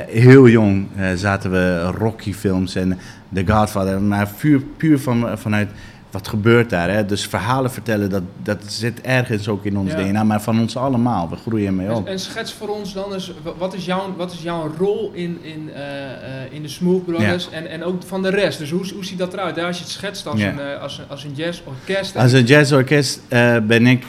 heel 0.07 0.47
jong, 0.47 0.87
zaten 1.15 1.51
we 1.51 1.91
Rocky 1.97 2.33
films 2.33 2.75
en 2.75 2.97
The 3.33 3.43
Godfather. 3.47 4.01
Maar 4.01 4.29
puur, 4.39 4.61
puur 4.77 4.99
van, 4.99 5.37
vanuit 5.37 5.69
wat 6.11 6.27
gebeurt 6.27 6.69
daar? 6.69 6.89
Hè? 6.89 7.05
Dus 7.05 7.27
verhalen 7.27 7.71
vertellen, 7.71 8.09
dat, 8.09 8.23
dat 8.43 8.63
zit 8.67 9.01
ergens 9.01 9.47
ook 9.47 9.65
in 9.65 9.77
ons 9.77 9.91
DNA, 9.91 10.23
maar 10.23 10.41
van 10.41 10.59
ons 10.59 10.77
allemaal. 10.77 11.29
We 11.29 11.35
groeien 11.35 11.75
mee 11.75 11.93
op. 11.93 12.07
En, 12.07 12.19
schets 12.19 12.53
voor 12.53 12.67
ons 12.67 12.93
dan 12.93 13.13
eens, 13.13 13.33
wat 13.57 13.73
is 13.73 13.85
jouw, 13.85 14.13
wat 14.17 14.31
is 14.31 14.41
jouw 14.41 14.73
rol 14.77 15.11
in, 15.13 15.39
in, 15.41 15.69
uh, 15.69 16.53
in 16.53 16.61
de 16.61 16.67
Smooth 16.67 17.05
Brothers 17.05 17.49
en, 17.49 17.69
en 17.69 17.83
ook 17.83 18.03
van 18.05 18.21
de 18.21 18.29
rest? 18.29 18.59
Dus 18.59 18.71
hoe, 18.71 18.93
hoe 18.93 19.05
ziet 19.05 19.17
dat 19.17 19.33
eruit? 19.33 19.59
Als 19.59 19.77
je 19.77 19.83
het 19.83 19.91
schetst 19.91 20.27
als, 20.27 20.41
een, 20.41 20.55
uh, 20.55 20.81
als, 20.81 20.97
een, 20.97 21.03
als 21.07 21.23
een 21.23 21.33
jazzorkest. 21.33 22.15
Als 22.15 22.31
een 22.31 22.45
jazzorkest 22.45 23.21
uh, 23.29 23.57
ben 23.57 23.87
ik 23.87 24.05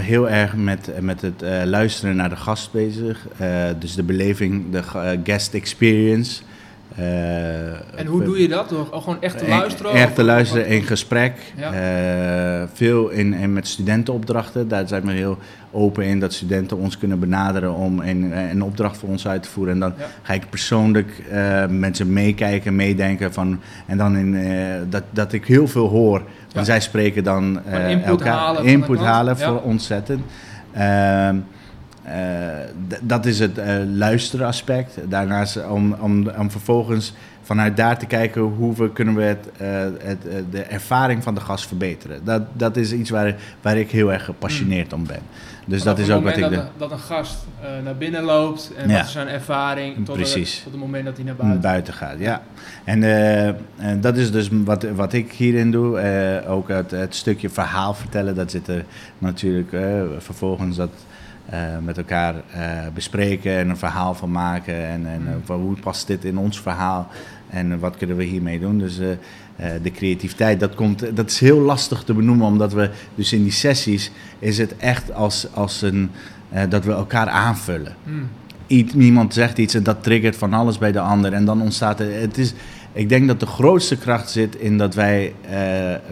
heel 0.00 0.28
erg 0.28 0.54
met, 0.56 0.90
met 1.00 1.20
het 1.20 1.42
luisteren 1.64 2.16
naar 2.16 2.28
de 2.28 2.36
gast 2.36 2.72
bezig. 2.72 3.26
dus 3.78 3.94
de 3.94 4.02
beleving, 4.02 4.72
de 4.72 4.82
guest 5.24 5.54
experience. 5.54 6.42
Uh, 6.98 7.66
en 7.98 8.06
hoe 8.06 8.24
doe 8.24 8.40
je 8.40 8.48
dat? 8.48 8.68
Door 8.68 8.86
gewoon 8.86 9.22
echt 9.22 9.38
te 9.38 9.48
luisteren? 9.48 9.92
Echt 9.92 10.14
te 10.14 10.24
luisteren 10.24 10.66
in 10.66 10.82
gesprek. 10.82 11.52
Ja. 11.56 11.72
Uh, 12.62 12.68
veel 12.72 13.08
in, 13.08 13.32
in, 13.32 13.52
met 13.52 13.66
studentenopdrachten. 13.66 14.68
Daar 14.68 14.88
zijn 14.88 15.06
we 15.06 15.12
heel 15.12 15.38
open 15.70 16.04
in 16.04 16.20
dat 16.20 16.32
studenten 16.32 16.76
ons 16.76 16.98
kunnen 16.98 17.18
benaderen 17.18 17.74
om 17.74 18.00
een, 18.00 18.38
een 18.50 18.62
opdracht 18.62 18.96
voor 18.96 19.08
ons 19.08 19.26
uit 19.28 19.42
te 19.42 19.48
voeren. 19.48 19.74
En 19.74 19.80
dan 19.80 19.94
ga 20.22 20.32
ik 20.32 20.50
persoonlijk 20.50 21.22
uh, 21.32 21.66
met 21.66 21.96
ze 21.96 22.04
meekijken, 22.04 22.76
meedenken. 22.76 23.32
Van, 23.32 23.60
en 23.86 23.96
dan 23.96 24.16
in, 24.16 24.36
dat, 24.88 25.02
dat 25.10 25.32
ik 25.32 25.46
heel 25.46 25.68
veel 25.68 25.88
hoor. 25.88 26.22
Want 26.52 26.66
zij 26.66 26.80
spreken 26.80 27.24
dan 27.24 27.60
input 27.88 28.06
elkaar, 28.06 28.36
halen. 28.36 28.64
Input 28.64 28.98
halen 28.98 29.38
voor 29.38 29.60
ontzettend. 29.60 30.20
Uh, 32.06 32.12
dat 33.02 33.26
is 33.26 33.38
het 33.38 33.58
uh, 33.58 33.76
luisteren 33.94 34.46
aspect. 34.46 34.98
Daarnaast 35.08 35.68
om, 35.68 35.92
om, 35.92 36.28
om 36.28 36.50
vervolgens 36.50 37.12
vanuit 37.42 37.76
daar 37.76 37.98
te 37.98 38.06
kijken 38.06 38.42
hoe 38.42 38.74
we 38.74 38.92
kunnen 38.92 39.14
we 39.14 39.22
het, 39.22 39.48
uh, 39.60 39.68
het, 39.98 40.22
de 40.50 40.62
ervaring 40.62 41.22
van 41.22 41.34
de 41.34 41.40
gast 41.40 41.66
verbeteren. 41.66 42.24
Dat, 42.24 42.42
dat 42.52 42.76
is 42.76 42.92
iets 42.92 43.10
waar, 43.10 43.34
waar 43.60 43.76
ik 43.76 43.90
heel 43.90 44.12
erg 44.12 44.24
gepassioneerd 44.24 44.92
om 44.92 45.06
ben. 45.06 45.20
Dus 45.66 45.82
dat 45.82 45.98
is 45.98 46.10
ook 46.10 46.24
wat 46.24 46.36
ik. 46.36 46.40
Dat, 46.40 46.50
de... 46.50 46.62
dat 46.76 46.90
een 46.90 46.98
gast 46.98 47.46
naar 47.84 47.96
binnen 47.96 48.22
loopt 48.22 48.72
en 48.76 48.88
ja. 48.88 48.96
wat 48.96 49.04
is 49.04 49.12
zijn 49.12 49.28
ervaring 49.28 50.04
tot, 50.04 50.16
Precies. 50.16 50.60
tot 50.62 50.72
het 50.72 50.80
moment 50.80 51.04
dat 51.04 51.16
hij 51.16 51.24
naar 51.24 51.34
buiten, 51.34 51.60
buiten 51.60 51.94
gaat. 51.94 52.18
Ja. 52.18 52.42
En, 52.84 53.02
en 53.76 54.00
dat 54.00 54.16
is 54.16 54.32
dus 54.32 54.48
wat, 54.52 54.82
wat 54.82 55.12
ik 55.12 55.32
hierin 55.32 55.70
doe. 55.70 56.00
ook 56.46 56.68
het, 56.68 56.90
het 56.90 57.14
stukje 57.14 57.48
verhaal 57.48 57.94
vertellen, 57.94 58.34
dat 58.34 58.50
zit 58.50 58.68
er 58.68 58.84
natuurlijk 59.18 59.76
vervolgens 60.18 60.76
dat 60.76 60.90
met 61.82 61.96
elkaar 61.96 62.34
uh, 62.34 62.42
bespreken 62.94 63.56
en 63.56 63.68
een 63.68 63.76
verhaal 63.76 64.14
van 64.14 64.30
maken. 64.30 64.86
En, 64.86 65.06
en 65.06 65.42
uh, 65.48 65.54
hoe 65.54 65.76
past 65.76 66.06
dit 66.06 66.24
in 66.24 66.38
ons 66.38 66.60
verhaal 66.60 67.08
en 67.50 67.78
wat 67.78 67.96
kunnen 67.96 68.16
we 68.16 68.24
hiermee 68.24 68.60
doen. 68.60 68.78
Dus 68.78 68.96
de 69.82 69.90
creativiteit, 69.92 70.60
dat, 70.60 70.74
komt, 70.74 71.16
dat 71.16 71.30
is 71.30 71.38
heel 71.38 71.60
lastig 71.60 72.02
te 72.02 72.14
benoemen, 72.14 72.46
omdat 72.46 72.72
we 72.72 72.90
dus 73.14 73.32
in 73.32 73.42
die 73.42 73.52
sessies 73.52 74.10
is 74.38 74.58
het 74.58 74.76
echt 74.76 75.12
als, 75.12 75.46
als 75.54 75.82
een, 75.82 76.10
dat 76.68 76.84
we 76.84 76.92
elkaar 76.92 77.28
aanvullen. 77.28 77.94
Mm. 78.04 78.28
Iemand 79.00 79.34
zegt 79.34 79.58
iets 79.58 79.74
en 79.74 79.82
dat 79.82 80.02
triggert 80.02 80.36
van 80.36 80.52
alles 80.52 80.78
bij 80.78 80.92
de 80.92 81.00
ander 81.00 81.32
en 81.32 81.44
dan 81.44 81.62
ontstaat 81.62 81.98
het. 81.98 82.38
Is, 82.38 82.54
ik 82.92 83.08
denk 83.08 83.26
dat 83.26 83.40
de 83.40 83.46
grootste 83.46 83.96
kracht 83.96 84.30
zit 84.30 84.56
in 84.56 84.78
dat 84.78 84.94
wij 84.94 85.34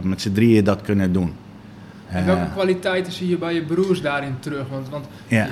met 0.02 0.20
z'n 0.20 0.32
drieën 0.32 0.64
dat 0.64 0.82
kunnen 0.82 1.12
doen. 1.12 1.32
En 2.12 2.26
welke 2.26 2.50
kwaliteiten 2.52 3.12
zie 3.12 3.28
je 3.28 3.36
bij 3.36 3.54
je 3.54 3.62
broers 3.62 4.00
daarin 4.00 4.36
terug? 4.38 4.68
Want, 4.68 4.88
want 4.88 5.06
ja. 5.26 5.46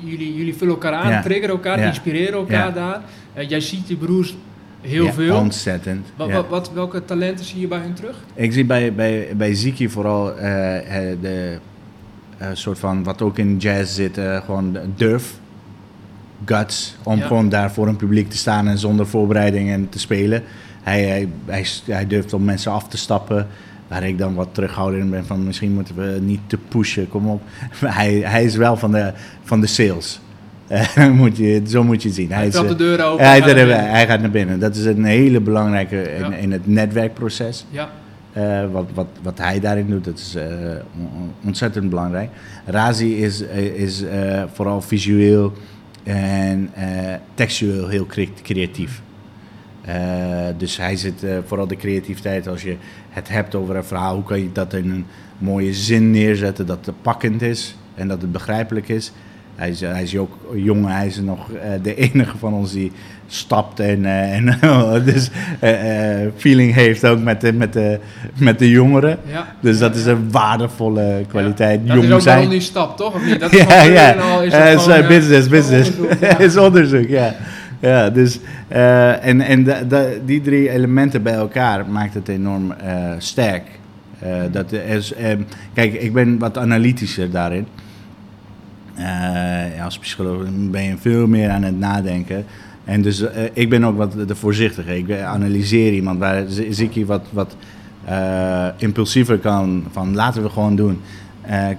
jullie, 0.00 0.34
jullie 0.34 0.54
vullen 0.54 0.74
elkaar 0.74 0.92
aan, 0.92 1.10
ja. 1.10 1.22
triggeren 1.22 1.54
elkaar, 1.54 1.78
inspireren 1.78 2.34
elkaar 2.34 2.74
daar. 2.74 3.00
Uh, 3.38 3.48
jij 3.48 3.60
ziet 3.60 3.88
je 3.88 3.96
broers 3.96 4.36
heel 4.80 5.12
veel. 5.12 5.36
Ontzettend. 5.36 6.06
Wat, 6.16 6.48
wat, 6.48 6.72
welke 6.72 7.04
talenten 7.04 7.44
zie 7.44 7.60
je 7.60 7.66
bij 7.66 7.78
hen 7.78 7.94
terug? 7.94 8.16
Ik 8.34 8.52
zie 8.52 8.64
bij, 8.64 8.94
bij, 8.94 9.28
bij 9.36 9.54
Ziki 9.54 9.88
vooral 9.88 10.30
uh, 10.30 10.42
de 11.20 11.58
soort 12.52 12.78
van 12.78 13.02
wat 13.02 13.22
ook 13.22 13.38
in 13.38 13.56
jazz 13.56 13.94
zit, 13.94 14.20
gewoon 14.44 14.78
durf. 14.96 15.40
Guts, 16.44 16.96
om 17.02 17.20
gewoon 17.20 17.48
daar 17.48 17.72
voor 17.72 17.88
een 17.88 17.96
publiek 17.96 18.30
te 18.30 18.36
staan 18.36 18.68
en 18.68 18.78
zonder 18.78 19.06
voorbereidingen 19.06 19.88
te 19.88 19.98
spelen. 19.98 20.42
Hij, 20.82 21.02
hij, 21.02 21.28
hij, 21.44 21.66
hij 21.84 22.06
durft 22.06 22.32
om 22.32 22.44
mensen 22.44 22.72
af 22.72 22.88
te 22.88 22.96
stappen. 22.96 23.46
Waar 23.92 24.02
ik 24.02 24.18
dan 24.18 24.34
wat 24.34 24.48
terughoudend 24.52 25.10
ben 25.10 25.26
van 25.26 25.44
misschien 25.44 25.72
moeten 25.72 25.94
we 25.94 26.18
niet 26.20 26.40
te 26.46 26.58
pushen, 26.68 27.08
kom 27.08 27.28
op. 27.28 27.42
hij, 27.84 28.12
hij 28.14 28.44
is 28.44 28.56
wel 28.56 28.76
van 28.76 28.92
de, 28.92 29.12
van 29.42 29.60
de 29.60 29.66
sales. 29.66 30.20
moet 31.20 31.36
je, 31.36 31.62
zo 31.66 31.84
moet 31.84 32.02
je 32.02 32.10
zien. 32.10 32.32
Hij, 32.32 32.48
hij 32.48 32.66
de 32.66 32.76
deur 32.76 33.04
open. 33.04 33.26
Hij, 33.26 33.42
gaat 33.42 33.56
hij, 33.56 34.06
gaat 34.06 34.20
naar 34.20 34.30
binnen. 34.30 34.60
Dat 34.60 34.76
is 34.76 34.84
een 34.84 35.04
hele 35.04 35.40
belangrijke 35.40 36.02
in, 36.02 36.32
in 36.32 36.52
het 36.52 36.66
netwerkproces. 36.66 37.66
Ja. 37.70 37.90
Uh, 38.36 38.70
wat, 38.72 38.86
wat, 38.94 39.06
wat 39.22 39.38
hij 39.38 39.60
daarin 39.60 39.86
doet, 39.90 40.04
dat 40.04 40.18
is 40.18 40.36
uh, 40.36 40.42
ontzettend 41.44 41.90
belangrijk. 41.90 42.30
Razi 42.66 43.22
is, 43.22 43.40
is 43.74 44.04
vooral 44.52 44.80
visueel 44.80 45.52
en 46.04 46.70
textueel 47.34 47.88
heel 47.88 48.06
creatief. 48.42 49.02
Dus 50.56 50.76
hij 50.76 50.96
zit 50.96 51.24
vooral 51.46 51.66
de 51.66 51.76
creativiteit 51.76 52.48
als 52.48 52.62
je 52.62 52.76
het 53.10 53.28
hebt 53.28 53.54
over 53.54 53.76
een 53.76 53.84
verhaal, 53.84 54.14
hoe 54.14 54.24
kan 54.24 54.40
je 54.40 54.52
dat 54.52 54.74
in 54.74 54.90
een 54.90 55.06
mooie 55.38 55.74
zin 55.74 56.10
neerzetten 56.10 56.66
dat 56.66 56.86
het 56.86 57.02
pakkend 57.02 57.42
is 57.42 57.76
en 57.94 58.08
dat 58.08 58.22
het 58.22 58.32
begrijpelijk 58.32 58.88
is. 58.88 59.12
Hij 59.54 59.70
is, 59.70 59.80
hij 59.80 60.02
is 60.02 60.16
ook 60.16 60.38
jong, 60.54 60.86
hij 60.86 61.06
is 61.06 61.20
nog 61.20 61.50
uh, 61.50 61.60
de 61.82 61.94
enige 61.94 62.38
van 62.38 62.54
ons 62.54 62.72
die 62.72 62.92
stapt 63.26 63.80
en, 63.80 64.06
en 64.06 64.58
dus 65.04 65.30
feeling 66.36 66.74
heeft 66.74 67.06
ook 67.06 67.18
met 67.18 67.40
de, 67.40 67.52
met 67.52 67.72
de, 67.72 67.98
met 68.34 68.58
de 68.58 68.70
jongeren. 68.70 69.18
Ja. 69.30 69.46
Dus 69.60 69.78
dat 69.78 69.94
is 69.94 70.04
een 70.04 70.30
waardevolle 70.30 71.24
kwaliteit. 71.28 71.80
Ja. 71.84 71.86
Dat 71.86 71.96
Jong 71.96 72.06
is 72.06 72.12
ook 72.12 72.22
waarom 72.22 72.48
die 72.48 72.60
stap, 72.60 72.96
toch? 72.96 73.14
Of 73.14 73.24
niet? 73.24 73.40
Dat 73.40 73.52
is 73.52 73.58
ja, 73.68 73.82
ja. 73.82 74.12
Al, 74.12 74.42
is, 74.42 75.06
business, 75.06 75.48
business. 75.48 75.90
Onderzoek, 75.96 76.38
is 76.48 76.56
onderzoek, 76.56 77.08
ja. 77.08 77.34
Ja, 77.82 78.10
dus 78.10 78.40
uh, 78.72 79.26
en, 79.26 79.40
en 79.40 79.66
die 80.24 80.40
drie 80.40 80.70
elementen 80.70 81.22
bij 81.22 81.34
elkaar 81.34 81.88
maakt 81.88 82.14
het 82.14 82.28
enorm 82.28 82.74
uh, 82.84 83.12
sterk. 83.18 83.62
Uh, 84.24 84.42
dat 84.52 84.74
kijk, 85.74 85.92
ik 85.92 86.12
ben 86.12 86.38
wat 86.38 86.58
analytischer 86.58 87.30
daarin. 87.30 87.66
Als 89.84 89.98
psycholoog 89.98 90.44
ben 90.70 90.82
je 90.82 90.96
veel 90.98 91.26
meer 91.26 91.50
aan 91.50 91.62
het 91.62 91.78
nadenken. 91.78 92.44
En 92.84 93.02
dus 93.02 93.24
ik 93.52 93.68
ben 93.68 93.84
ook 93.84 93.96
wat 93.96 94.28
de 94.28 94.36
voorzichtige. 94.36 94.96
Ik 94.96 95.20
analyseer 95.20 95.92
iemand 95.92 96.18
waar 96.18 96.44
zie 96.48 96.86
ik 96.86 96.92
hier 96.92 97.06
wat, 97.06 97.26
wat 97.30 97.56
impulsiever 98.76 99.38
kan. 99.38 99.84
Van 99.90 100.14
laten 100.14 100.42
we 100.42 100.48
gewoon 100.48 100.76
doen. 100.76 101.00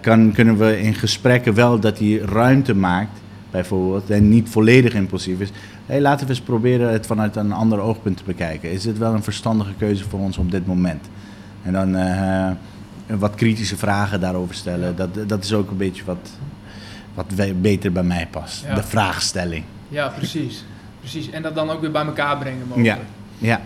kan, 0.02 0.32
kunnen 0.32 0.58
we 0.58 0.82
in 0.82 0.94
gesprekken 0.94 1.54
wel 1.54 1.80
dat 1.80 2.00
hij 2.00 2.22
ruimte 2.26 2.76
maakt, 2.76 3.22
bijvoorbeeld, 3.52 4.10
en 4.10 4.30
niet 4.30 4.50
volledig 4.50 4.94
impulsief 4.94 5.40
is. 5.40 5.52
Hey, 5.86 6.02
laten 6.02 6.26
we 6.28 6.34
eens 6.34 6.42
proberen 6.42 6.92
het 6.92 7.06
vanuit 7.06 7.36
een 7.36 7.52
ander 7.52 7.80
oogpunt 7.80 8.18
te 8.18 8.24
bekijken. 8.24 8.72
Is 8.72 8.84
dit 8.84 8.98
wel 8.98 9.14
een 9.14 9.24
verstandige 9.24 9.74
keuze 9.78 10.04
voor 10.10 10.20
ons 10.20 10.38
op 10.38 10.52
dit 10.52 10.68
moment? 10.68 11.10
En 11.64 11.74
dan 11.74 11.96
wat 13.08 13.36
kritische 13.36 13.78
vragen 13.78 14.20
daarover 14.20 14.56
stellen. 14.56 14.96
Dat, 14.96 15.10
dat 15.28 15.44
is 15.44 15.54
ook 15.54 15.72
een 15.72 15.78
beetje 15.78 16.04
wat, 16.06 16.30
wat 17.14 17.62
beter 17.62 17.92
bij 17.92 18.04
mij 18.04 18.28
past. 18.32 18.66
De 18.76 18.84
vraagstelling. 18.84 19.64
Ja, 19.90 20.08
precies. 20.08 20.66
precies. 21.00 21.30
En 21.30 21.42
dat 21.42 21.56
dan 21.56 21.70
ook 21.70 21.82
weer 21.82 21.92
bij 21.92 22.06
elkaar 22.06 22.38
brengen 22.38 22.68
mogelijk. 22.68 22.88
Ja. 22.88 23.48
ja. 23.48 23.62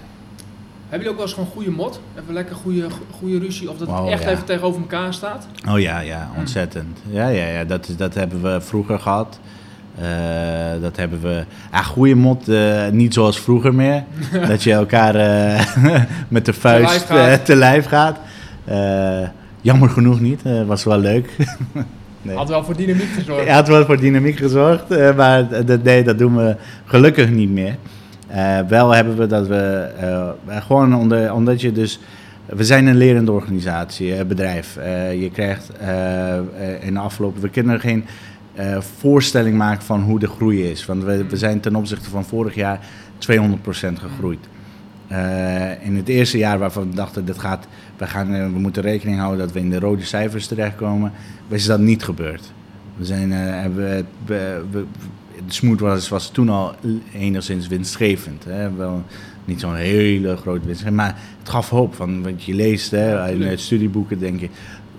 Hebben 0.90 1.08
jullie 1.08 1.10
ook 1.10 1.16
wel 1.16 1.26
eens 1.26 1.34
gewoon 1.34 1.50
goede 1.50 1.72
mot? 1.72 2.02
Even 2.22 2.34
lekker 2.34 2.56
goede, 2.56 2.88
goede 3.18 3.40
ruzie? 3.40 3.70
Of 3.70 3.78
dat 3.78 3.88
het 3.88 4.08
echt 4.10 4.26
even 4.26 4.46
tegenover 4.46 4.82
elkaar 4.82 5.14
staat? 5.14 5.48
Oh 5.70 5.80
ja, 5.80 6.00
ja, 6.00 6.30
ontzettend. 6.38 7.00
Ja, 7.10 7.28
ja, 7.28 7.46
ja 7.48 7.64
dat, 7.64 7.90
dat 7.98 8.14
hebben 8.14 8.42
we 8.42 8.62
vroeger 8.62 9.00
gehad. 9.00 9.40
Uh, 10.02 10.82
dat 10.82 10.96
hebben 10.98 11.22
we. 11.22 11.44
Ja, 11.72 11.82
goede 11.82 12.16
mot, 12.16 12.50
uh, 12.50 12.88
niet 12.92 13.14
zoals 13.14 13.40
vroeger 13.40 13.76
meer. 13.76 14.04
dat 14.48 14.64
je 14.64 14.72
elkaar 14.72 15.16
uh, 15.16 16.02
met 16.28 16.46
de 16.46 16.54
vuist 16.54 17.08
te 17.44 17.56
lijf 17.56 17.86
gaat. 17.86 18.18
Jammer 19.62 19.90
genoeg 19.90 20.20
niet, 20.20 20.42
was 20.66 20.84
wel 20.84 21.00
leuk. 21.00 21.30
nee. 22.22 22.36
Had 22.36 22.50
wel 22.50 22.64
voor 22.64 22.76
dynamiek 22.78 23.10
gezorgd. 23.16 23.46
Ja, 23.46 23.54
had 23.54 23.68
wel 23.68 23.86
voor 23.86 24.00
dynamiek 24.00 24.38
gezorgd, 24.38 25.16
maar 25.16 25.48
nee, 25.84 26.04
dat 26.04 26.18
doen 26.18 26.36
we 26.36 26.56
gelukkig 26.86 27.30
niet 27.30 27.50
meer. 27.50 27.76
wel 28.68 28.92
hebben 28.92 29.18
we 29.18 29.28
dat 29.28 29.48
we 29.48 29.90
gewoon 30.48 30.96
onder, 30.96 31.34
omdat 31.34 31.62
je 31.62 31.72
dus. 31.72 32.00
We 32.46 32.64
zijn 32.64 32.88
een 32.88 32.98
lerende 32.98 33.32
organisatie, 33.32 34.26
bedrijf. 34.26 34.76
je 35.20 35.30
krijgt 35.34 35.72
in 36.80 36.94
de 36.94 37.00
afgelopen. 37.00 37.42
We 37.42 37.50
kunnen 37.50 37.80
geen 37.80 38.06
voorstelling 38.80 39.58
maken 39.58 39.84
van 39.84 40.02
hoe 40.02 40.20
de 40.20 40.28
groei 40.28 40.70
is. 40.70 40.86
Want 40.86 41.04
we, 41.04 41.26
we 41.26 41.38
zijn 41.38 41.60
ten 41.60 41.76
opzichte 41.76 42.10
van 42.10 42.26
vorig 42.26 42.56
jaar 42.56 42.80
200% 43.20 43.94
gegroeid. 43.94 44.48
Uh, 45.12 45.86
in 45.86 45.96
het 45.96 46.08
eerste 46.08 46.38
jaar 46.38 46.60
waarvan 46.60 46.90
we 46.90 46.96
dachten, 46.96 47.26
dit 47.26 47.40
gaat, 47.40 47.68
we, 47.98 48.08
gaan, 48.08 48.36
uh, 48.36 48.44
we 48.44 48.60
moeten 48.60 48.82
rekening 48.82 49.20
houden 49.20 49.40
dat 49.40 49.52
we 49.52 49.60
in 49.60 49.70
de 49.70 49.80
rode 49.80 50.04
cijfers 50.04 50.48
terechtkomen, 50.48 51.12
is 51.48 51.66
dat 51.66 51.80
niet 51.80 52.04
gebeurd. 52.04 52.52
We 52.96 53.06
zijn, 53.06 53.32
hebben, 53.32 54.06
we, 54.26 54.62
we, 54.72 54.86
de 55.46 55.54
Smooth 55.54 55.80
was, 55.80 56.10
was 56.10 56.30
toen 56.30 56.50
al 56.50 56.76
enigszins 57.14 57.68
winstgevend. 57.68 58.44
Hè? 58.44 58.74
Wel 58.74 59.04
niet 59.46 59.60
zo'n 59.60 59.76
hele 59.76 60.38
grote 60.38 60.66
winst, 60.66 60.90
maar 60.90 61.20
het 61.40 61.50
gaf 61.50 61.70
hoop. 61.70 61.96
Van, 61.96 62.24
want 62.24 62.44
je 62.44 62.54
leest 62.54 62.92
hè, 62.92 63.32
in 63.32 63.60
studieboeken, 63.60 64.20
denk 64.20 64.40
je, 64.40 64.50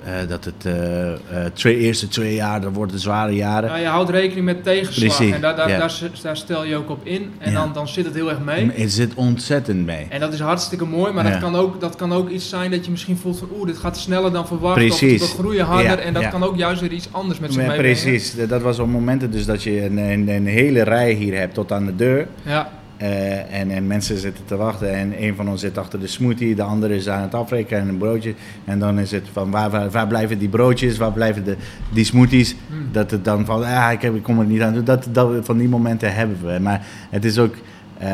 uh, 0.05 0.29
dat 0.29 0.45
het 0.45 0.65
uh, 0.67 0.73
uh, 0.73 1.45
twee 1.53 1.77
eerste 1.77 2.09
twee 2.09 2.35
jaar, 2.35 2.61
dat 2.61 2.75
worden 2.75 2.99
zware 2.99 3.33
jaren. 3.33 3.71
Ja, 3.71 3.77
je 3.77 3.87
houdt 3.87 4.11
rekening 4.11 4.45
met 4.45 4.63
tegenslag 4.63 5.17
Precies, 5.17 5.35
en 5.35 5.41
daar, 5.41 5.57
daar, 5.57 5.69
ja. 5.69 5.79
daar, 5.79 6.11
daar, 6.23 6.37
stel 6.37 6.65
je 6.65 6.77
ook 6.77 6.91
op 6.91 7.07
in. 7.07 7.33
En 7.39 7.53
ja. 7.53 7.59
dan, 7.59 7.73
dan 7.73 7.89
zit 7.89 8.05
het 8.05 8.15
heel 8.15 8.29
erg 8.29 8.41
mee. 8.41 8.71
Het 8.75 8.93
zit 8.93 9.15
ontzettend 9.15 9.87
mee. 9.87 10.07
En 10.09 10.21
dat 10.21 10.33
is 10.33 10.41
hartstikke 10.41 10.85
mooi, 10.85 11.13
maar 11.13 11.25
dat, 11.31 11.39
kan 11.39 11.57
ook, 11.57 11.81
dat 11.81 11.97
kan 11.97 12.13
ook 12.13 12.29
iets 12.29 12.49
zijn 12.49 12.71
dat 12.71 12.85
je 12.85 12.91
misschien 12.91 13.17
voelt 13.17 13.39
van 13.39 13.49
oeh, 13.57 13.67
dit 13.67 13.79
gaat 13.79 13.97
sneller 13.97 14.33
dan 14.33 14.47
verwacht. 14.47 14.75
Precies. 14.75 15.23
Of 15.23 15.37
we 15.37 15.39
groeien 15.39 15.65
harder 15.65 15.99
en 15.99 16.15
dat 16.15 16.29
kan 16.29 16.43
ook 16.43 16.57
juist 16.57 16.81
weer 16.81 16.93
iets 16.93 17.09
anders 17.11 17.39
met 17.39 17.53
zich 17.53 17.67
meebrengen. 17.67 18.01
Precies, 18.03 18.35
dat 18.49 18.63
was 18.63 18.79
op 18.79 18.89
momenten 18.89 19.31
dus 19.31 19.47
dat 19.47 19.63
je 19.63 19.85
een, 19.85 19.97
een, 19.97 20.29
een 20.29 20.47
hele 20.47 20.83
rij 20.83 21.13
hier 21.13 21.39
hebt 21.39 21.55
tot 21.55 21.73
aan 21.73 21.87
de 21.87 21.97
deur. 21.97 22.27
Ja. 22.43 22.78
Uh, 23.03 23.55
en, 23.55 23.71
en, 23.71 23.87
mensen 23.87 24.19
zitten 24.19 24.45
te 24.45 24.57
wachten 24.57 24.95
en 24.95 25.23
een 25.23 25.35
van 25.35 25.49
ons 25.49 25.61
zit 25.61 25.79
achter 25.79 26.01
de 26.01 26.07
smoothie, 26.07 26.55
de 26.55 26.63
andere 26.63 26.95
is 26.95 27.09
aan 27.09 27.23
het 27.23 27.35
afrekenen 27.35 27.83
en 27.83 27.89
een 27.89 27.99
broodje. 27.99 28.35
En 28.65 28.79
dan 28.79 28.99
is 28.99 29.11
het 29.11 29.29
van 29.33 29.51
waar, 29.51 29.71
waar, 29.71 29.91
waar 29.91 30.07
blijven 30.07 30.39
die 30.39 30.49
broodjes, 30.49 30.97
waar 30.97 31.13
blijven 31.13 31.45
de, 31.45 31.57
die 31.93 32.05
smoothies? 32.05 32.57
Hmm. 32.69 32.89
Dat 32.93 33.11
het 33.11 33.25
dan 33.25 33.45
van, 33.45 33.61
ja, 33.61 33.91
ik, 33.91 34.03
heb, 34.03 34.15
ik 34.15 34.23
kom 34.23 34.39
er 34.39 34.45
niet 34.45 34.61
aan. 34.61 34.85
Dat, 34.85 35.09
dat, 35.13 35.31
van 35.43 35.59
die 35.59 35.69
momenten 35.69 36.15
hebben 36.15 36.39
we. 36.45 36.59
Maar 36.61 36.87
het 37.11 37.25
is 37.25 37.39
ook 37.39 37.55
uh, 38.03 38.09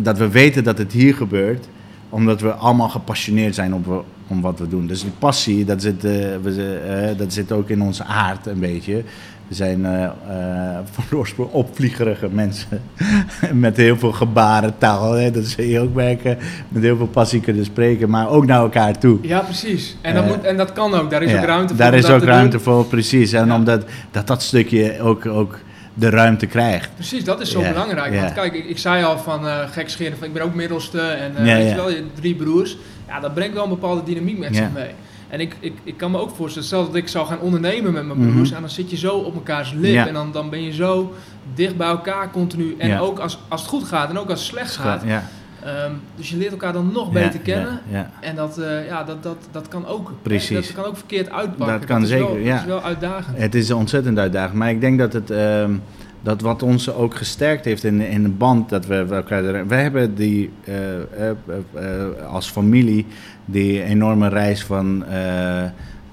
dat 0.00 0.18
we 0.18 0.28
weten 0.28 0.64
dat 0.64 0.78
het 0.78 0.92
hier 0.92 1.14
gebeurt, 1.14 1.68
omdat 2.08 2.40
we 2.40 2.52
allemaal 2.52 2.88
gepassioneerd 2.88 3.54
zijn 3.54 3.74
op, 3.74 4.04
om 4.26 4.40
wat 4.40 4.58
we 4.58 4.68
doen. 4.68 4.86
Dus 4.86 5.00
die 5.02 5.12
passie, 5.18 5.64
dat 5.64 5.82
zit, 5.82 6.04
uh, 6.04 6.10
we, 6.42 7.14
dat 7.16 7.32
zit 7.32 7.52
ook 7.52 7.68
in 7.68 7.82
onze 7.82 8.04
aard 8.04 8.46
een 8.46 8.60
beetje. 8.60 9.02
We 9.48 9.54
zijn 9.54 9.80
uh, 9.80 9.90
uh, 9.90 10.78
van 10.90 11.18
oorsprong 11.18 11.50
opvliegerige 11.50 12.28
mensen 12.30 12.82
met 13.52 13.76
heel 13.76 13.96
veel 13.96 14.12
gebarentaal. 14.12 15.12
Hè? 15.12 15.30
Dat 15.30 15.44
zul 15.44 15.64
je 15.64 15.80
ook 15.80 15.94
merken. 15.94 16.38
Met 16.68 16.82
heel 16.82 16.96
veel 16.96 17.06
passie 17.06 17.40
kunnen 17.40 17.64
spreken, 17.64 18.10
maar 18.10 18.28
ook 18.28 18.46
naar 18.46 18.60
elkaar 18.60 18.98
toe. 18.98 19.18
Ja, 19.22 19.40
precies. 19.40 19.96
En 20.00 20.14
dat, 20.14 20.24
uh, 20.24 20.30
moet, 20.30 20.44
en 20.44 20.56
dat 20.56 20.72
kan 20.72 20.94
ook. 20.94 21.10
Daar 21.10 21.22
is 21.22 21.34
ook 21.34 21.44
ruimte 21.44 21.68
voor. 21.68 21.76
Daar 21.76 21.94
is 21.94 22.10
ook 22.10 22.22
ruimte 22.22 22.58
voor, 22.58 22.84
precies. 22.84 23.32
En 23.32 23.46
ja. 23.46 23.54
omdat 23.54 23.84
dat, 24.10 24.26
dat 24.26 24.42
stukje 24.42 25.00
ook, 25.00 25.26
ook 25.26 25.58
de 25.98 26.10
ruimte 26.10 26.46
krijgt. 26.46 26.94
Precies, 26.94 27.24
dat 27.24 27.40
is 27.40 27.50
zo 27.50 27.62
belangrijk. 27.62 28.20
Want 28.20 28.32
kijk, 28.32 28.54
ik, 28.54 28.64
ik, 28.64 28.78
zei 28.78 29.04
al 29.04 29.18
van 29.18 29.44
uh, 29.44 29.58
gek 29.70 29.88
scheren, 29.88 30.18
van, 30.18 30.26
ik 30.26 30.32
ben 30.32 30.42
ook 30.42 30.54
middelste 30.54 31.00
en 31.00 31.32
uh, 31.32 31.54
weet 31.54 31.68
je 31.68 31.74
wel, 31.74 31.90
je 31.90 32.04
drie 32.14 32.34
broers. 32.34 32.76
Ja, 33.08 33.20
dat 33.20 33.34
brengt 33.34 33.54
wel 33.54 33.62
een 33.62 33.68
bepaalde 33.70 34.02
dynamiek 34.02 34.38
met 34.38 34.56
zich 34.56 34.72
mee. 34.74 34.90
En 35.28 35.40
ik, 35.40 35.56
ik, 35.60 35.74
ik 35.84 35.96
kan 35.96 36.10
me 36.10 36.18
ook 36.18 36.36
voorstellen, 36.36 36.68
stel 36.68 36.86
dat 36.86 36.94
ik 36.94 37.08
zou 37.08 37.26
gaan 37.26 37.40
ondernemen 37.40 37.92
met 37.92 38.06
mijn 38.06 38.30
broers, 38.30 38.52
en 38.52 38.60
dan 38.60 38.70
zit 38.70 38.90
je 38.90 38.96
zo 38.96 39.16
op 39.16 39.34
elkaars 39.34 39.72
lip 39.72 40.06
en 40.06 40.14
dan, 40.14 40.32
dan 40.32 40.50
ben 40.50 40.62
je 40.62 40.72
zo 40.72 41.14
dicht 41.54 41.76
bij 41.76 41.88
elkaar 41.88 42.30
continu. 42.30 42.74
En 42.78 42.98
ook 42.98 43.18
als, 43.18 43.38
als 43.48 43.60
het 43.60 43.70
goed 43.70 43.84
gaat 43.84 44.10
en 44.10 44.18
ook 44.18 44.30
als 44.30 44.40
het 44.40 44.48
slecht 44.48 44.76
gaat. 44.76 45.02
Ja. 45.06 45.28
Um, 45.66 46.00
dus 46.16 46.30
je 46.30 46.36
leert 46.36 46.50
elkaar 46.50 46.72
dan 46.72 46.92
nog 46.92 47.12
beter 47.12 47.40
kennen. 47.40 47.80
En 48.20 48.36
dat, 48.36 48.58
uh, 48.58 48.86
ja, 48.86 49.04
dat, 49.04 49.22
dat, 49.22 49.48
dat 49.50 49.68
kan 49.68 49.86
ook. 49.86 50.12
Precies. 50.22 50.66
Dat 50.66 50.74
kan 50.74 50.84
ook 50.84 50.96
verkeerd 50.96 51.30
uitpakken. 51.30 51.78
Dat 51.78 51.84
kan 51.84 52.00
dat 52.00 52.08
zeker, 52.08 52.26
wel, 52.26 52.36
ja. 52.36 52.52
Dat 52.52 52.60
is 52.60 52.66
wel 52.66 52.82
uitdagend. 52.82 53.38
Het 53.38 53.54
is 53.54 53.70
ontzettend 53.70 54.18
uitdagend. 54.18 54.58
Maar 54.58 54.70
ik 54.70 54.80
denk 54.80 54.98
dat 54.98 55.12
het... 55.12 55.30
Um, 55.30 55.82
dat 56.22 56.40
wat 56.40 56.62
ons 56.62 56.92
ook 56.92 57.14
gesterkt 57.14 57.64
heeft 57.64 57.84
in, 57.84 58.00
in 58.00 58.22
de 58.22 58.28
band 58.28 58.68
dat 58.68 58.86
we, 58.86 59.06
we, 59.06 59.64
we 59.68 59.74
hebben 59.74 60.14
die 60.14 60.50
uh, 60.64 60.74
uh, 60.74 61.30
uh, 61.74 62.26
als 62.26 62.50
familie 62.50 63.06
die 63.44 63.82
enorme 63.82 64.28
reis 64.28 64.64
van 64.64 65.04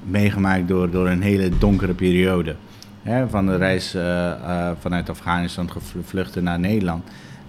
meegemaakt 0.04 0.68
door, 0.68 0.90
door 0.90 1.08
een 1.08 1.22
hele 1.22 1.50
donkere 1.58 1.94
periode. 1.94 2.56
Hè, 3.02 3.30
van 3.30 3.46
de 3.46 3.56
reis 3.56 3.98
vanuit 4.80 5.10
Afghanistan 5.10 5.70
gevluchten 5.72 6.44
naar 6.44 6.60
Nederland. 6.60 7.04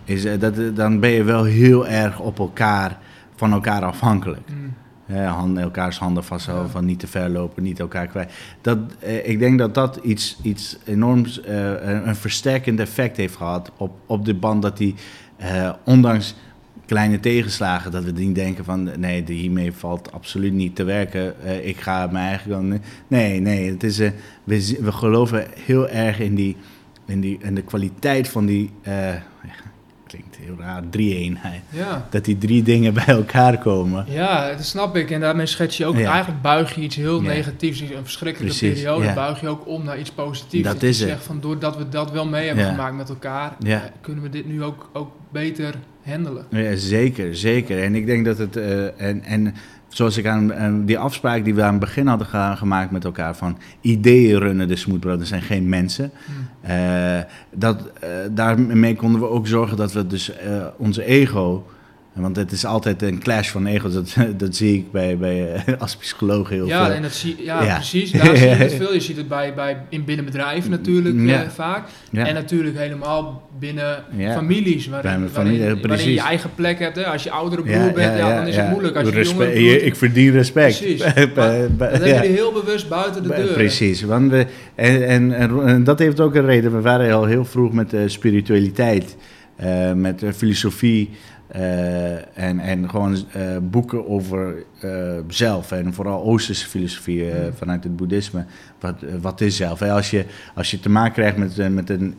Is, 0.04 0.38
dat, 0.38 0.76
dan 0.76 1.00
ben 1.00 1.10
je 1.10 1.22
wel 1.22 1.44
heel 1.44 1.86
erg 1.86 2.20
op 2.20 2.38
elkaar, 2.38 2.98
van 3.36 3.52
elkaar 3.52 3.82
afhankelijk. 3.82 4.48
Mm. 4.48 4.74
Hand, 5.06 5.58
elkaars 5.58 5.98
handen 5.98 6.24
vasthouden, 6.24 6.70
van 6.70 6.84
niet 6.84 6.98
te 6.98 7.06
ver 7.06 7.28
lopen, 7.28 7.62
niet 7.62 7.80
elkaar 7.80 8.06
kwijt. 8.06 8.32
Dat, 8.60 8.78
eh, 8.98 9.28
ik 9.28 9.38
denk 9.38 9.58
dat 9.58 9.74
dat 9.74 9.96
iets, 10.02 10.38
iets 10.42 10.78
enorms, 10.84 11.40
eh, 11.40 12.04
een 12.06 12.16
versterkend 12.16 12.80
effect 12.80 13.16
heeft 13.16 13.36
gehad 13.36 13.70
op, 13.76 13.92
op 14.06 14.24
de 14.24 14.34
band. 14.34 14.62
Dat 14.62 14.76
die, 14.76 14.94
eh, 15.36 15.72
ondanks 15.84 16.34
kleine 16.86 17.20
tegenslagen, 17.20 17.90
dat 17.90 18.04
we 18.04 18.10
niet 18.10 18.34
denken 18.34 18.64
van 18.64 18.90
nee, 19.00 19.24
hiermee 19.26 19.72
valt 19.72 20.12
absoluut 20.12 20.52
niet 20.52 20.76
te 20.76 20.84
werken. 20.84 21.34
Ik 21.66 21.80
ga 21.80 22.06
mijn 22.06 22.26
eigen 22.26 22.50
gang. 22.50 22.80
Nee, 23.08 23.40
nee, 23.40 23.70
het 23.70 23.82
is, 23.82 23.98
we, 24.44 24.78
we 24.80 24.92
geloven 24.92 25.46
heel 25.64 25.88
erg 25.88 26.18
in, 26.20 26.34
die, 26.34 26.56
in, 27.06 27.20
die, 27.20 27.38
in 27.40 27.54
de 27.54 27.62
kwaliteit 27.62 28.28
van 28.28 28.46
die. 28.46 28.70
Heel 30.44 30.56
raar, 30.58 30.82
drie-eenheid. 30.90 31.62
Ja. 31.68 32.06
Dat 32.10 32.24
die 32.24 32.38
drie 32.38 32.62
dingen 32.62 32.94
bij 32.94 33.06
elkaar 33.06 33.58
komen. 33.58 34.04
Ja, 34.08 34.48
dat 34.48 34.64
snap 34.64 34.96
ik. 34.96 35.10
En 35.10 35.20
daarmee 35.20 35.46
schets 35.46 35.76
je 35.76 35.86
ook, 35.86 35.98
eigenlijk 35.98 36.42
buig 36.42 36.74
je 36.74 36.80
iets 36.80 36.96
heel 36.96 37.22
ja. 37.22 37.28
negatiefs, 37.28 37.80
een 37.80 37.88
verschrikkelijke 38.02 38.58
Precies, 38.58 38.82
periode, 38.82 39.12
buig 39.12 39.40
je 39.40 39.48
ook 39.48 39.66
om 39.66 39.84
naar 39.84 39.98
iets 39.98 40.10
positiefs. 40.10 40.64
Dat, 40.64 40.82
is 40.82 40.98
je 40.98 41.04
het. 41.04 41.12
Zegt 41.12 41.24
van, 41.24 41.40
doordat 41.40 41.76
we 41.76 41.88
dat 41.88 42.10
wel 42.10 42.26
mee 42.26 42.46
hebben 42.46 42.64
gemaakt 42.64 42.96
met 42.96 43.08
elkaar, 43.08 43.56
eh, 43.66 43.78
kunnen 44.00 44.22
we 44.22 44.28
dit 44.28 44.46
nu 44.46 44.62
ook, 44.62 44.90
ook 44.92 45.12
beter 45.32 45.74
handelen. 46.04 46.46
Ja, 46.50 46.76
zeker, 46.76 47.36
zeker. 47.36 47.82
En 47.82 47.94
ik 47.94 48.06
denk 48.06 48.24
dat 48.24 48.38
het, 48.38 48.56
uh, 48.56 49.00
en, 49.00 49.22
en 49.22 49.54
zoals 49.88 50.16
ik 50.16 50.26
aan, 50.26 50.84
die 50.84 50.98
afspraak 50.98 51.44
die 51.44 51.54
we 51.54 51.62
aan 51.62 51.70
het 51.70 51.80
begin 51.80 52.06
hadden 52.06 52.56
gemaakt 52.56 52.90
met 52.90 53.04
elkaar 53.04 53.36
van 53.36 53.58
ideeën 53.80 54.38
runnen 54.38 54.68
de 54.68 54.76
Smooth 54.76 55.00
Brothers 55.00 55.28
zijn 55.28 55.42
geen 55.42 55.68
mensen. 55.68 56.10
Hmm. 56.24 56.43
Uh, 56.68 57.18
dat, 57.50 57.76
uh, 58.04 58.10
daarmee 58.30 58.96
konden 58.96 59.20
we 59.20 59.28
ook 59.28 59.46
zorgen 59.46 59.76
dat 59.76 59.92
we 59.92 60.06
dus 60.06 60.30
uh, 60.30 60.66
onze 60.76 61.04
ego 61.04 61.66
want 62.14 62.36
het 62.36 62.52
is 62.52 62.64
altijd 62.64 63.02
een 63.02 63.18
clash 63.18 63.48
van 63.48 63.66
ego's. 63.66 63.92
Dat, 63.92 64.16
dat 64.36 64.56
zie 64.56 64.74
ik 64.74 64.92
bij, 64.92 65.16
bij 65.16 65.54
eh, 65.54 65.74
als 65.78 65.96
psycholoog 65.96 66.48
heel 66.48 66.66
ja, 66.66 66.84
veel. 66.84 66.94
En 66.94 67.02
dat 67.02 67.12
zie, 67.12 67.36
ja, 67.38 67.62
ja. 67.62 67.74
precies. 67.74 68.10
Daar 68.10 68.36
zie 68.36 68.48
je 68.48 68.54
het 68.64 68.72
veel. 68.72 68.94
Je 68.94 69.00
ziet 69.00 69.16
het 69.16 69.28
bij, 69.28 69.54
bij, 69.54 69.76
in 69.88 70.04
binnen 70.04 70.24
bedrijven 70.24 70.70
natuurlijk 70.70 71.14
ja. 71.18 71.42
uh, 71.42 71.48
vaak. 71.48 71.88
En 72.12 72.34
natuurlijk 72.34 72.78
helemaal 72.78 73.48
binnen 73.58 74.04
families. 74.32 74.86
Waarin, 74.86 75.28
familie, 75.32 75.58
waarin, 75.58 75.86
waarin, 75.86 76.06
je 76.06 76.12
je 76.12 76.20
eigen 76.20 76.50
plek 76.54 76.78
hebt. 76.78 76.96
Hè. 76.96 77.06
Als 77.06 77.22
je 77.22 77.30
oudere 77.30 77.62
broer 77.62 77.92
bent, 77.92 78.18
ja, 78.18 78.36
dan 78.36 78.46
is 78.46 78.56
het 78.56 78.70
moeilijk. 78.70 78.96
Als 78.96 79.08
je 79.08 79.14
respect, 79.14 79.52
je, 79.52 79.82
ik 79.82 79.96
verdien 79.96 80.30
respect. 80.30 80.78
Precies. 80.78 81.04
maar, 81.34 81.58
dat 81.76 81.90
hebben 81.90 82.08
jullie 82.08 82.30
heel 82.30 82.52
bewust 82.52 82.88
buiten 82.88 83.22
de 83.22 83.28
deur. 83.28 83.52
Precies. 83.52 84.02
Want 84.02 84.30
we, 84.30 84.46
en, 84.74 85.32
en, 85.32 85.66
en, 85.66 85.84
dat 85.84 85.98
heeft 85.98 86.20
ook 86.20 86.34
een 86.34 86.46
reden. 86.46 86.72
We 86.72 86.80
waren 86.80 87.14
al 87.14 87.24
heel 87.24 87.44
vroeg 87.44 87.72
met 87.72 87.90
de 87.90 88.08
spiritualiteit 88.08 89.16
met 89.94 90.22
filosofie. 90.36 91.10
En, 92.34 92.58
en 92.58 92.90
gewoon 92.90 93.16
boeken 93.62 94.08
over 94.08 94.64
zelf 95.28 95.72
en 95.72 95.94
vooral 95.94 96.22
Oosterse 96.22 96.66
filosofie 96.66 97.24
mm. 97.24 97.52
vanuit 97.54 97.84
het 97.84 97.96
boeddhisme. 97.96 98.44
Wat, 98.80 98.94
wat 99.20 99.40
is 99.40 99.56
zelf? 99.56 99.82
Als, 99.82 100.10
je, 100.10 100.24
als 100.54 100.70
je 100.70 100.80
te 100.80 100.90
maken 100.90 101.12
krijgt 101.12 101.36
met, 101.36 101.72
met 101.72 101.90
een 101.90 102.14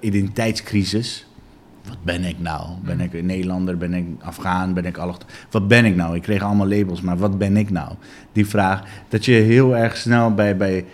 identiteitscrisis, 0.00 1.26
wat 1.88 2.02
ben 2.02 2.24
ik 2.24 2.38
nou? 2.38 2.68
Ben 2.84 2.96
mm. 2.96 3.02
ik 3.02 3.14
een 3.14 3.26
Nederlander? 3.26 3.76
Ben 3.76 3.94
ik 3.94 4.06
Afghaan? 4.20 4.74
Ben 4.74 4.84
ik 4.84 4.96
allocht? 4.96 5.24
Wat 5.50 5.68
ben 5.68 5.84
ik 5.84 5.96
nou? 5.96 6.16
Ik 6.16 6.22
kreeg 6.22 6.42
allemaal 6.42 6.68
labels, 6.68 7.00
maar 7.00 7.16
wat 7.18 7.38
ben 7.38 7.56
ik 7.56 7.70
nou? 7.70 7.92
Die 8.32 8.46
vraag, 8.46 8.82
dat 9.08 9.24
je 9.24 9.32
heel 9.32 9.76
erg 9.76 9.96
snel 9.96 10.34
bij, 10.34 10.56
bij 10.56 10.84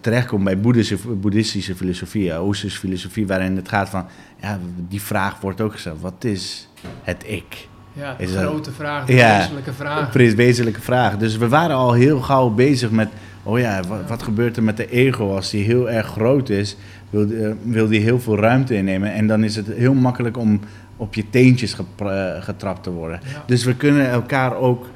terechtkomt 0.00 0.44
bij 0.44 0.60
boeddhistische, 0.60 1.08
boeddhistische 1.08 1.76
filosofie, 1.76 2.34
Oosterse 2.34 2.78
filosofie, 2.78 3.26
waarin 3.26 3.56
het 3.56 3.68
gaat 3.68 3.88
van, 3.88 4.06
ja, 4.40 4.58
die 4.88 5.02
vraag 5.02 5.40
wordt 5.40 5.60
ook 5.60 5.72
gesteld. 5.72 6.00
Wat 6.00 6.24
is 6.24 6.68
het 7.02 7.24
ik? 7.26 7.68
Ja, 7.92 8.14
de 8.18 8.26
grote 8.26 8.72
vraag, 8.72 9.04
de 9.04 9.14
ja, 9.14 9.38
wezenlijke 9.38 9.72
vraag. 9.72 10.10
Precies, 10.10 10.34
wezenlijke 10.34 10.80
vraag. 10.80 11.16
Dus 11.16 11.36
we 11.36 11.48
waren 11.48 11.76
al 11.76 11.92
heel 11.92 12.20
gauw 12.20 12.48
bezig 12.48 12.90
met, 12.90 13.08
oh 13.42 13.58
ja, 13.58 13.82
wat, 13.88 14.08
wat 14.08 14.22
gebeurt 14.22 14.56
er 14.56 14.62
met 14.62 14.76
de 14.76 14.90
ego 14.90 15.34
als 15.34 15.50
die 15.50 15.64
heel 15.64 15.90
erg 15.90 16.06
groot 16.06 16.48
is? 16.48 16.76
wil, 17.10 17.30
uh, 17.30 17.50
wil 17.62 17.88
die 17.88 18.00
heel 18.00 18.20
veel 18.20 18.36
ruimte 18.36 18.74
innemen. 18.74 19.12
En 19.12 19.26
dan 19.26 19.44
is 19.44 19.56
het 19.56 19.66
heel 19.66 19.94
makkelijk 19.94 20.36
om 20.36 20.60
op 20.96 21.14
je 21.14 21.30
teentjes 21.30 21.76
eh, 21.96 22.42
getrapt 22.42 22.82
te 22.82 22.90
worden. 22.90 23.20
Dus 23.46 23.64
we 23.64 23.76
kunnen 23.76 24.10
elkaar 24.10 24.56
ook 24.56 24.86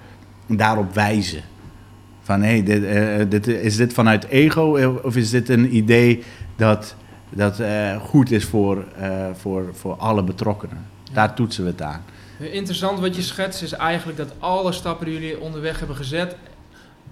daarop 0.47 0.95
wijzen. 0.95 1.43
Van 2.25 2.43
hé, 2.43 2.49
hey, 2.49 2.63
dit, 2.63 2.83
uh, 2.83 3.31
dit, 3.31 3.47
is 3.47 3.77
dit 3.77 3.93
vanuit 3.93 4.25
ego 4.25 4.99
of 5.03 5.17
is 5.17 5.31
dit 5.31 5.49
een 5.49 5.77
idee 5.77 6.23
dat, 6.57 6.95
dat 7.31 7.63
goed 8.01 8.31
is 8.31 8.45
voor, 8.45 8.85
voor, 9.33 9.69
voor 9.73 9.95
alle 9.95 10.23
betrokkenen? 10.25 10.87
Daar 11.13 11.35
toetsen 11.35 11.65
we 11.65 11.71
het 11.71 11.83
aan. 11.83 12.05
Interessant 12.39 13.01
wat 13.01 13.17
je 13.17 13.23
schetst 13.23 13.63
is 13.63 13.73
eigenlijk 13.73 14.19
dat 14.19 14.33
alle 14.39 14.73
stappen 14.73 15.07
die 15.07 15.15
jullie 15.15 15.41
onderweg 15.41 15.79
hebben 15.79 15.97
gezet, 15.97 16.37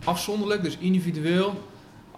afzonderlijk, 0.05 0.63
dus 0.63 0.77
individueel, 0.79 1.63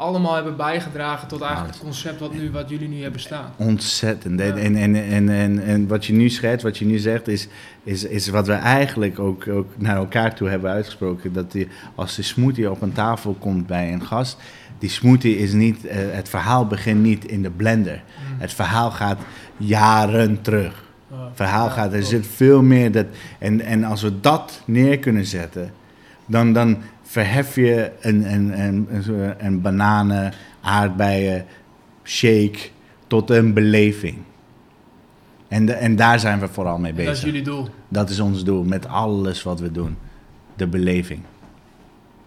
allemaal 0.05 0.35
hebben 0.35 0.57
bijgedragen 0.57 1.29
tot 1.29 1.41
eigenlijk 1.41 1.75
het 1.75 1.83
concept 1.83 2.21
wat, 2.21 2.35
nu, 2.35 2.51
wat 2.51 2.69
jullie 2.69 2.89
nu 2.89 3.03
hebben 3.03 3.21
staan. 3.21 3.53
Ontzettend. 3.57 4.41
En, 4.41 4.57
en, 4.57 4.77
en, 4.77 5.29
en, 5.29 5.65
en, 5.65 5.89
wat 5.89 6.07
je 6.07 6.13
nu 6.13 6.29
schetst, 6.29 6.63
wat 6.63 6.79
je 6.79 6.85
nu 6.85 6.99
zegt, 6.99 7.29
is, 7.29 7.49
is, 7.83 8.05
is 8.05 8.29
wat 8.29 8.47
we 8.47 8.53
eigenlijk 8.53 9.19
ook, 9.19 9.49
ook 9.49 9.69
naar 9.77 9.97
elkaar 9.97 10.35
toe 10.35 10.49
hebben 10.49 10.71
uitgesproken. 10.71 11.33
Dat 11.33 11.53
die, 11.53 11.69
als 11.95 12.17
de 12.17 12.23
smoothie 12.23 12.71
op 12.71 12.83
een 12.83 12.93
tafel 12.93 13.37
komt 13.39 13.67
bij 13.67 13.93
een 13.93 14.05
gast, 14.07 14.39
die 14.79 14.91
smoothie 14.91 15.39
is 15.39 15.53
niet, 15.53 15.85
uh, 15.85 15.93
het 15.95 16.29
verhaal 16.29 16.67
begint 16.67 17.03
niet 17.03 17.25
in 17.25 17.43
de 17.43 17.51
blender. 17.51 18.03
Mm. 18.05 18.41
Het 18.41 18.53
verhaal 18.53 18.91
gaat 18.91 19.19
jaren 19.57 20.41
terug. 20.41 20.83
Het 21.09 21.37
verhaal 21.37 21.71
gaat, 21.71 21.93
er 21.93 22.03
zit 22.03 22.27
veel 22.27 22.63
meer 22.63 22.93
dat. 22.93 23.07
En, 23.39 23.61
en 23.61 23.85
als 23.85 24.03
we 24.03 24.21
dat 24.21 24.63
neer 24.65 24.99
kunnen 24.99 25.27
zetten, 25.27 25.73
dan, 26.27 26.53
dan, 26.53 26.77
verhef 27.15 27.55
je 27.55 27.91
een, 28.01 28.33
een, 28.33 28.61
een, 28.61 28.89
een 29.39 29.61
bananen, 29.61 30.33
aardbeien, 30.61 31.47
shake 32.05 32.59
tot 33.07 33.31
een 33.31 33.53
beleving. 33.53 34.19
En, 35.49 35.67
de, 35.67 35.73
en 35.73 35.97
daar 35.97 36.21
zijn 36.21 36.41
we 36.41 36.49
vooral 36.49 36.79
mee 36.79 36.93
bezig. 36.93 37.07
dat 37.07 37.17
is 37.17 37.23
jullie 37.23 37.43
doel? 37.43 37.69
Dat 37.89 38.11
is 38.11 38.21
ons 38.21 38.45
doel, 38.45 38.65
met 38.65 38.87
alles 38.87 39.43
wat 39.43 39.61
we 39.61 39.73
doen. 39.73 39.97
De 40.57 40.67
beleving. 40.67 41.21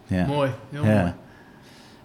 Ja. 0.06 0.26
Mooi, 0.26 0.52
heel 0.70 0.86
ja. 0.86 1.02
mooi. 1.02 1.14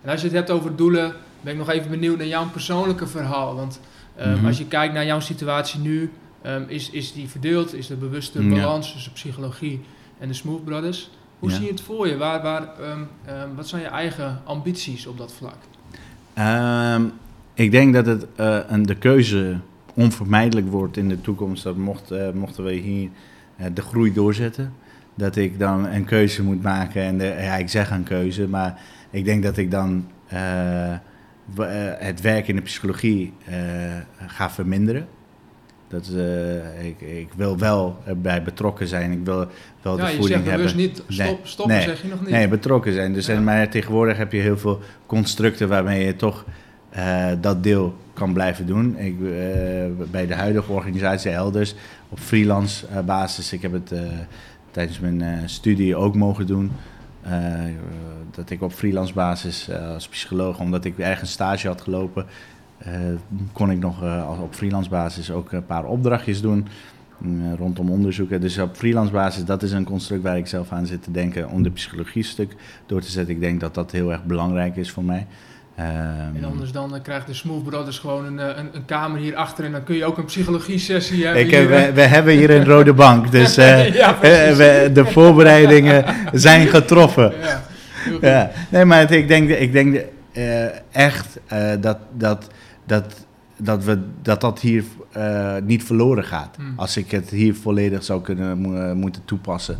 En 0.03 0.11
als 0.11 0.21
je 0.21 0.27
het 0.27 0.37
hebt 0.37 0.51
over 0.51 0.77
doelen, 0.77 1.15
ben 1.41 1.53
ik 1.53 1.59
nog 1.59 1.71
even 1.71 1.91
benieuwd 1.91 2.19
naar 2.19 2.27
jouw 2.27 2.49
persoonlijke 2.49 3.07
verhaal. 3.07 3.55
Want 3.55 3.81
um, 4.21 4.47
als 4.47 4.59
je 4.59 4.67
kijkt 4.67 4.95
naar 4.95 5.07
jouw 5.07 5.21
situatie 5.21 5.81
nu, 5.81 6.13
um, 6.47 6.65
is, 6.69 6.91
is 6.91 7.13
die 7.13 7.29
verdeeld? 7.29 7.75
Is 7.75 7.87
de 7.87 7.97
bewuste 7.97 8.43
balans 8.43 8.93
tussen 8.93 9.13
psychologie 9.13 9.81
en 10.19 10.29
de 10.29 10.35
Smooth 10.35 10.65
Brothers? 10.65 11.11
Hoe 11.43 11.51
zie 11.51 11.65
je 11.65 11.71
het 11.71 11.81
voor 11.81 12.09
je? 12.09 12.17
Waar, 12.17 12.43
waar, 12.43 12.63
ehm, 12.63 13.01
ehm, 13.25 13.55
wat 13.55 13.69
zijn 13.69 13.83
je 13.83 13.89
eigen 13.89 14.41
ambities 14.45 15.07
op 15.07 15.19
dat 15.19 15.33
vlak? 15.33 15.57
Ehm, 16.35 17.05
ik 17.55 17.71
denk 17.71 17.95
dat 17.95 18.07
het 18.07 18.27
uh, 18.41 18.59
een, 18.69 18.83
de 18.83 18.97
keuze 18.97 19.57
onvermijdelijk 19.95 20.71
wordt 20.71 20.97
in 20.97 21.09
de 21.09 21.21
toekomst. 21.21 21.63
Dat 21.63 21.77
mocht, 21.77 22.13
uh, 22.13 22.31
mochten 22.31 22.65
we 22.65 22.73
hier 22.73 23.09
uh, 23.57 23.67
de 23.75 23.83
groei 23.83 24.13
doorzetten. 24.13 24.75
Dat 25.15 25.37
ik 25.37 25.59
dan 25.59 25.87
een 25.87 26.05
keuze 26.05 26.43
moet 26.43 26.63
maken. 26.63 27.03
En 27.03 27.19
de, 27.19 27.25
ja, 27.25 27.57
ik 27.57 27.69
zeg 27.69 27.91
een 27.91 28.05
keuze, 28.05 28.49
maar 28.49 28.81
ik 29.11 29.25
denk 29.25 29.43
dat 29.43 29.57
ik 29.57 29.71
dan 29.71 30.07
het 31.99 32.21
werk 32.21 32.49
in 32.49 32.57
de 32.57 32.63
psychologie 32.63 33.33
ga 34.27 34.51
verminderen. 34.51 35.09
Dat, 35.93 36.09
uh, 36.15 36.85
ik, 36.85 37.01
ik, 37.01 37.29
wil 37.37 37.59
wel 37.59 37.97
erbij 38.05 38.43
betrokken 38.43 38.87
zijn. 38.87 39.13
Ik 39.13 39.25
wil 39.25 39.47
wel 39.83 39.97
ja, 39.97 40.07
de 40.07 40.13
voeding 40.13 40.45
hebben. 40.45 40.63
Dus 40.63 40.75
niet 40.75 41.03
stop, 41.09 41.41
stoppen, 41.43 41.77
nee, 41.77 41.85
zeg 41.85 42.03
je 42.03 42.09
nog 42.09 42.21
niet. 42.21 42.31
Nee, 42.31 42.49
betrokken 42.49 42.93
zijn. 42.93 43.13
Dus 43.13 43.29
en, 43.29 43.45
maar 43.45 43.69
tegenwoordig 43.69 44.17
heb 44.17 44.33
je 44.33 44.41
heel 44.41 44.59
veel 44.59 44.81
constructen 45.07 45.69
waarmee 45.69 46.05
je 46.05 46.17
toch 46.17 46.45
uh, 46.97 47.27
dat 47.41 47.63
deel 47.63 47.95
kan 48.13 48.33
blijven 48.33 48.67
doen. 48.67 48.99
Ik, 48.99 49.15
uh, 49.21 49.31
bij 50.11 50.27
de 50.27 50.35
huidige 50.35 50.73
organisatie 50.73 51.31
elders 51.31 51.75
op 52.09 52.19
freelance 52.19 52.87
basis. 53.05 53.53
Ik 53.53 53.63
heb 53.63 53.73
het 53.73 53.93
tijdens 54.71 55.01
mijn 55.01 55.49
studie 55.49 55.97
ook 55.97 56.15
mogen 56.15 56.47
doen. 56.47 56.73
dat 58.31 58.51
ik 58.51 58.63
op 58.63 58.73
freelance 58.73 59.13
basis 59.13 59.71
als 59.95 60.09
psycholoog, 60.09 60.59
omdat 60.59 60.85
ik 60.85 60.99
ergens 60.99 61.31
stage 61.31 61.67
had 61.67 61.81
gelopen, 61.81 62.27
kon 63.53 63.71
ik 63.71 63.79
nog 63.79 64.03
uh, 64.03 64.39
op 64.43 64.55
freelance 64.55 64.91
basis 64.91 65.31
ook 65.31 65.53
een 65.53 65.67
paar 65.67 65.85
opdrachtjes 65.85 66.41
doen 66.41 66.67
uh, 67.27 67.53
rondom 67.59 67.91
onderzoeken. 67.91 68.41
Dus 68.41 68.59
op 68.59 68.77
freelance 68.77 69.13
basis, 69.13 69.45
dat 69.45 69.63
is 69.63 69.73
een 69.73 69.85
construct 69.85 70.23
waar 70.23 70.37
ik 70.37 70.47
zelf 70.47 70.73
aan 70.73 70.87
zit 70.87 71.03
te 71.03 71.11
denken 71.11 71.49
om 71.49 71.63
de 71.63 71.71
psychologie 71.71 72.23
stuk 72.23 72.55
door 72.87 73.01
te 73.01 73.11
zetten. 73.11 73.35
Ik 73.35 73.41
denk 73.41 73.61
dat 73.61 73.75
dat 73.75 73.91
heel 73.91 74.13
erg 74.13 74.25
belangrijk 74.25 74.77
is 74.77 74.91
voor 74.91 75.05
mij. 75.05 75.27
Um, 75.79 76.37
en 76.37 76.45
anders 76.45 76.73
dan 76.73 77.03
krijgt 77.03 77.27
de 77.27 77.35
Smooth 77.35 77.65
Brothers 77.65 77.99
gewoon 77.99 78.25
een, 78.25 78.39
een, 78.59 78.69
een, 78.73 78.85
kamer 78.85 79.21
hierachter 79.21 79.65
en 79.65 79.73
dan 79.73 79.85
kun 79.85 79.97
je 79.97 80.05
ook 80.05 80.19
een 80.19 80.25
psychologie-sessie 80.25 81.25
hebben. 81.25 81.43
Ik, 81.43 81.51
we, 81.69 81.91
we, 81.95 82.01
hebben 82.01 82.35
hier 82.35 82.51
een 82.51 82.65
rode 82.65 82.93
bank, 82.93 83.31
dus 83.39 83.55
ja, 83.55 84.19
we, 84.21 84.91
de 84.93 85.05
voorbereidingen 85.05 86.05
zijn 86.33 86.67
getroffen. 86.67 87.33
Ja, 87.41 87.63
ja. 88.21 88.51
Nee, 88.71 88.85
maar 88.85 89.13
ik 89.13 89.29
denk, 89.29 89.49
ik 89.49 89.73
denk 89.73 90.01
echt 90.91 91.39
dat, 91.81 91.99
dat 92.17 92.49
dat, 92.85 93.27
dat, 93.57 93.85
we, 93.85 94.03
dat 94.23 94.41
dat 94.41 94.61
hier 94.61 94.85
uh, 95.17 95.57
niet 95.65 95.85
verloren 95.85 96.25
gaat. 96.25 96.57
Hmm. 96.57 96.73
Als 96.77 96.97
ik 96.97 97.11
het 97.11 97.31
hier 97.31 97.55
volledig 97.55 98.05
zou 98.05 98.23
kunnen 98.23 98.59
mo 98.59 98.95
moeten 98.95 99.25
toepassen. 99.25 99.79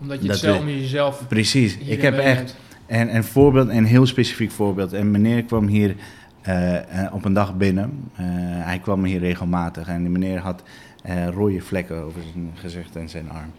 Omdat 0.00 0.22
je 0.22 0.28
het 0.28 0.38
zelf 0.38 0.64
jezelf. 0.64 1.28
Precies. 1.28 1.78
Ik 1.78 2.02
heb 2.02 2.18
echt. 2.18 2.56
En 2.86 3.14
een 3.14 3.24
voorbeeld, 3.24 3.68
een 3.68 3.84
heel 3.84 4.06
specifiek 4.06 4.50
voorbeeld. 4.50 4.92
En 4.92 5.10
meneer 5.10 5.44
kwam 5.44 5.66
hier 5.66 5.96
uh, 6.48 6.76
op 7.12 7.24
een 7.24 7.32
dag 7.32 7.56
binnen. 7.56 8.10
Uh, 8.12 8.18
hij 8.64 8.78
kwam 8.78 9.04
hier 9.04 9.20
regelmatig. 9.20 9.88
En 9.88 10.00
die 10.00 10.10
meneer 10.10 10.38
had 10.38 10.62
rode 11.34 11.60
vlekken 11.60 12.02
over 12.04 12.20
zijn 12.32 12.50
gezicht 12.54 12.96
en 12.96 13.08
zijn 13.08 13.30
arm. 13.30 13.52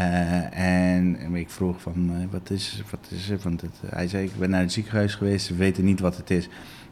Uh, 0.00 0.58
en 0.58 1.34
ik 1.34 1.50
vroeg 1.50 1.80
van, 1.80 2.28
wat 2.30 2.50
is, 2.50 2.82
wat 2.90 3.06
is 3.08 3.28
het? 3.28 3.42
Want 3.42 3.60
het, 3.60 3.80
hij 3.86 4.08
zei, 4.08 4.24
ik 4.24 4.38
ben 4.38 4.50
naar 4.50 4.60
het 4.60 4.72
ziekenhuis 4.72 5.14
geweest, 5.14 5.46
ze 5.46 5.54
weten 5.54 5.84
niet 5.84 6.00
wat 6.00 6.16
het 6.16 6.30
is. 6.30 6.48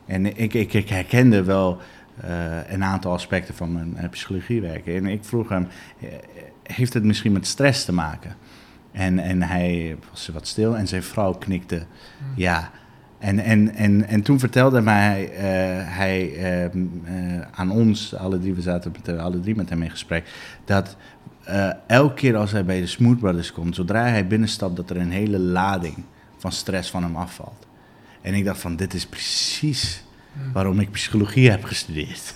En 0.07 0.37
ik, 0.37 0.55
ik, 0.55 0.73
ik 0.73 0.89
herkende 0.89 1.43
wel 1.43 1.81
uh, 2.25 2.71
een 2.73 2.85
aantal 2.85 3.13
aspecten 3.13 3.55
van 3.55 3.73
mijn 3.73 3.97
uh, 4.01 4.09
psychologiewerk. 4.11 4.87
En 4.87 5.07
ik 5.07 5.25
vroeg 5.25 5.49
hem, 5.49 5.69
eh, 6.01 6.09
heeft 6.63 6.95
het 6.95 7.05
misschien 7.05 7.33
met 7.33 7.47
stress 7.47 7.85
te 7.85 7.93
maken? 7.93 8.37
En, 8.93 9.19
en 9.19 9.43
hij 9.43 9.97
was 10.11 10.29
wat 10.29 10.47
stil 10.47 10.77
en 10.77 10.87
zijn 10.87 11.03
vrouw 11.03 11.33
knikte 11.33 11.77
hmm. 11.77 12.33
ja. 12.37 12.71
En, 13.19 13.39
en, 13.39 13.75
en, 13.75 14.07
en 14.07 14.23
toen 14.23 14.39
vertelde 14.39 14.81
mij 14.81 15.31
hij 15.85 16.31
uh, 16.65 17.41
aan 17.51 17.71
ons, 17.71 18.15
alle 18.15 18.39
drie, 18.39 18.55
we 18.55 18.61
zaten 18.61 18.93
met, 18.93 19.19
alle 19.19 19.41
drie 19.41 19.57
met 19.57 19.69
hem 19.69 19.83
in 19.83 19.91
gesprek, 19.91 20.29
dat 20.65 20.97
elke 21.87 22.15
keer 22.15 22.37
als 22.37 22.53
hij 22.53 22.65
bij 22.65 22.81
de 22.81 22.87
Smooth 22.87 23.19
Brothers 23.19 23.53
komt, 23.53 23.75
zodra 23.75 24.07
hij 24.07 24.27
binnenstapt, 24.27 24.77
dat 24.77 24.91
er 24.91 24.97
een 24.97 25.11
hele 25.11 25.39
lading 25.39 26.05
van 26.37 26.53
stress 26.53 26.91
van 26.91 27.03
hem 27.03 27.17
afvalt. 27.17 27.64
En 28.25 28.35
ik 28.35 28.45
dacht 28.45 28.61
van, 28.61 28.77
dit 28.77 28.95
is 28.95 29.07
precies 29.07 30.05
waarom 30.53 30.81
ik 30.81 30.91
psychologie 30.91 31.51
heb 31.51 31.65
gestudeerd. 31.65 32.35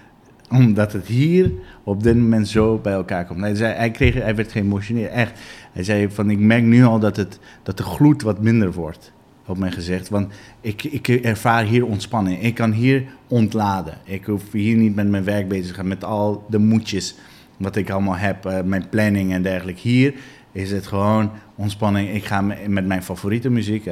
Omdat 0.50 0.92
het 0.92 1.06
hier 1.06 1.50
op 1.84 2.02
dit 2.02 2.16
moment 2.16 2.48
zo 2.48 2.78
bij 2.78 2.92
elkaar 2.92 3.26
komt. 3.26 3.40
Hij, 3.40 3.54
zei, 3.54 3.74
hij, 3.74 3.90
kreeg, 3.90 4.14
hij 4.14 4.34
werd 4.34 4.52
geëmotioneerd, 4.52 5.10
echt. 5.10 5.40
Hij 5.72 5.84
zei 5.84 6.10
van, 6.10 6.30
ik 6.30 6.38
merk 6.38 6.62
nu 6.62 6.84
al 6.84 6.98
dat, 6.98 7.16
het, 7.16 7.38
dat 7.62 7.76
de 7.76 7.82
gloed 7.82 8.22
wat 8.22 8.42
minder 8.42 8.72
wordt 8.72 9.12
op 9.46 9.58
mijn 9.58 9.72
gezicht. 9.72 10.08
Want 10.08 10.32
ik, 10.60 10.84
ik 10.84 11.08
ervaar 11.08 11.64
hier 11.64 11.86
ontspanning. 11.86 12.42
Ik 12.42 12.54
kan 12.54 12.72
hier 12.72 13.04
ontladen. 13.28 13.94
Ik 14.04 14.24
hoef 14.24 14.52
hier 14.52 14.76
niet 14.76 14.94
met 14.94 15.08
mijn 15.08 15.24
werk 15.24 15.48
bezig 15.48 15.66
te 15.66 15.74
gaan, 15.74 15.88
met 15.88 16.04
al 16.04 16.46
de 16.48 16.58
moedjes 16.58 17.14
wat 17.56 17.76
ik 17.76 17.90
allemaal 17.90 18.16
heb, 18.16 18.46
uh, 18.46 18.60
mijn 18.62 18.88
planning 18.88 19.32
en 19.32 19.42
dergelijke. 19.42 19.80
Hier 19.80 20.14
is 20.52 20.70
het 20.70 20.86
gewoon 20.86 21.30
ontspanning. 21.54 22.10
Ik 22.14 22.24
ga 22.24 22.40
met 22.66 22.86
mijn 22.86 23.02
favoriete 23.02 23.50
muziek, 23.50 23.86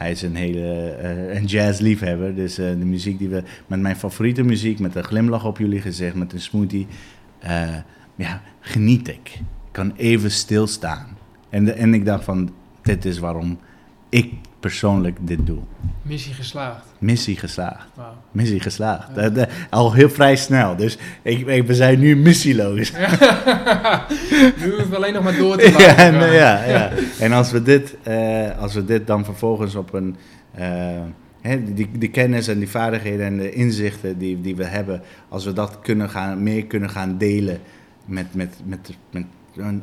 hij 0.00 0.10
is 0.10 0.22
een 0.22 0.34
hele 0.34 0.96
uh, 1.02 1.34
een 1.34 1.44
jazzliefhebber. 1.44 2.34
Dus 2.34 2.54
de 2.54 2.76
muziek 2.76 3.18
die 3.18 3.28
we 3.28 3.42
met 3.66 3.80
mijn 3.80 3.96
favoriete 3.96 4.42
muziek, 4.42 4.78
met 4.78 4.94
een 4.94 5.04
glimlach 5.04 5.44
op 5.44 5.58
jullie 5.58 5.80
gezicht, 5.80 6.14
met 6.14 6.32
een 6.32 6.40
smoothie, 6.40 6.86
ja, 8.14 8.42
geniet 8.60 9.08
ik. 9.08 9.28
Ik 9.34 9.72
kan 9.72 9.92
even 9.96 10.30
stilstaan. 10.30 11.06
En, 11.48 11.64
de, 11.64 11.72
en 11.72 11.94
ik 11.94 12.04
dacht 12.04 12.24
van, 12.24 12.50
dit 12.82 13.04
is 13.04 13.18
waarom 13.18 13.58
ik 14.08 14.32
persoonlijk 14.60 15.16
dit 15.20 15.46
doe. 15.46 15.58
Missie 16.02 16.34
geslaagd. 16.34 16.84
Missie 16.98 17.36
geslaagd. 17.36 17.86
Wow. 17.94 18.06
Missie 18.30 18.60
geslaagd. 18.60 19.08
al 19.70 19.92
heel 19.92 20.10
vrij 20.10 20.36
snel. 20.36 20.76
Dus 20.76 20.98
ik, 21.22 21.46
ik, 21.46 21.66
we 21.66 21.74
zijn 21.74 21.98
nu 21.98 22.16
missieloos. 22.16 22.92
nu 24.60 24.70
hoeven 24.70 24.90
we 24.90 24.96
alleen 24.96 25.12
nog 25.12 25.24
maar 25.24 25.36
door 25.36 25.56
te 25.56 25.70
maken. 25.70 26.14
ja, 26.14 26.32
ja, 26.32 26.64
ja, 26.64 26.90
En 27.18 27.32
als 27.32 27.50
we 27.50 27.62
dit, 27.62 27.96
uh, 28.08 28.58
als 28.58 28.74
we 28.74 28.84
dit 28.84 29.06
dan 29.06 29.24
vervolgens 29.24 29.74
op 29.74 29.92
een... 29.92 30.16
Uh, 30.58 31.56
die, 31.74 31.90
die 31.92 32.10
kennis 32.10 32.48
en 32.48 32.58
die 32.58 32.68
vaardigheden 32.68 33.26
en 33.26 33.36
de 33.36 33.52
inzichten 33.52 34.18
die, 34.18 34.40
die 34.40 34.56
we 34.56 34.64
hebben, 34.64 35.02
als 35.28 35.44
we 35.44 35.52
dat 35.52 35.78
kunnen 35.82 36.10
gaan, 36.10 36.42
meer 36.42 36.66
kunnen 36.66 36.90
gaan 36.90 37.18
delen 37.18 37.58
met, 38.04 38.34
met, 38.34 38.54
met, 38.64 38.96
met, 39.10 39.24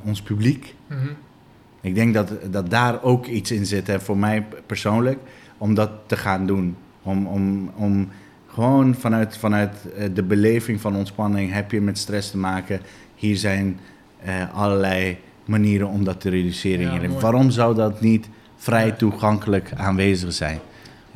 ons 0.04 0.22
publiek, 0.22 0.76
mm 0.88 1.26
ik 1.82 1.96
denk 1.96 2.14
dat, 2.14 2.32
dat 2.52 2.70
daar 2.70 3.04
ook 3.04 3.26
iets 3.26 3.52
in 3.52 3.66
zit, 3.66 3.88
hè, 3.88 4.00
voor 4.00 4.18
mij 4.18 4.46
persoonlijk, 4.66 5.20
om 5.58 5.74
dat 5.74 5.92
te 6.06 6.18
gaan 6.18 6.46
doen. 6.46 6.76
Om, 7.04 7.28
om, 7.28 7.72
om 7.76 8.10
gewoon 8.48 8.96
vanuit, 8.96 9.38
vanuit 9.38 9.74
eh, 9.98 10.10
de 10.14 10.24
beleving 10.24 10.82
van 10.82 10.96
ontspanning, 10.96 11.54
heb 11.54 11.72
je 11.72 11.82
met 11.82 11.98
stress 11.98 12.32
te 12.32 12.38
maken. 12.38 12.82
Hier 13.16 13.38
zijn 13.38 13.80
uh, 14.26 14.54
allerlei 14.54 15.18
manieren 15.46 15.88
om 15.88 16.04
dat 16.04 16.22
te 16.22 16.30
reduceren. 16.30 17.20
Waarom 17.20 17.50
zou 17.50 17.76
dat 17.76 18.02
niet 18.02 18.30
vrij 18.56 18.92
toegankelijk 18.92 19.72
aanwezig 19.76 20.34
zijn? 20.34 20.60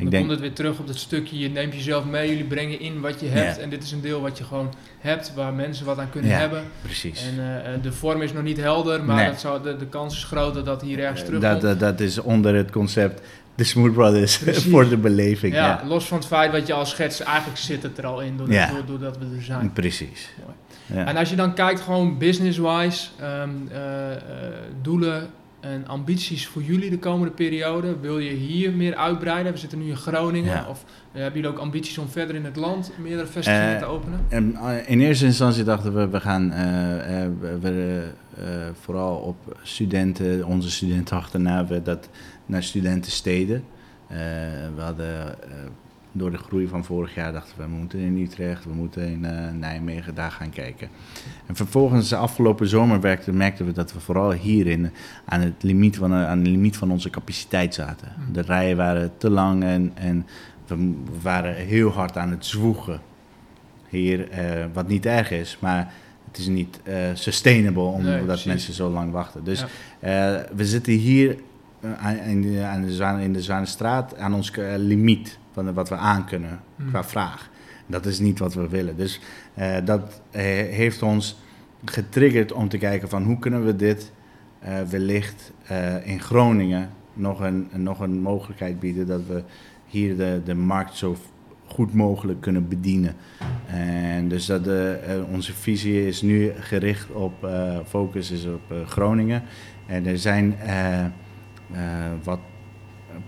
Ik 0.01 0.11
dan 0.11 0.19
denk... 0.19 0.27
komt 0.27 0.39
het 0.39 0.47
weer 0.47 0.65
terug 0.65 0.79
op 0.79 0.87
dat 0.87 0.97
stukje, 0.97 1.39
je 1.39 1.49
neemt 1.49 1.73
jezelf 1.73 2.05
mee, 2.05 2.29
jullie 2.29 2.43
brengen 2.43 2.79
in 2.79 3.01
wat 3.01 3.19
je 3.19 3.27
hebt. 3.27 3.59
En 3.59 3.69
dit 3.69 3.83
is 3.83 3.91
een 3.91 4.01
deel 4.01 4.21
wat 4.21 4.37
je 4.37 4.43
gewoon 4.43 4.73
hebt, 4.99 5.33
waar 5.33 5.53
mensen 5.53 5.85
wat 5.85 5.97
aan 5.97 6.09
kunnen 6.09 6.37
hebben. 6.37 6.63
precies. 6.81 7.23
En 7.23 7.43
uh, 7.43 7.83
de 7.83 7.91
vorm 7.91 8.21
is 8.21 8.33
nog 8.33 8.43
niet 8.43 8.57
helder, 8.57 9.03
maar 9.03 9.25
dat 9.25 9.39
zou, 9.39 9.63
de, 9.63 9.77
de 9.77 9.85
kans 9.85 10.15
is 10.15 10.23
groot 10.23 10.53
dat 10.53 10.65
dat 10.65 10.81
hier 10.81 10.99
ergens 10.99 11.23
terug 11.23 11.41
dat, 11.41 11.61
dat, 11.61 11.79
dat 11.79 11.99
is 11.99 12.19
onder 12.19 12.55
het 12.55 12.71
concept 12.71 13.21
de 13.55 13.63
Smooth 13.63 13.93
Brothers 13.93 14.37
voor 14.69 14.89
de 14.89 14.97
beleving. 14.97 15.53
Ja, 15.53 15.67
ja, 15.67 15.87
los 15.87 16.05
van 16.05 16.17
het 16.17 16.27
feit 16.27 16.51
wat 16.51 16.67
je 16.67 16.73
al 16.73 16.85
schetst, 16.85 17.19
eigenlijk 17.19 17.57
zit 17.57 17.83
het 17.83 17.97
er 17.97 18.05
al 18.05 18.21
in 18.21 18.37
doordat, 18.37 18.55
ja. 18.55 18.81
doordat 18.85 19.17
we 19.17 19.25
er 19.35 19.43
zijn. 19.43 19.73
Precies. 19.73 20.29
Ja. 20.93 21.05
En 21.05 21.17
als 21.17 21.29
je 21.29 21.35
dan 21.35 21.53
kijkt 21.53 21.81
gewoon 21.81 22.17
business-wise, 22.17 23.07
um, 23.21 23.69
uh, 23.71 23.77
uh, 23.77 24.17
doelen 24.81 25.29
en 25.61 25.87
ambities 25.87 26.47
voor 26.47 26.63
jullie 26.63 26.89
de 26.89 26.99
komende 26.99 27.33
periode? 27.33 27.99
Wil 27.99 28.19
je 28.19 28.29
hier 28.29 28.73
meer 28.73 28.95
uitbreiden? 28.95 29.51
We 29.51 29.57
zitten 29.57 29.79
nu 29.79 29.89
in 29.89 29.97
Groningen. 29.97 30.67
Of 30.67 30.85
uh, 31.13 31.21
hebben 31.21 31.41
jullie 31.41 31.55
ook 31.55 31.61
ambities 31.61 31.97
om 31.97 32.07
verder 32.07 32.35
in 32.35 32.45
het 32.45 32.55
land 32.55 32.91
meerdere 32.99 33.27
vestigingen 33.27 33.73
uh, 33.73 33.79
te 33.79 33.85
openen? 33.85 34.25
En, 34.29 34.51
uh, 34.51 34.89
in 34.89 34.99
eerste 34.99 35.25
instantie 35.25 35.63
dachten 35.63 35.93
we, 35.93 36.07
we 36.07 36.19
gaan 36.19 36.49
we, 37.61 38.09
vooral 38.81 39.15
op 39.15 39.57
studenten, 39.63 40.45
onze 40.45 40.71
studenten 40.71 41.17
achterna, 41.17 41.65
we 41.65 41.81
dat 41.81 42.09
naar 42.45 42.63
studentensteden. 42.63 43.63
we 44.75 44.81
hadden 44.81 45.35
door 46.11 46.31
de 46.31 46.37
groei 46.37 46.67
van 46.67 46.85
vorig 46.85 47.15
jaar 47.15 47.31
dachten 47.31 47.57
we, 47.57 47.63
we 47.63 47.69
moeten 47.69 47.99
in 47.99 48.17
Utrecht, 48.17 48.63
we 48.63 48.73
moeten 48.73 49.07
in 49.07 49.23
uh, 49.23 49.51
Nijmegen 49.59 50.15
daar 50.15 50.31
gaan 50.31 50.49
kijken. 50.49 50.89
En 51.45 51.55
vervolgens, 51.55 52.09
de 52.09 52.15
afgelopen 52.15 52.67
zomer 52.67 53.01
werkte, 53.01 53.31
merkten 53.31 53.65
we 53.65 53.71
dat 53.71 53.93
we 53.93 53.99
vooral 53.99 54.31
hierin 54.31 54.91
aan 55.25 55.41
het 55.41 55.63
limiet 55.63 55.97
van, 55.97 56.13
aan 56.13 56.37
het 56.37 56.47
limiet 56.47 56.77
van 56.77 56.91
onze 56.91 57.09
capaciteit 57.09 57.73
zaten. 57.73 58.07
Hmm. 58.15 58.33
De 58.33 58.41
rijen 58.41 58.77
waren 58.77 59.11
te 59.17 59.29
lang 59.29 59.63
en, 59.63 59.91
en 59.93 60.25
we 60.67 60.93
waren 61.21 61.55
heel 61.55 61.89
hard 61.89 62.17
aan 62.17 62.31
het 62.31 62.45
zwoegen 62.45 63.01
hier, 63.89 64.29
uh, 64.29 64.65
wat 64.73 64.87
niet 64.87 65.05
erg 65.05 65.31
is, 65.31 65.57
maar 65.59 65.93
het 66.27 66.37
is 66.37 66.47
niet 66.47 66.79
uh, 66.83 66.95
sustainable 67.13 67.81
omdat 67.81 68.45
mensen 68.45 68.73
zo 68.73 68.89
lang 68.89 69.11
wachten. 69.11 69.43
Dus 69.43 69.65
we 70.55 70.65
zitten 70.65 70.93
hier 70.93 71.37
aan, 71.97 72.15
in, 72.15 72.41
de, 72.41 72.63
aan 72.63 72.81
de, 72.81 73.23
in 73.23 73.33
de 73.33 74.03
aan 74.17 74.33
ons 74.33 74.51
limiet 74.77 75.39
van 75.51 75.73
wat 75.73 75.89
we 75.89 75.95
aan 75.95 76.25
kunnen 76.25 76.59
hmm. 76.75 76.89
qua 76.89 77.03
vraag. 77.03 77.49
Dat 77.87 78.05
is 78.05 78.19
niet 78.19 78.39
wat 78.39 78.53
we 78.53 78.67
willen. 78.67 78.97
Dus 78.97 79.19
uh, 79.59 79.75
dat 79.85 80.21
heeft 80.31 81.01
ons 81.01 81.39
getriggerd 81.85 82.51
om 82.51 82.69
te 82.69 82.77
kijken 82.77 83.09
van 83.09 83.23
hoe 83.23 83.39
kunnen 83.39 83.65
we 83.65 83.75
dit 83.75 84.11
uh, 84.63 84.81
wellicht 84.89 85.51
in 86.03 86.19
Groningen 86.19 86.89
nog 87.13 87.39
een, 87.39 87.69
nog 87.75 87.99
een 87.99 88.21
mogelijkheid 88.21 88.79
bieden 88.79 89.07
dat 89.07 89.21
we 89.27 89.43
hier 89.85 90.17
de, 90.17 90.41
de 90.45 90.55
markt 90.55 90.95
zo 90.95 91.15
goed 91.65 91.93
mogelijk 91.93 92.41
kunnen 92.41 92.67
bedienen. 92.67 93.15
En 93.67 94.27
dus 94.27 94.45
dat 94.45 94.63
de, 94.63 95.23
onze 95.31 95.53
visie 95.53 96.07
is 96.07 96.21
nu 96.21 96.51
gericht 96.59 97.11
op, 97.11 97.47
focus 97.87 98.31
is 98.31 98.45
op 98.45 98.73
Groningen. 98.85 99.43
En 99.87 100.05
er 100.05 100.17
zijn 100.17 100.55
wat 102.23 102.39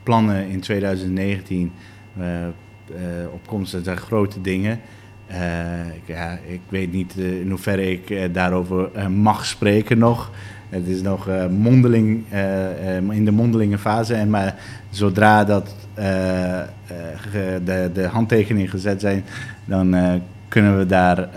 plannen 0.03 0.47
in 0.47 0.59
2019 0.59 1.71
uh, 2.20 2.26
op 3.34 3.47
komst. 3.47 3.72
Dat 3.72 3.84
zijn 3.84 3.97
grote 3.97 4.41
dingen. 4.41 4.80
Uh, 5.32 5.38
ja, 6.05 6.38
ik 6.45 6.61
weet 6.70 6.91
niet 6.91 7.16
in 7.16 7.49
hoeverre 7.49 7.91
ik 7.91 8.34
daarover 8.34 9.09
mag 9.11 9.45
spreken 9.45 9.97
nog. 9.97 10.32
Het 10.70 10.88
is 10.88 11.01
nog 11.01 11.30
mondeling, 11.49 12.24
in 13.09 13.26
de 13.26 13.32
mondelinge 13.32 13.78
fase. 13.78 14.14
En 14.14 14.30
maar 14.30 14.55
zodra 14.89 15.43
dat, 15.43 15.76
de, 17.64 17.89
de 17.93 18.07
handtekeningen 18.11 18.70
gezet 18.70 19.01
zijn, 19.01 19.24
dan 19.66 19.95
kunnen 20.47 20.78
we 20.78 20.86
daar 20.86 21.30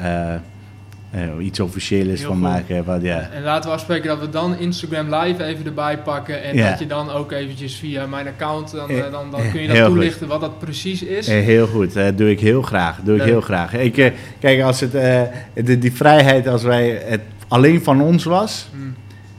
uh, 1.16 1.44
iets 1.44 1.60
officieels 1.60 2.20
van 2.20 2.38
maken. 2.38 2.84
Wat, 2.84 3.02
ja. 3.02 3.28
En 3.32 3.42
laten 3.42 3.70
we 3.70 3.76
afspreken 3.76 4.08
dat 4.08 4.20
we 4.20 4.30
dan 4.30 4.58
Instagram 4.58 5.14
Live 5.14 5.44
even 5.44 5.66
erbij 5.66 5.98
pakken. 5.98 6.42
En 6.42 6.56
dat 6.56 6.78
je 6.78 6.86
dan 6.86 7.10
ook 7.10 7.32
eventjes 7.32 7.74
via 7.74 8.06
mijn 8.06 8.26
account, 8.26 8.70
dan, 8.70 8.90
eh, 8.90 9.10
dan, 9.10 9.30
dan 9.30 9.50
kun 9.52 9.62
je 9.62 9.68
dat 9.68 9.86
toelichten 9.86 10.28
wat 10.28 10.40
dat 10.40 10.58
precies 10.58 11.02
is. 11.02 11.26
heel 11.26 11.66
goed, 11.66 11.94
dat 11.94 12.18
doe 12.18 12.30
ik 12.30 12.40
heel 12.40 12.62
graag. 12.62 13.00
Doe 13.04 13.16
ik 13.16 13.22
heel 13.22 13.40
graag. 13.40 13.74
Ik, 13.74 14.12
kijk, 14.38 14.62
als 14.62 14.80
het, 14.80 14.92
de, 14.92 15.78
die 15.78 15.92
vrijheid, 15.92 16.48
als 16.48 16.62
wij 16.62 17.02
het 17.04 17.20
alleen 17.48 17.82
van 17.82 18.00
ons 18.00 18.24
was... 18.24 18.68
Hmm. 18.72 18.94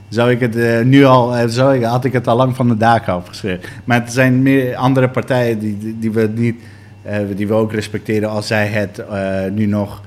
Zou 0.08 0.30
ik 0.30 0.40
het 0.40 0.84
nu 0.84 1.04
al, 1.04 1.48
zou 1.48 1.76
ik, 1.76 1.82
had 1.82 2.04
ik 2.04 2.12
het 2.12 2.26
al 2.26 2.36
lang 2.36 2.56
van 2.56 2.68
de 2.68 2.76
daken 2.76 3.12
afgeschreven. 3.12 3.68
Maar 3.84 4.00
het 4.00 4.12
zijn 4.12 4.42
meer 4.42 4.76
andere 4.76 5.08
partijen 5.08 5.58
die, 5.58 5.78
die, 5.78 5.98
die 5.98 6.10
we 6.10 6.30
niet, 6.34 6.60
die 7.34 7.48
we 7.48 7.54
ook 7.54 7.72
respecteren 7.72 8.28
als 8.28 8.46
zij 8.46 8.66
het 8.66 9.02
nu 9.54 9.66
nog 9.66 10.02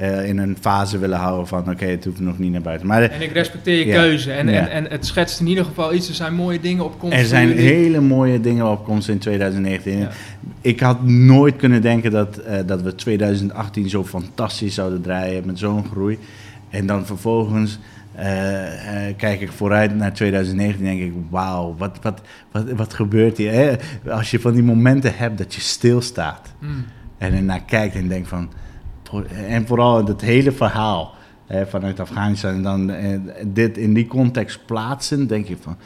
uh, 0.00 0.28
in 0.28 0.38
een 0.38 0.56
fase 0.60 0.98
willen 0.98 1.18
houden 1.18 1.46
van 1.46 1.70
oké, 1.70 1.84
het 1.86 2.04
hoeft 2.04 2.20
nog 2.20 2.38
niet 2.38 2.52
naar 2.52 2.60
buiten. 2.60 2.86
Maar 2.86 3.02
en 3.02 3.22
ik 3.22 3.32
respecteer 3.32 3.86
je 3.86 3.92
keuze 3.92 4.32
en, 4.32 4.48
en, 4.48 4.70
en 4.70 4.86
het 4.90 5.06
schetst 5.06 5.40
in 5.40 5.46
ieder 5.46 5.64
geval 5.64 5.94
iets. 5.94 6.08
Er 6.08 6.14
zijn 6.14 6.34
mooie 6.34 6.60
dingen 6.60 6.84
op 6.84 6.98
komst. 6.98 7.16
Er 7.16 7.24
zijn 7.24 7.52
hele 7.52 8.00
mooie 8.00 8.40
dingen 8.40 8.70
op 8.70 8.84
komst 8.84 9.08
in 9.08 9.18
2019. 9.18 10.08
Ik 10.60 10.80
had 10.80 11.04
nooit 11.04 11.56
kunnen 11.56 11.82
denken 11.82 12.10
dat, 12.10 12.40
uh, 12.48 12.54
dat 12.66 12.82
we 12.82 12.94
2018 12.94 13.88
zo 13.88 14.04
fantastisch 14.04 14.74
zouden 14.74 15.02
draaien 15.02 15.46
met 15.46 15.58
zo'n 15.58 15.84
groei. 15.84 16.18
En 16.70 16.86
dan 16.86 17.06
vervolgens 17.06 17.78
uh, 18.18 18.22
kijk 19.16 19.40
ik 19.40 19.52
vooruit 19.52 19.96
naar 19.96 20.12
2019 20.12 20.84
denk 20.84 21.00
ik, 21.00 21.12
wauw, 21.30 21.74
wat, 21.78 21.98
wat, 22.02 22.20
wat, 22.52 22.70
wat 22.70 22.94
gebeurt 22.94 23.36
hier? 23.36 23.52
Hè? 23.52 23.74
Als 24.10 24.30
je 24.30 24.40
van 24.40 24.52
die 24.52 24.62
momenten 24.62 25.16
hebt 25.16 25.38
dat 25.38 25.54
je 25.54 25.60
stilstaat 25.60 26.52
mm. 26.58 26.84
en 27.18 27.34
ernaar 27.34 27.62
kijkt 27.62 27.94
en 27.94 28.08
denkt 28.08 28.28
van 28.28 28.50
en 29.48 29.66
vooral 29.66 30.06
het 30.06 30.20
hele 30.20 30.52
verhaal 30.52 31.14
hè, 31.46 31.66
vanuit 31.66 32.00
Afghanistan. 32.00 32.54
En 32.54 32.62
dan 32.62 32.90
eh, 32.90 33.18
dit 33.46 33.78
in 33.78 33.94
die 33.94 34.06
context 34.06 34.66
plaatsen, 34.66 35.26
denk 35.26 35.46
je 35.46 35.56
van... 35.60 35.76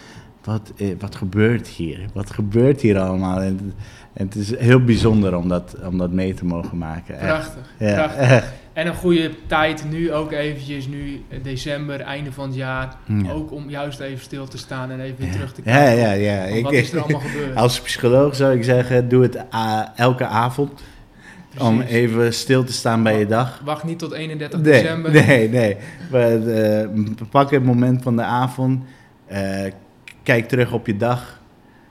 Wat, 0.45 0.73
eh, 0.77 0.89
wat 0.99 1.15
gebeurt 1.15 1.69
hier? 1.69 2.05
Wat 2.13 2.31
gebeurt 2.31 2.81
hier 2.81 2.99
allemaal? 2.99 3.41
En, 3.41 3.75
en, 4.13 4.27
het 4.27 4.35
is 4.35 4.59
heel 4.59 4.85
bijzonder 4.85 5.37
om 5.37 5.49
dat, 5.49 5.77
om 5.87 5.99
dat 5.99 6.11
mee 6.11 6.35
te 6.35 6.45
mogen 6.45 6.79
maken. 6.79 7.19
Prachtig, 7.19 7.75
ja, 7.79 7.95
prachtig. 7.95 8.53
En 8.73 8.87
een 8.87 8.95
goede 8.95 9.31
tijd 9.47 9.85
nu 9.91 10.13
ook 10.13 10.33
eventjes, 10.33 10.87
nu 10.87 11.25
december, 11.43 12.01
einde 12.01 12.33
van 12.33 12.47
het 12.47 12.55
jaar. 12.55 12.97
Ook 13.33 13.53
om 13.53 13.71
juist 13.71 14.01
even 14.01 14.25
stil 14.25 14.49
te 14.49 14.59
staan 14.59 14.91
en 14.91 15.01
even 15.01 15.17
weer 15.19 15.33
terug 15.33 15.53
te 15.53 15.63
kijken. 15.63 15.99
Ja, 15.99 16.13
ja, 16.13 16.45
ja. 16.47 16.63
wat 16.63 16.73
is 16.73 16.93
er 16.93 17.01
allemaal 17.01 17.21
gebeurd? 17.21 17.57
Als 17.65 17.81
psycholoog 17.81 18.37
zou 18.37 18.57
ik 18.57 18.65
zeggen, 18.65 19.09
doe 19.09 19.23
het 19.23 19.45
elke 19.97 20.27
avond. 20.27 20.83
Om 21.59 21.81
even 21.81 22.35
stil 22.35 22.65
te 22.65 22.73
staan 22.73 23.03
bij 23.03 23.19
je 23.19 23.27
dag. 23.27 23.61
Wacht 23.65 23.85
niet 23.85 23.99
tot 23.99 24.13
31 24.13 24.61
december. 24.61 25.13
Nee, 25.13 25.49
nee. 25.49 25.77
We, 26.11 26.89
uh, 26.97 27.29
pak 27.31 27.51
het 27.51 27.65
moment 27.65 28.03
van 28.03 28.17
de 28.17 28.23
avond. 28.23 28.85
Uh, 29.33 29.39
kijk 30.23 30.49
terug 30.49 30.73
op 30.73 30.87
je 30.87 30.97
dag. 30.97 31.41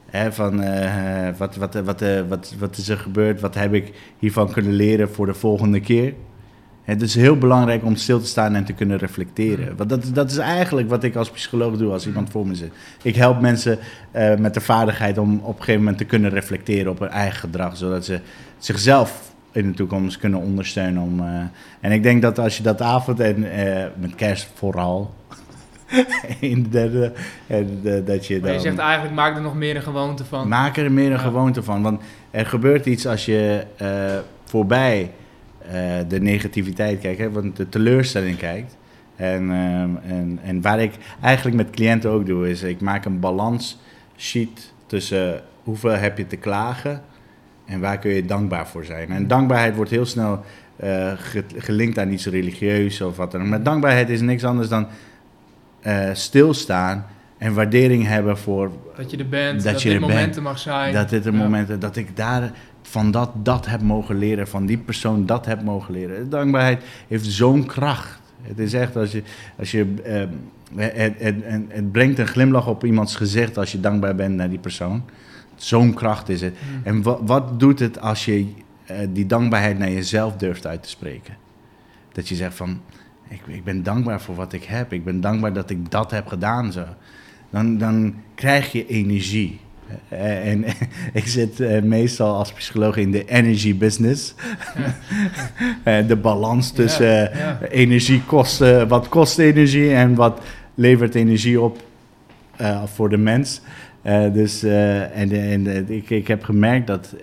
Hè, 0.10 0.32
van 0.34 0.64
uh, 0.64 1.28
wat, 1.38 1.56
wat, 1.56 1.74
wat, 1.74 2.04
wat, 2.28 2.54
wat 2.60 2.78
is 2.78 2.90
er 2.90 2.98
gebeurd? 2.98 3.42
Wat 3.42 3.56
heb 3.56 3.74
ik 3.74 3.94
hiervan 4.18 4.52
kunnen 4.52 4.74
leren 4.74 5.10
voor 5.10 5.26
de 5.26 5.34
volgende 5.34 5.80
keer? 5.80 6.14
Het 6.84 7.02
is 7.02 7.16
heel 7.16 7.38
belangrijk 7.38 7.84
om 7.84 7.96
stil 7.96 8.20
te 8.20 8.28
staan 8.28 8.56
en 8.56 8.66
te 8.66 8.74
kunnen 8.74 8.98
reflecteren. 8.98 9.78
Want 9.78 9.90
dat, 9.90 10.12
dat 10.14 10.32
is 10.32 10.38
eigenlijk 10.38 10.90
wat 10.90 11.04
ik 11.04 11.16
als 11.16 11.30
psycholoog 11.30 11.78
doe 11.78 11.92
als 11.92 12.08
iemand 12.08 12.30
voor 12.30 12.48
me 12.48 12.56
zit. 12.56 12.72
Ik 13.02 13.16
help 13.16 13.42
mensen 13.42 13.80
uh, 14.16 14.36
met 14.36 14.54
de 14.54 14.62
vaardigheid 14.62 15.18
om 15.18 15.40
op 15.40 15.48
een 15.48 15.60
gegeven 15.60 15.80
moment 15.80 15.98
te 15.98 16.06
kunnen 16.06 16.30
reflecteren 16.30 16.92
op 16.92 17.00
hun 17.00 17.10
eigen 17.10 17.40
gedrag, 17.40 17.78
zodat 17.78 18.06
ze 18.06 18.20
zichzelf 18.58 19.34
in 19.52 19.68
de 19.68 19.74
toekomst 19.74 20.18
kunnen 20.18 20.40
ondersteunen. 20.40 21.02
Om, 21.02 21.20
uh, 21.20 21.42
en 21.80 21.92
ik 21.92 22.04
denk 22.04 22.22
dat 22.22 22.40
als 22.40 22.58
je 22.58 22.64
dat 22.64 22.82
avond 22.82 23.20
en 23.20 23.44
uh, 23.44 23.86
met 23.96 24.16
kerst 24.16 24.50
vooral. 24.54 25.14
in 26.40 26.64
de 26.64 26.70
derde, 26.70 27.14
en, 27.48 27.82
dat 28.06 28.28
je 28.28 28.40
maar 28.42 28.54
je 28.54 28.60
zegt 28.60 28.78
eigenlijk, 28.78 29.16
maak 29.16 29.36
er 29.36 29.42
nog 29.42 29.56
meer 29.56 29.76
een 29.76 29.82
gewoonte 29.82 30.26
van. 30.26 30.48
Maak 30.48 30.78
er 30.78 30.92
meer 30.92 31.06
een 31.06 31.12
ja. 31.12 31.18
gewoonte 31.18 31.64
van. 31.64 31.82
Want 31.82 32.02
er 32.32 32.46
gebeurt 32.46 32.86
iets 32.86 33.08
als 33.08 33.26
je 33.26 33.66
voorbij 34.44 35.12
de 36.08 36.22
negativiteit 36.22 37.00
kijkt, 37.00 37.20
hè, 37.20 37.32
want 37.32 37.56
de 37.56 37.70
teleurstelling 37.70 38.38
kijkt. 38.38 38.78
En, 39.16 39.52
en, 40.08 40.40
en 40.44 40.62
waar 40.62 40.80
ik 40.80 40.94
eigenlijk 41.22 41.58
met 41.58 41.70
cliënten 41.70 42.10
ook 42.10 42.26
doe, 42.26 42.50
is 42.50 42.64
ik 42.64 42.82
maak 42.82 43.06
een 43.06 43.20
balans 43.20 43.80
sheet 44.18 44.74
tussen 44.86 45.42
hoeveel 45.64 45.92
heb 45.96 46.18
je 46.18 46.28
te 46.28 46.36
klagen 46.36 47.02
en 47.70 47.80
waar 47.80 48.00
kun 48.00 48.12
je 48.12 48.26
dankbaar 48.26 48.68
voor 48.68 48.86
zijn. 48.86 49.10
En 49.10 49.28
dankbaarheid 49.28 49.76
wordt 49.76 49.92
heel 49.92 50.06
snel 50.06 50.44
uh, 50.84 51.12
gelinkt 51.58 52.00
aan 52.00 52.12
iets 52.12 52.26
religieus 52.26 53.02
of 53.02 53.18
wat 53.18 53.32
dan 53.32 53.42
ook. 53.42 53.48
Maar 53.48 53.64
dankbaarheid 53.64 54.10
is 54.10 54.22
niks 54.22 54.44
anders 54.44 54.70
dan 54.70 54.88
uh, 55.88 56.10
stilstaan 56.14 57.06
en 57.38 57.54
waardering 57.54 58.08
hebben 58.08 58.38
voor... 58.38 58.72
Dat 58.96 59.12
je 59.12 59.18
er 59.18 59.30
bent, 59.30 59.64
dat, 59.64 59.74
dat 59.74 59.82
je 59.82 59.90
dit 59.90 60.00
momenten 60.00 60.44
mag 60.44 60.60
zijn. 60.60 60.94
Dat 60.94 61.10
dit 61.10 61.24
ja. 61.24 61.32
momenten, 61.32 61.80
dat 61.80 61.96
ik 61.96 62.16
daar 62.16 62.52
van 62.82 63.12
dat 63.12 63.30
dat 63.36 63.66
heb 63.66 63.82
mogen 63.82 64.18
leren, 64.18 64.48
van 64.48 64.66
die 64.66 64.78
persoon 64.78 65.26
dat 65.26 65.46
heb 65.46 65.64
mogen 65.64 65.94
leren. 65.94 66.30
Dankbaarheid 66.30 66.84
heeft 67.08 67.26
zo'n 67.26 67.66
kracht. 67.66 68.20
Het 68.42 68.60
is 68.60 68.74
echt 68.74 68.96
als 68.96 69.12
je, 69.12 69.24
als 69.58 69.72
je 69.72 69.94
uh, 70.06 70.82
het, 70.82 71.14
het, 71.18 71.36
het, 71.44 71.62
het, 71.68 71.92
brengt 71.92 72.20
een 72.20 72.28
glimlach 72.28 72.68
op 72.68 72.86
iemands 72.86 73.16
gezicht 73.16 73.58
als 73.58 73.72
je 73.72 73.80
dankbaar 73.80 74.16
bent 74.16 74.36
naar 74.36 74.50
die 74.50 74.60
persoon. 74.60 75.04
Zo'n 75.60 75.94
kracht 75.94 76.30
is 76.30 76.42
het. 76.42 76.54
Mm. 76.54 76.82
En 76.84 77.02
wat, 77.02 77.20
wat 77.22 77.60
doet 77.60 77.80
het 77.80 78.02
als 78.02 78.26
je 78.26 78.40
uh, 78.92 78.98
die 79.10 79.26
dankbaarheid 79.26 79.78
naar 79.78 79.92
jezelf 79.92 80.36
durft 80.36 80.68
uit 80.68 80.84
te 80.84 80.90
spreken? 80.90 81.38
Dat 82.12 82.28
je 82.28 82.36
zegt 82.36 82.56
van, 82.56 82.82
ik, 83.28 83.42
ik 83.48 83.64
ben 83.64 83.84
dankbaar 83.84 84.22
voor 84.22 84.36
wat 84.36 84.54
ik 84.54 84.64
heb. 84.64 84.94
Ik 84.94 85.04
ben 85.04 85.22
dankbaar 85.22 85.54
dat 85.54 85.70
ik 85.70 85.92
dat 85.92 86.12
heb 86.12 86.28
gedaan. 86.28 86.72
Zo. 86.72 86.86
Dan, 87.50 87.78
dan 87.78 88.16
krijg 88.36 88.72
je 88.72 88.88
energie. 88.88 89.60
Uh, 90.14 90.48
en 90.48 90.66
ik 91.14 91.28
zit 91.28 91.60
uh, 91.60 91.82
meestal 91.82 92.36
als 92.36 92.54
psycholoog 92.54 92.98
in 92.98 93.12
de 93.12 93.26
energy 93.26 93.78
business. 93.78 94.34
de 96.08 96.18
balans 96.22 96.72
tussen 96.72 97.32
energie 97.72 98.24
kosten, 98.24 98.88
wat 98.88 99.10
kost 99.10 99.40
energie 99.40 99.94
en 99.94 100.16
wat 100.16 100.42
levert 100.76 101.16
energie 101.16 101.62
op 101.62 101.84
voor 102.86 103.10
de 103.10 103.18
mens. 103.18 103.62
Dus 104.34 104.64
en, 104.64 105.32
en 105.32 105.90
ik, 105.90 106.10
ik 106.10 106.28
heb 106.28 106.44
gemerkt 106.44 106.88
dat 106.88 107.16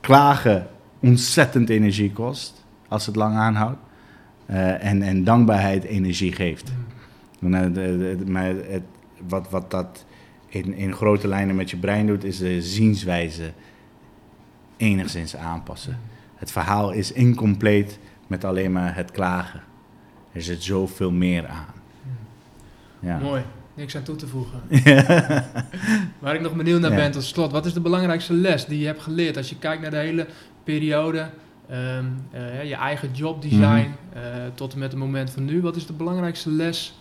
klagen 0.00 0.66
ontzettend 1.00 1.68
energie 1.68 2.12
kost 2.12 2.64
als 2.88 3.06
het 3.06 3.16
lang 3.16 3.34
aanhoudt. 3.36 3.78
en, 4.46 5.02
en 5.02 5.24
dankbaarheid 5.24 5.84
energie 5.84 6.32
geeft. 6.32 6.72
Mm. 7.40 7.72
Maar 8.26 8.54
het, 8.68 8.82
wat, 9.28 9.50
wat 9.50 9.70
dat 9.70 10.04
in, 10.48 10.74
in 10.74 10.92
grote 10.94 11.28
lijnen 11.28 11.56
met 11.56 11.70
je 11.70 11.76
brein 11.76 12.06
doet, 12.06 12.24
is 12.24 12.38
de 12.38 12.62
zienswijze 12.62 13.52
enigszins 14.76 15.36
aanpassen. 15.36 15.98
Het 16.34 16.52
verhaal 16.52 16.90
is 16.90 17.12
incompleet 17.12 17.98
met 18.26 18.44
alleen 18.44 18.72
maar 18.72 18.94
het 18.94 19.10
klagen. 19.10 19.60
Er 20.32 20.42
zit 20.42 20.62
zoveel 20.62 21.10
meer 21.10 21.46
aan. 21.46 21.74
Ja. 23.00 23.18
Mooi, 23.18 23.42
niks 23.74 23.96
aan 23.96 24.02
toe 24.02 24.16
te 24.16 24.26
voegen. 24.26 24.60
Waar 26.18 26.34
ik 26.34 26.40
nog 26.40 26.54
benieuwd 26.54 26.80
naar 26.80 26.94
ben 26.94 27.10
tot 27.10 27.24
slot, 27.24 27.52
wat 27.52 27.66
is 27.66 27.72
de 27.72 27.80
belangrijkste 27.80 28.32
les 28.32 28.64
die 28.64 28.78
je 28.78 28.86
hebt 28.86 29.02
geleerd 29.02 29.36
als 29.36 29.48
je 29.48 29.58
kijkt 29.58 29.82
naar 29.82 29.90
de 29.90 29.96
hele 29.96 30.26
periode, 30.64 31.30
um, 31.70 32.24
uh, 32.34 32.64
je 32.64 32.74
eigen 32.74 33.10
jobdesign 33.12 33.64
mm 33.64 34.00
uh, 34.16 34.20
tot 34.54 34.72
en 34.72 34.78
met 34.78 34.90
het 34.90 35.00
moment 35.00 35.30
van 35.30 35.44
nu? 35.44 35.60
Wat 35.60 35.76
is 35.76 35.86
de 35.86 35.92
belangrijkste 35.92 36.50
les 36.50 36.98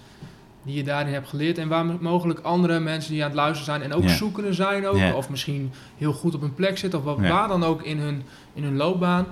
die 0.64 0.76
je 0.76 0.84
daarin 0.84 1.14
hebt 1.14 1.28
geleerd 1.28 1.58
en 1.58 1.68
waar 1.68 1.86
mogelijk 1.86 2.40
andere 2.40 2.80
mensen 2.80 3.12
die 3.12 3.22
aan 3.22 3.28
het 3.28 3.38
luisteren 3.38 3.66
zijn 3.66 3.82
en 3.82 3.94
ook 3.94 4.04
ja. 4.04 4.16
zoekende 4.16 4.54
zijn 4.54 4.88
ook, 4.88 5.16
of 5.16 5.30
misschien 5.30 5.72
heel 5.98 6.14
goed 6.14 6.36
op 6.36 6.42
hun 6.42 6.54
plek 6.54 6.78
zitten 6.78 7.00
of 7.00 7.06
wat, 7.06 7.20
waar 7.20 7.48
dan 7.48 7.64
ook 7.64 7.84
in 7.84 7.98
hun, 7.98 8.24
in 8.54 8.64
hun 8.64 8.76
loopbaan 8.76 9.26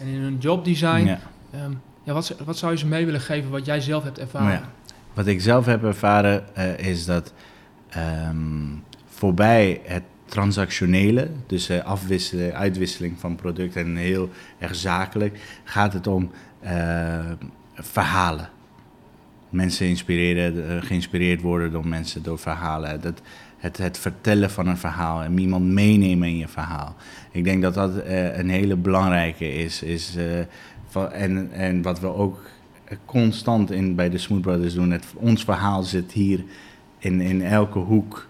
en 0.00 0.06
in 0.06 0.20
hun 0.20 0.36
jobdesign. 0.38 1.18
Um, 1.54 1.80
ja, 2.02 2.12
wat, 2.12 2.34
wat 2.44 2.58
zou 2.58 2.72
je 2.72 2.78
ze 2.78 2.86
mee 2.86 3.04
willen 3.04 3.20
geven 3.20 3.50
wat 3.50 3.66
jij 3.66 3.80
zelf 3.80 4.04
hebt 4.04 4.18
ervaren? 4.18 4.62
Wat 5.14 5.26
ik 5.26 5.40
zelf 5.40 5.66
heb 5.66 5.84
ervaren 5.84 6.44
uh, 6.58 6.78
is 6.78 7.04
dat 7.04 7.32
um, 8.28 8.82
voorbij 9.06 9.80
het 9.84 10.02
transactionele, 10.24 11.30
dus 11.46 11.70
uh, 11.70 12.48
uitwisseling 12.48 13.18
van 13.18 13.36
producten 13.36 13.84
en 13.84 13.96
heel 13.96 14.30
erg 14.58 14.74
zakelijk, 14.74 15.38
gaat 15.64 15.92
het 15.92 16.06
om 16.06 16.30
uh, 16.64 16.70
verhalen 17.74 18.48
mensen 19.48 19.86
inspireren, 19.86 20.68
eh, 20.68 20.82
geïnspireerd 20.82 21.40
worden 21.40 21.72
door 21.72 21.86
mensen, 21.86 22.22
door 22.22 22.38
verhalen. 22.38 23.00
Dat, 23.00 23.20
het, 23.56 23.76
het 23.76 23.98
vertellen 23.98 24.50
van 24.50 24.66
een 24.66 24.76
verhaal 24.76 25.22
en 25.22 25.38
iemand 25.38 25.64
meenemen 25.64 26.28
in 26.28 26.36
je 26.36 26.48
verhaal. 26.48 26.96
Ik 27.30 27.44
denk 27.44 27.62
dat 27.62 27.74
dat 27.74 27.90
een 28.34 28.48
hele 28.48 28.76
belangrijke 28.76 29.52
is. 29.52 29.82
is 29.82 30.16
en, 31.12 31.52
en 31.52 31.82
wat 31.82 32.00
we 32.00 32.06
ook 32.06 32.40
constant 33.04 33.70
in, 33.70 33.94
bij 33.94 34.10
de 34.10 34.18
Smooth 34.18 34.42
Brothers 34.42 34.74
doen, 34.74 34.90
het, 34.90 35.04
ons 35.14 35.44
verhaal 35.44 35.82
zit 35.82 36.12
hier 36.12 36.44
in, 36.98 37.20
in 37.20 37.42
elke 37.42 37.78
hoek 37.78 38.26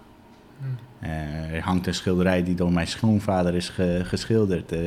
uh, 1.05 1.55
er 1.55 1.63
hangt 1.63 1.87
een 1.87 1.95
schilderij 1.95 2.43
die 2.43 2.55
door 2.55 2.73
mijn 2.73 2.87
schoonvader 2.87 3.55
is 3.55 3.69
ge 3.69 4.01
geschilderd. 4.05 4.73
Uh, 4.73 4.79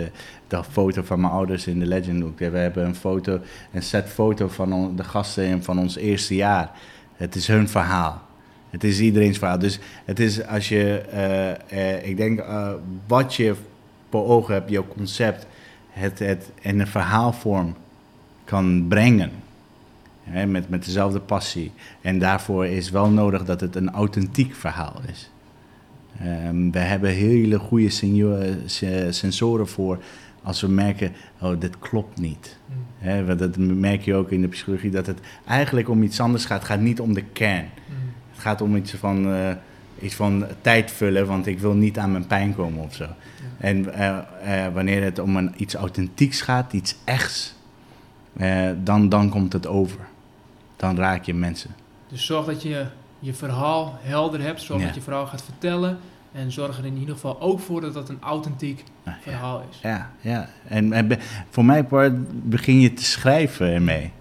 de 0.47 0.63
foto 0.63 1.01
van 1.03 1.19
mijn 1.19 1.33
ouders 1.33 1.67
in 1.67 1.79
de 1.79 1.85
Legend 1.85 2.19
Book. 2.19 2.39
We 2.39 2.57
hebben 2.57 2.85
een 2.85 2.95
foto, 2.95 3.39
een 3.71 3.83
set 3.83 4.09
foto 4.09 4.47
van 4.47 4.95
de 4.95 5.03
gasten 5.03 5.63
van 5.63 5.79
ons 5.79 5.95
eerste 5.95 6.35
jaar. 6.35 6.71
Het 7.15 7.35
is 7.35 7.47
hun 7.47 7.69
verhaal. 7.69 8.21
Het 8.69 8.83
is 8.83 8.99
iedereen's 8.99 9.37
verhaal. 9.37 9.59
Dus 9.59 9.79
het 10.05 10.19
is 10.19 10.45
als 10.45 10.69
je, 10.69 11.03
uh, 11.73 12.07
ik 12.07 12.17
denk, 12.17 12.45
wat 13.07 13.35
je 13.35 13.55
voor 14.09 14.27
ogen 14.27 14.53
hebt, 14.53 14.69
jouw 14.69 14.87
concept, 14.87 15.47
het, 15.89 16.19
het 16.19 16.51
in 16.61 16.79
een 16.79 16.87
verhaalvorm 16.87 17.75
kan 18.43 18.85
brengen. 18.87 19.31
Hè, 20.29 20.45
met, 20.45 20.69
met 20.69 20.85
dezelfde 20.85 21.19
passie. 21.19 21.71
En 22.01 22.19
daarvoor 22.19 22.65
is 22.65 22.89
wel 22.89 23.09
nodig 23.09 23.45
dat 23.45 23.61
het 23.61 23.75
een 23.75 23.91
authentiek 23.91 24.55
verhaal 24.55 25.01
is. 25.09 25.31
Um, 26.47 26.71
we 26.71 26.79
hebben 26.79 27.09
hele 27.09 27.59
goede 27.59 27.89
sensoren 29.09 29.67
voor 29.67 29.99
als 30.43 30.61
we 30.61 30.67
merken, 30.67 31.11
oh, 31.41 31.59
dit 31.59 31.79
klopt 31.79 32.19
niet. 32.19 32.57
Mm. 32.65 32.75
He, 32.97 33.35
dat 33.35 33.57
merk 33.57 34.01
je 34.01 34.15
ook 34.15 34.31
in 34.31 34.41
de 34.41 34.47
psychologie, 34.47 34.91
dat 34.91 35.05
het 35.05 35.19
eigenlijk 35.47 35.89
om 35.89 36.03
iets 36.03 36.19
anders 36.19 36.45
gaat. 36.45 36.59
Het 36.59 36.67
gaat 36.67 36.79
niet 36.79 36.99
om 36.99 37.13
de 37.13 37.23
kern. 37.23 37.63
Mm. 37.63 37.95
Het 38.31 38.39
gaat 38.39 38.61
om 38.61 38.75
iets 38.75 38.93
van, 38.93 39.27
uh, 39.27 39.51
iets 39.99 40.15
van 40.15 40.45
tijd 40.61 40.91
vullen, 40.91 41.27
want 41.27 41.47
ik 41.47 41.59
wil 41.59 41.73
niet 41.73 41.97
aan 41.97 42.11
mijn 42.11 42.27
pijn 42.27 42.55
komen 42.55 42.83
of 42.83 42.95
zo. 42.95 43.03
Ja. 43.03 43.09
En 43.57 43.77
uh, 43.77 44.17
uh, 44.45 44.73
wanneer 44.73 45.03
het 45.03 45.19
om 45.19 45.35
een, 45.37 45.53
iets 45.57 45.73
authentieks 45.73 46.41
gaat, 46.41 46.73
iets 46.73 46.95
echts, 47.03 47.55
dan, 48.83 49.09
dan 49.09 49.29
komt 49.29 49.53
het 49.53 49.67
over. 49.67 49.99
Dan 50.77 50.97
raak 50.97 51.23
je 51.23 51.33
mensen. 51.33 51.69
Dus 52.07 52.25
zorg 52.25 52.45
dat 52.45 52.61
je 52.61 52.85
je 53.19 53.33
verhaal 53.33 53.97
helder 54.01 54.41
hebt. 54.41 54.61
Zorg 54.61 54.79
ja. 54.79 54.85
dat 54.85 54.95
je 54.95 55.01
verhaal 55.01 55.25
gaat 55.25 55.43
vertellen. 55.43 55.97
En 56.31 56.51
zorg 56.51 56.77
er 56.77 56.85
in 56.85 56.97
ieder 56.97 57.13
geval 57.13 57.41
ook 57.41 57.59
voor 57.59 57.81
dat 57.81 57.93
dat 57.93 58.09
een 58.09 58.21
authentiek 58.21 58.83
verhaal 59.21 59.63
is. 59.71 59.79
Ja, 59.81 60.11
ja. 60.21 60.49
En, 60.67 60.93
en 60.93 61.09
voor 61.49 61.65
mij 61.65 61.85
begin 62.43 62.79
je 62.79 62.93
te 62.93 63.03
schrijven 63.03 63.67
ermee. 63.67 64.11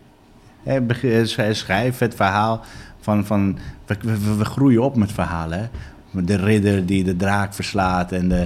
Schrijf 1.53 1.99
het 1.99 2.15
verhaal 2.15 2.65
van... 3.01 3.25
van 3.25 3.59
we, 3.87 3.97
we, 4.01 4.37
we 4.37 4.45
groeien 4.45 4.83
op 4.83 4.97
met 4.97 5.13
verhalen. 5.13 5.59
Hè? 5.59 6.25
De 6.25 6.37
ridder 6.37 6.87
die 6.87 7.05
de 7.05 7.17
draak 7.17 7.55
verslaat 7.55 8.13
en 8.13 8.29
de... 8.29 8.45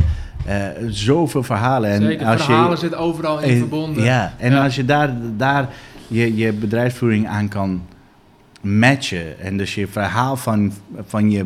Uh, 0.49 0.89
zoveel 0.89 1.43
verhalen. 1.43 1.91
En 1.91 2.03
Zeker, 2.03 2.27
als 2.27 2.45
verhalen 2.45 2.71
je, 2.71 2.77
zitten 2.77 2.99
overal 2.99 3.41
in 3.41 3.59
verbonden. 3.59 4.05
Ja, 4.05 4.35
en 4.39 4.53
ja. 4.53 4.65
als 4.65 4.77
je 4.77 4.85
daar, 4.85 5.11
daar 5.37 5.69
je, 6.07 6.37
je 6.37 6.53
bedrijfsvoering 6.53 7.29
aan 7.29 7.49
kan 7.49 7.83
matchen. 8.61 9.39
En 9.39 9.57
dus 9.57 9.75
je 9.75 9.87
verhaal 9.87 10.37
van, 10.37 10.73
van 11.07 11.31
je 11.31 11.45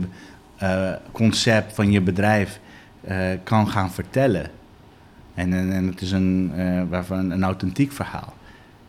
uh, 0.62 0.92
concept, 1.12 1.74
van 1.74 1.92
je 1.92 2.00
bedrijf 2.00 2.60
uh, 3.08 3.26
kan 3.42 3.68
gaan 3.68 3.90
vertellen. 3.92 4.50
En, 5.34 5.52
en, 5.52 5.72
en 5.72 5.86
het 5.86 6.00
is 6.00 6.12
een, 6.12 6.52
uh, 6.56 6.82
waarvan 6.88 7.30
een 7.30 7.44
authentiek 7.44 7.92
verhaal. 7.92 8.32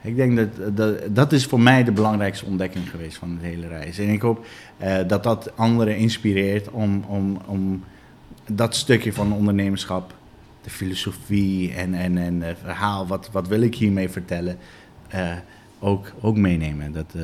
Ik 0.02 0.16
denk 0.16 0.38
dat, 0.38 0.78
dat 0.78 1.16
dat 1.16 1.32
is 1.32 1.46
voor 1.46 1.60
mij 1.60 1.84
de 1.84 1.92
belangrijkste 1.92 2.46
ontdekking 2.46 2.90
geweest 2.90 3.18
van 3.18 3.38
de 3.42 3.46
hele 3.46 3.68
reis. 3.68 3.98
En 3.98 4.10
ik 4.10 4.22
hoop 4.22 4.46
dat 5.08 5.24
dat 5.24 5.58
anderen 5.58 5.98
inspireert 5.98 6.70
om, 6.70 7.04
om, 7.08 7.38
om 7.46 7.84
dat 8.52 8.76
stukje 8.76 9.14
van 9.14 9.34
ondernemerschap, 9.34 10.14
de 10.62 10.70
filosofie 10.70 11.74
en, 11.74 11.94
en, 11.94 12.18
en 12.18 12.42
het 12.42 12.58
verhaal, 12.64 13.08
wat, 13.08 13.30
wat 13.32 13.48
wil 13.48 13.62
ik 13.62 13.76
hiermee 13.76 14.10
vertellen, 14.10 14.58
ook, 15.80 16.14
ook 16.22 16.38
meenemen. 16.38 16.92
Dat, 16.92 17.16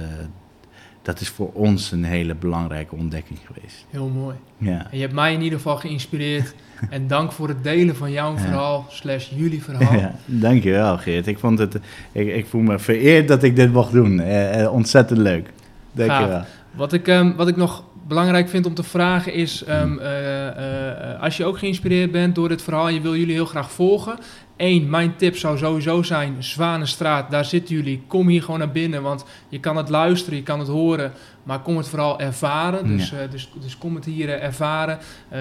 dat 1.01 1.19
is 1.19 1.29
voor 1.29 1.49
ons 1.53 1.91
een 1.91 2.03
hele 2.03 2.35
belangrijke 2.35 2.95
ontdekking 2.95 3.39
geweest. 3.45 3.85
Heel 3.89 4.07
mooi. 4.07 4.35
Ja. 4.57 4.87
En 4.91 4.97
je 4.97 5.01
hebt 5.01 5.13
mij 5.13 5.33
in 5.33 5.41
ieder 5.41 5.57
geval 5.57 5.77
geïnspireerd. 5.77 6.53
en 6.89 7.07
dank 7.07 7.31
voor 7.31 7.47
het 7.47 7.63
delen 7.63 7.95
van 7.95 8.11
jouw 8.11 8.37
verhaal, 8.37 8.85
slash 8.89 9.29
jullie 9.35 9.63
verhaal. 9.63 9.93
Ja, 9.93 10.15
dankjewel 10.25 10.97
Geert. 10.97 11.27
Ik, 11.27 11.39
vond 11.39 11.59
het, 11.59 11.79
ik, 12.11 12.27
ik 12.27 12.45
voel 12.45 12.61
me 12.61 12.79
vereerd 12.79 13.27
dat 13.27 13.43
ik 13.43 13.55
dit 13.55 13.73
mocht 13.73 13.91
doen. 13.91 14.19
Eh, 14.19 14.61
eh 14.61 14.73
ontzettend 14.73 15.19
leuk. 15.19 15.49
Dankjewel. 15.91 16.43
Wat 16.71 16.93
ik, 16.93 17.07
um, 17.07 17.35
wat 17.35 17.47
ik 17.47 17.55
nog 17.55 17.83
belangrijk 18.07 18.49
vind 18.49 18.65
om 18.65 18.73
te 18.73 18.83
vragen 18.83 19.33
is, 19.33 19.63
um, 19.69 19.99
uh, 19.99 21.21
als 21.21 21.37
je 21.37 21.45
ook 21.45 21.57
geïnspireerd 21.57 22.11
bent 22.11 22.35
door 22.35 22.49
dit 22.49 22.61
verhaal 22.61 22.87
en 22.87 22.93
je 22.93 23.01
wil 23.01 23.15
jullie 23.15 23.33
heel 23.33 23.45
graag 23.45 23.71
volgen, 23.71 24.17
Eén, 24.61 24.89
mijn 24.89 25.15
tip 25.15 25.37
zou 25.37 25.57
sowieso 25.57 26.01
zijn, 26.01 26.35
Zwanenstraat, 26.39 27.31
daar 27.31 27.45
zitten 27.45 27.75
jullie. 27.75 28.03
Kom 28.07 28.27
hier 28.27 28.43
gewoon 28.43 28.59
naar 28.59 28.71
binnen, 28.71 29.01
want 29.01 29.25
je 29.49 29.59
kan 29.59 29.77
het 29.77 29.89
luisteren, 29.89 30.37
je 30.37 30.43
kan 30.43 30.59
het 30.59 30.67
horen, 30.67 31.11
maar 31.43 31.59
kom 31.59 31.77
het 31.77 31.87
vooral 31.87 32.19
ervaren. 32.19 32.87
Dus, 32.87 33.11
uh, 33.11 33.19
dus, 33.31 33.51
dus 33.61 33.77
kom 33.77 33.95
het 33.95 34.05
hier 34.05 34.27
uh, 34.27 34.43
ervaren. 34.43 34.99
Uh, 35.33 35.39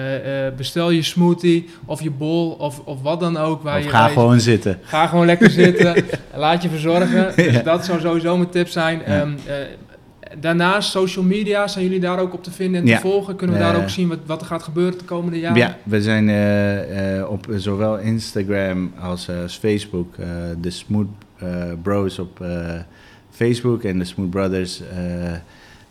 bestel 0.57 0.89
je 0.89 1.01
smoothie 1.01 1.69
of 1.85 2.01
je 2.01 2.11
bol 2.11 2.51
of, 2.51 2.79
of 2.79 3.01
wat 3.01 3.19
dan 3.19 3.37
ook. 3.37 3.63
Waar 3.63 3.77
of 3.77 3.83
je, 3.83 3.89
ga 3.89 4.07
gewoon 4.07 4.39
zitten. 4.39 4.79
Ga 4.83 5.07
gewoon 5.07 5.25
lekker 5.25 5.49
zitten. 5.63 6.05
Laat 6.35 6.63
je 6.63 6.69
verzorgen. 6.69 7.33
Dus 7.35 7.63
dat 7.63 7.85
zou 7.85 7.99
sowieso 7.99 8.37
mijn 8.37 8.49
tip 8.49 8.67
zijn. 8.67 9.01
Ja. 9.05 9.21
Um, 9.21 9.37
Daarnaast, 10.39 10.89
social 10.89 11.25
media, 11.25 11.67
zijn 11.67 11.85
jullie 11.85 11.99
daar 11.99 12.19
ook 12.19 12.33
op 12.33 12.43
te 12.43 12.51
vinden 12.51 12.81
en 12.81 12.87
te 12.87 13.01
volgen? 13.01 13.35
Kunnen 13.35 13.55
we 13.55 13.61
daar 13.61 13.81
ook 13.81 13.89
zien 13.89 14.07
wat, 14.07 14.19
wat 14.25 14.41
er 14.41 14.47
gaat 14.47 14.63
gebeuren 14.63 14.97
de 14.97 15.03
komende 15.03 15.39
jaren? 15.39 15.57
Ja, 15.57 15.77
we 15.83 16.01
zijn 16.01 16.27
uh, 16.27 17.17
uh, 17.17 17.29
op 17.29 17.47
zowel 17.55 17.97
Instagram 17.97 18.93
als, 18.99 19.29
als 19.29 19.57
Facebook. 19.57 20.15
de 20.61 20.69
Smooth 20.69 21.07
Bros 21.81 22.19
op 22.19 22.45
Facebook 23.29 23.83
en 23.83 23.99
de 23.99 24.05
Smooth 24.05 24.29
Brothers 24.29 24.81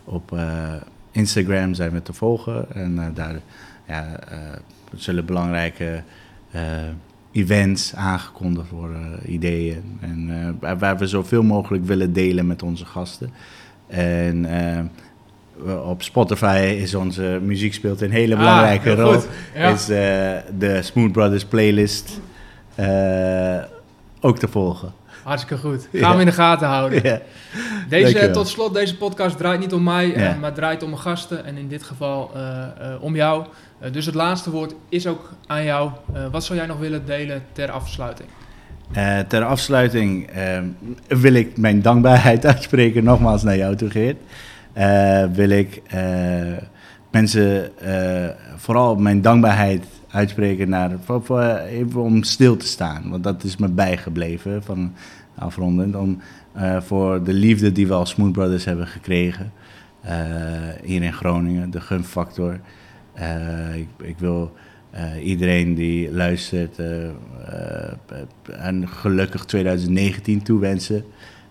op 0.05 0.38
Instagram 1.11 1.74
zijn 1.74 1.93
we 1.93 2.03
te 2.03 2.12
volgen. 2.12 2.72
En 2.74 3.12
daar 3.14 3.41
ja, 3.86 4.18
zullen 4.95 5.24
belangrijke 5.24 6.03
events 7.32 7.95
aangekondigd 7.95 8.70
worden, 8.70 9.18
ideeën. 9.26 9.99
En 10.01 10.59
waar 10.78 10.99
we 10.99 11.07
zoveel 11.07 11.43
mogelijk 11.43 11.84
willen 11.84 12.12
delen 12.12 12.47
met 12.47 12.62
onze 12.62 12.86
gasten. 12.86 13.30
En 13.91 14.47
uh, 15.66 15.88
op 15.88 16.03
Spotify 16.03 16.76
is 16.80 16.95
onze 16.95 17.38
muziek 17.43 17.74
speelt 17.74 18.01
een 18.01 18.11
hele 18.11 18.34
ah, 18.34 18.41
belangrijke 18.41 18.95
rol. 18.95 19.14
Is 19.55 19.91
uh, 19.91 19.97
de 20.59 20.78
Smooth 20.80 21.12
Brothers 21.12 21.45
playlist 21.45 22.20
uh, 22.80 23.57
ook 24.20 24.38
te 24.38 24.49
volgen. 24.49 24.93
Hartstikke 25.22 25.62
goed. 25.62 25.88
Gaan 25.93 26.01
ja. 26.01 26.14
we 26.14 26.20
in 26.20 26.26
de 26.26 26.32
gaten 26.32 26.68
houden. 26.68 27.03
Ja. 27.03 27.20
Deze, 27.88 28.30
tot 28.30 28.49
slot, 28.49 28.74
deze 28.74 28.97
podcast 28.97 29.36
draait 29.36 29.61
niet 29.61 29.72
om 29.72 29.82
mij, 29.82 30.09
ja. 30.09 30.36
maar 30.41 30.53
draait 30.53 30.82
om 30.82 30.91
mijn 30.91 31.03
gasten. 31.03 31.45
En 31.45 31.57
in 31.57 31.68
dit 31.68 31.82
geval 31.82 32.30
om 33.01 33.16
jou. 33.16 33.45
dus 33.93 34.07
het 34.07 34.14
laatste 34.14 34.51
woord 34.51 34.74
is 34.88 35.07
ook 35.07 35.30
aan 35.47 35.64
jou. 35.64 35.91
wat 36.30 36.45
zou 36.45 36.59
jij 36.59 36.66
nog 36.66 36.78
willen 36.78 37.07
delen 37.07 37.43
ter 37.53 37.70
afsluiting? 37.70 38.28
Uh, 38.97 39.18
ter 39.18 39.45
afsluiting 39.45 40.36
uh, 40.36 40.59
wil 41.09 41.32
ik 41.32 41.57
mijn 41.57 41.82
dankbaarheid 41.82 42.47
uitspreken, 42.55 43.05
nogmaals 43.05 43.43
naar 43.43 43.57
jou 43.57 43.76
toe, 43.76 43.91
Geert. 43.91 44.16
Uh, 44.76 45.24
wil 45.32 45.49
ik 45.49 45.82
mensen 47.11 47.70
vooral 48.57 48.97
mijn 48.97 49.22
dankbaarheid 49.22 49.84
uitspreken 50.11 50.68
naar, 50.68 50.91
voor, 51.05 51.24
voor, 51.24 51.43
even 51.57 52.01
om 52.01 52.22
stil 52.22 52.57
te 52.57 52.66
staan. 52.66 53.11
Want 53.11 53.24
dat 53.24 53.45
is 53.45 53.57
me 53.57 53.68
bijgebleven 53.68 54.62
van 54.62 54.93
afrondend. 55.34 55.97
Om, 55.97 56.20
voor 56.78 57.24
de 57.24 57.32
liefde 57.32 57.72
die 57.72 57.86
we 57.86 57.95
als 57.95 58.11
Smooth 58.11 58.32
Brothers 58.32 58.64
hebben 58.64 58.86
gekregen 58.86 59.53
hier 60.84 61.03
in 61.03 61.12
Groningen, 61.12 61.70
de 61.70 61.80
gunfactor. 61.80 62.61
ik, 63.74 63.88
ik 64.07 64.18
wil 64.18 64.53
uh, 64.95 65.26
iedereen 65.26 65.74
die 65.74 66.12
luistert 66.12 66.78
uh, 66.78 67.05
uh, 67.05 67.12
een 68.45 68.88
gelukkig 68.88 69.45
2019 69.45 70.43
toewensen. 70.43 71.05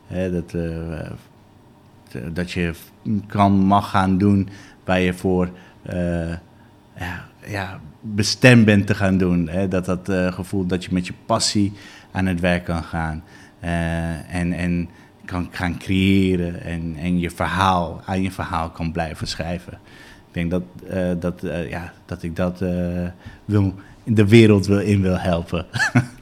dat, 0.10 0.56
dat 2.34 2.52
je 2.52 2.74
kan, 3.28 3.52
mag 3.52 3.90
gaan 3.90 4.18
doen 4.18 4.50
waar 4.86 5.00
je 5.00 5.14
voor 5.14 5.50
ja, 6.98 7.28
ja, 7.46 7.80
bestemd 8.02 8.66
bent 8.66 8.88
te 8.88 8.96
gaan 8.96 9.18
doen. 9.18 9.50
Dat 9.70 9.86
dat 9.86 10.10
gevoel 10.34 10.66
dat 10.66 10.84
je 10.84 10.94
met 10.94 11.08
je 11.08 11.14
passie 11.26 11.74
aan 12.12 12.26
het 12.26 12.40
werk 12.40 12.64
kan 12.64 12.84
gaan. 12.84 13.24
en, 14.30 14.54
en 14.54 14.90
kan 15.30 15.48
gaan 15.52 15.78
creëren 15.78 16.62
en, 16.64 16.96
en 16.98 17.20
je 17.20 17.30
verhaal, 17.30 18.02
aan 18.06 18.22
je 18.22 18.32
verhaal 18.32 18.70
kan 18.70 18.92
blijven 18.92 19.28
schrijven. 19.28 19.80
Ik 20.32 20.36
denk 20.36 20.52
dat, 20.52 20.64
uh, 20.94 21.12
dat, 21.20 21.44
uh, 21.44 21.70
ja, 21.70 21.94
dat 22.06 22.24
ik 22.24 22.36
dat 22.36 22.62
uh, 22.62 23.08
wil, 23.46 23.74
in 24.04 24.14
de 24.14 24.28
wereld 24.28 24.68
wil 24.68 24.80
in 24.80 25.02
wil 25.02 25.18
helpen. 25.18 25.66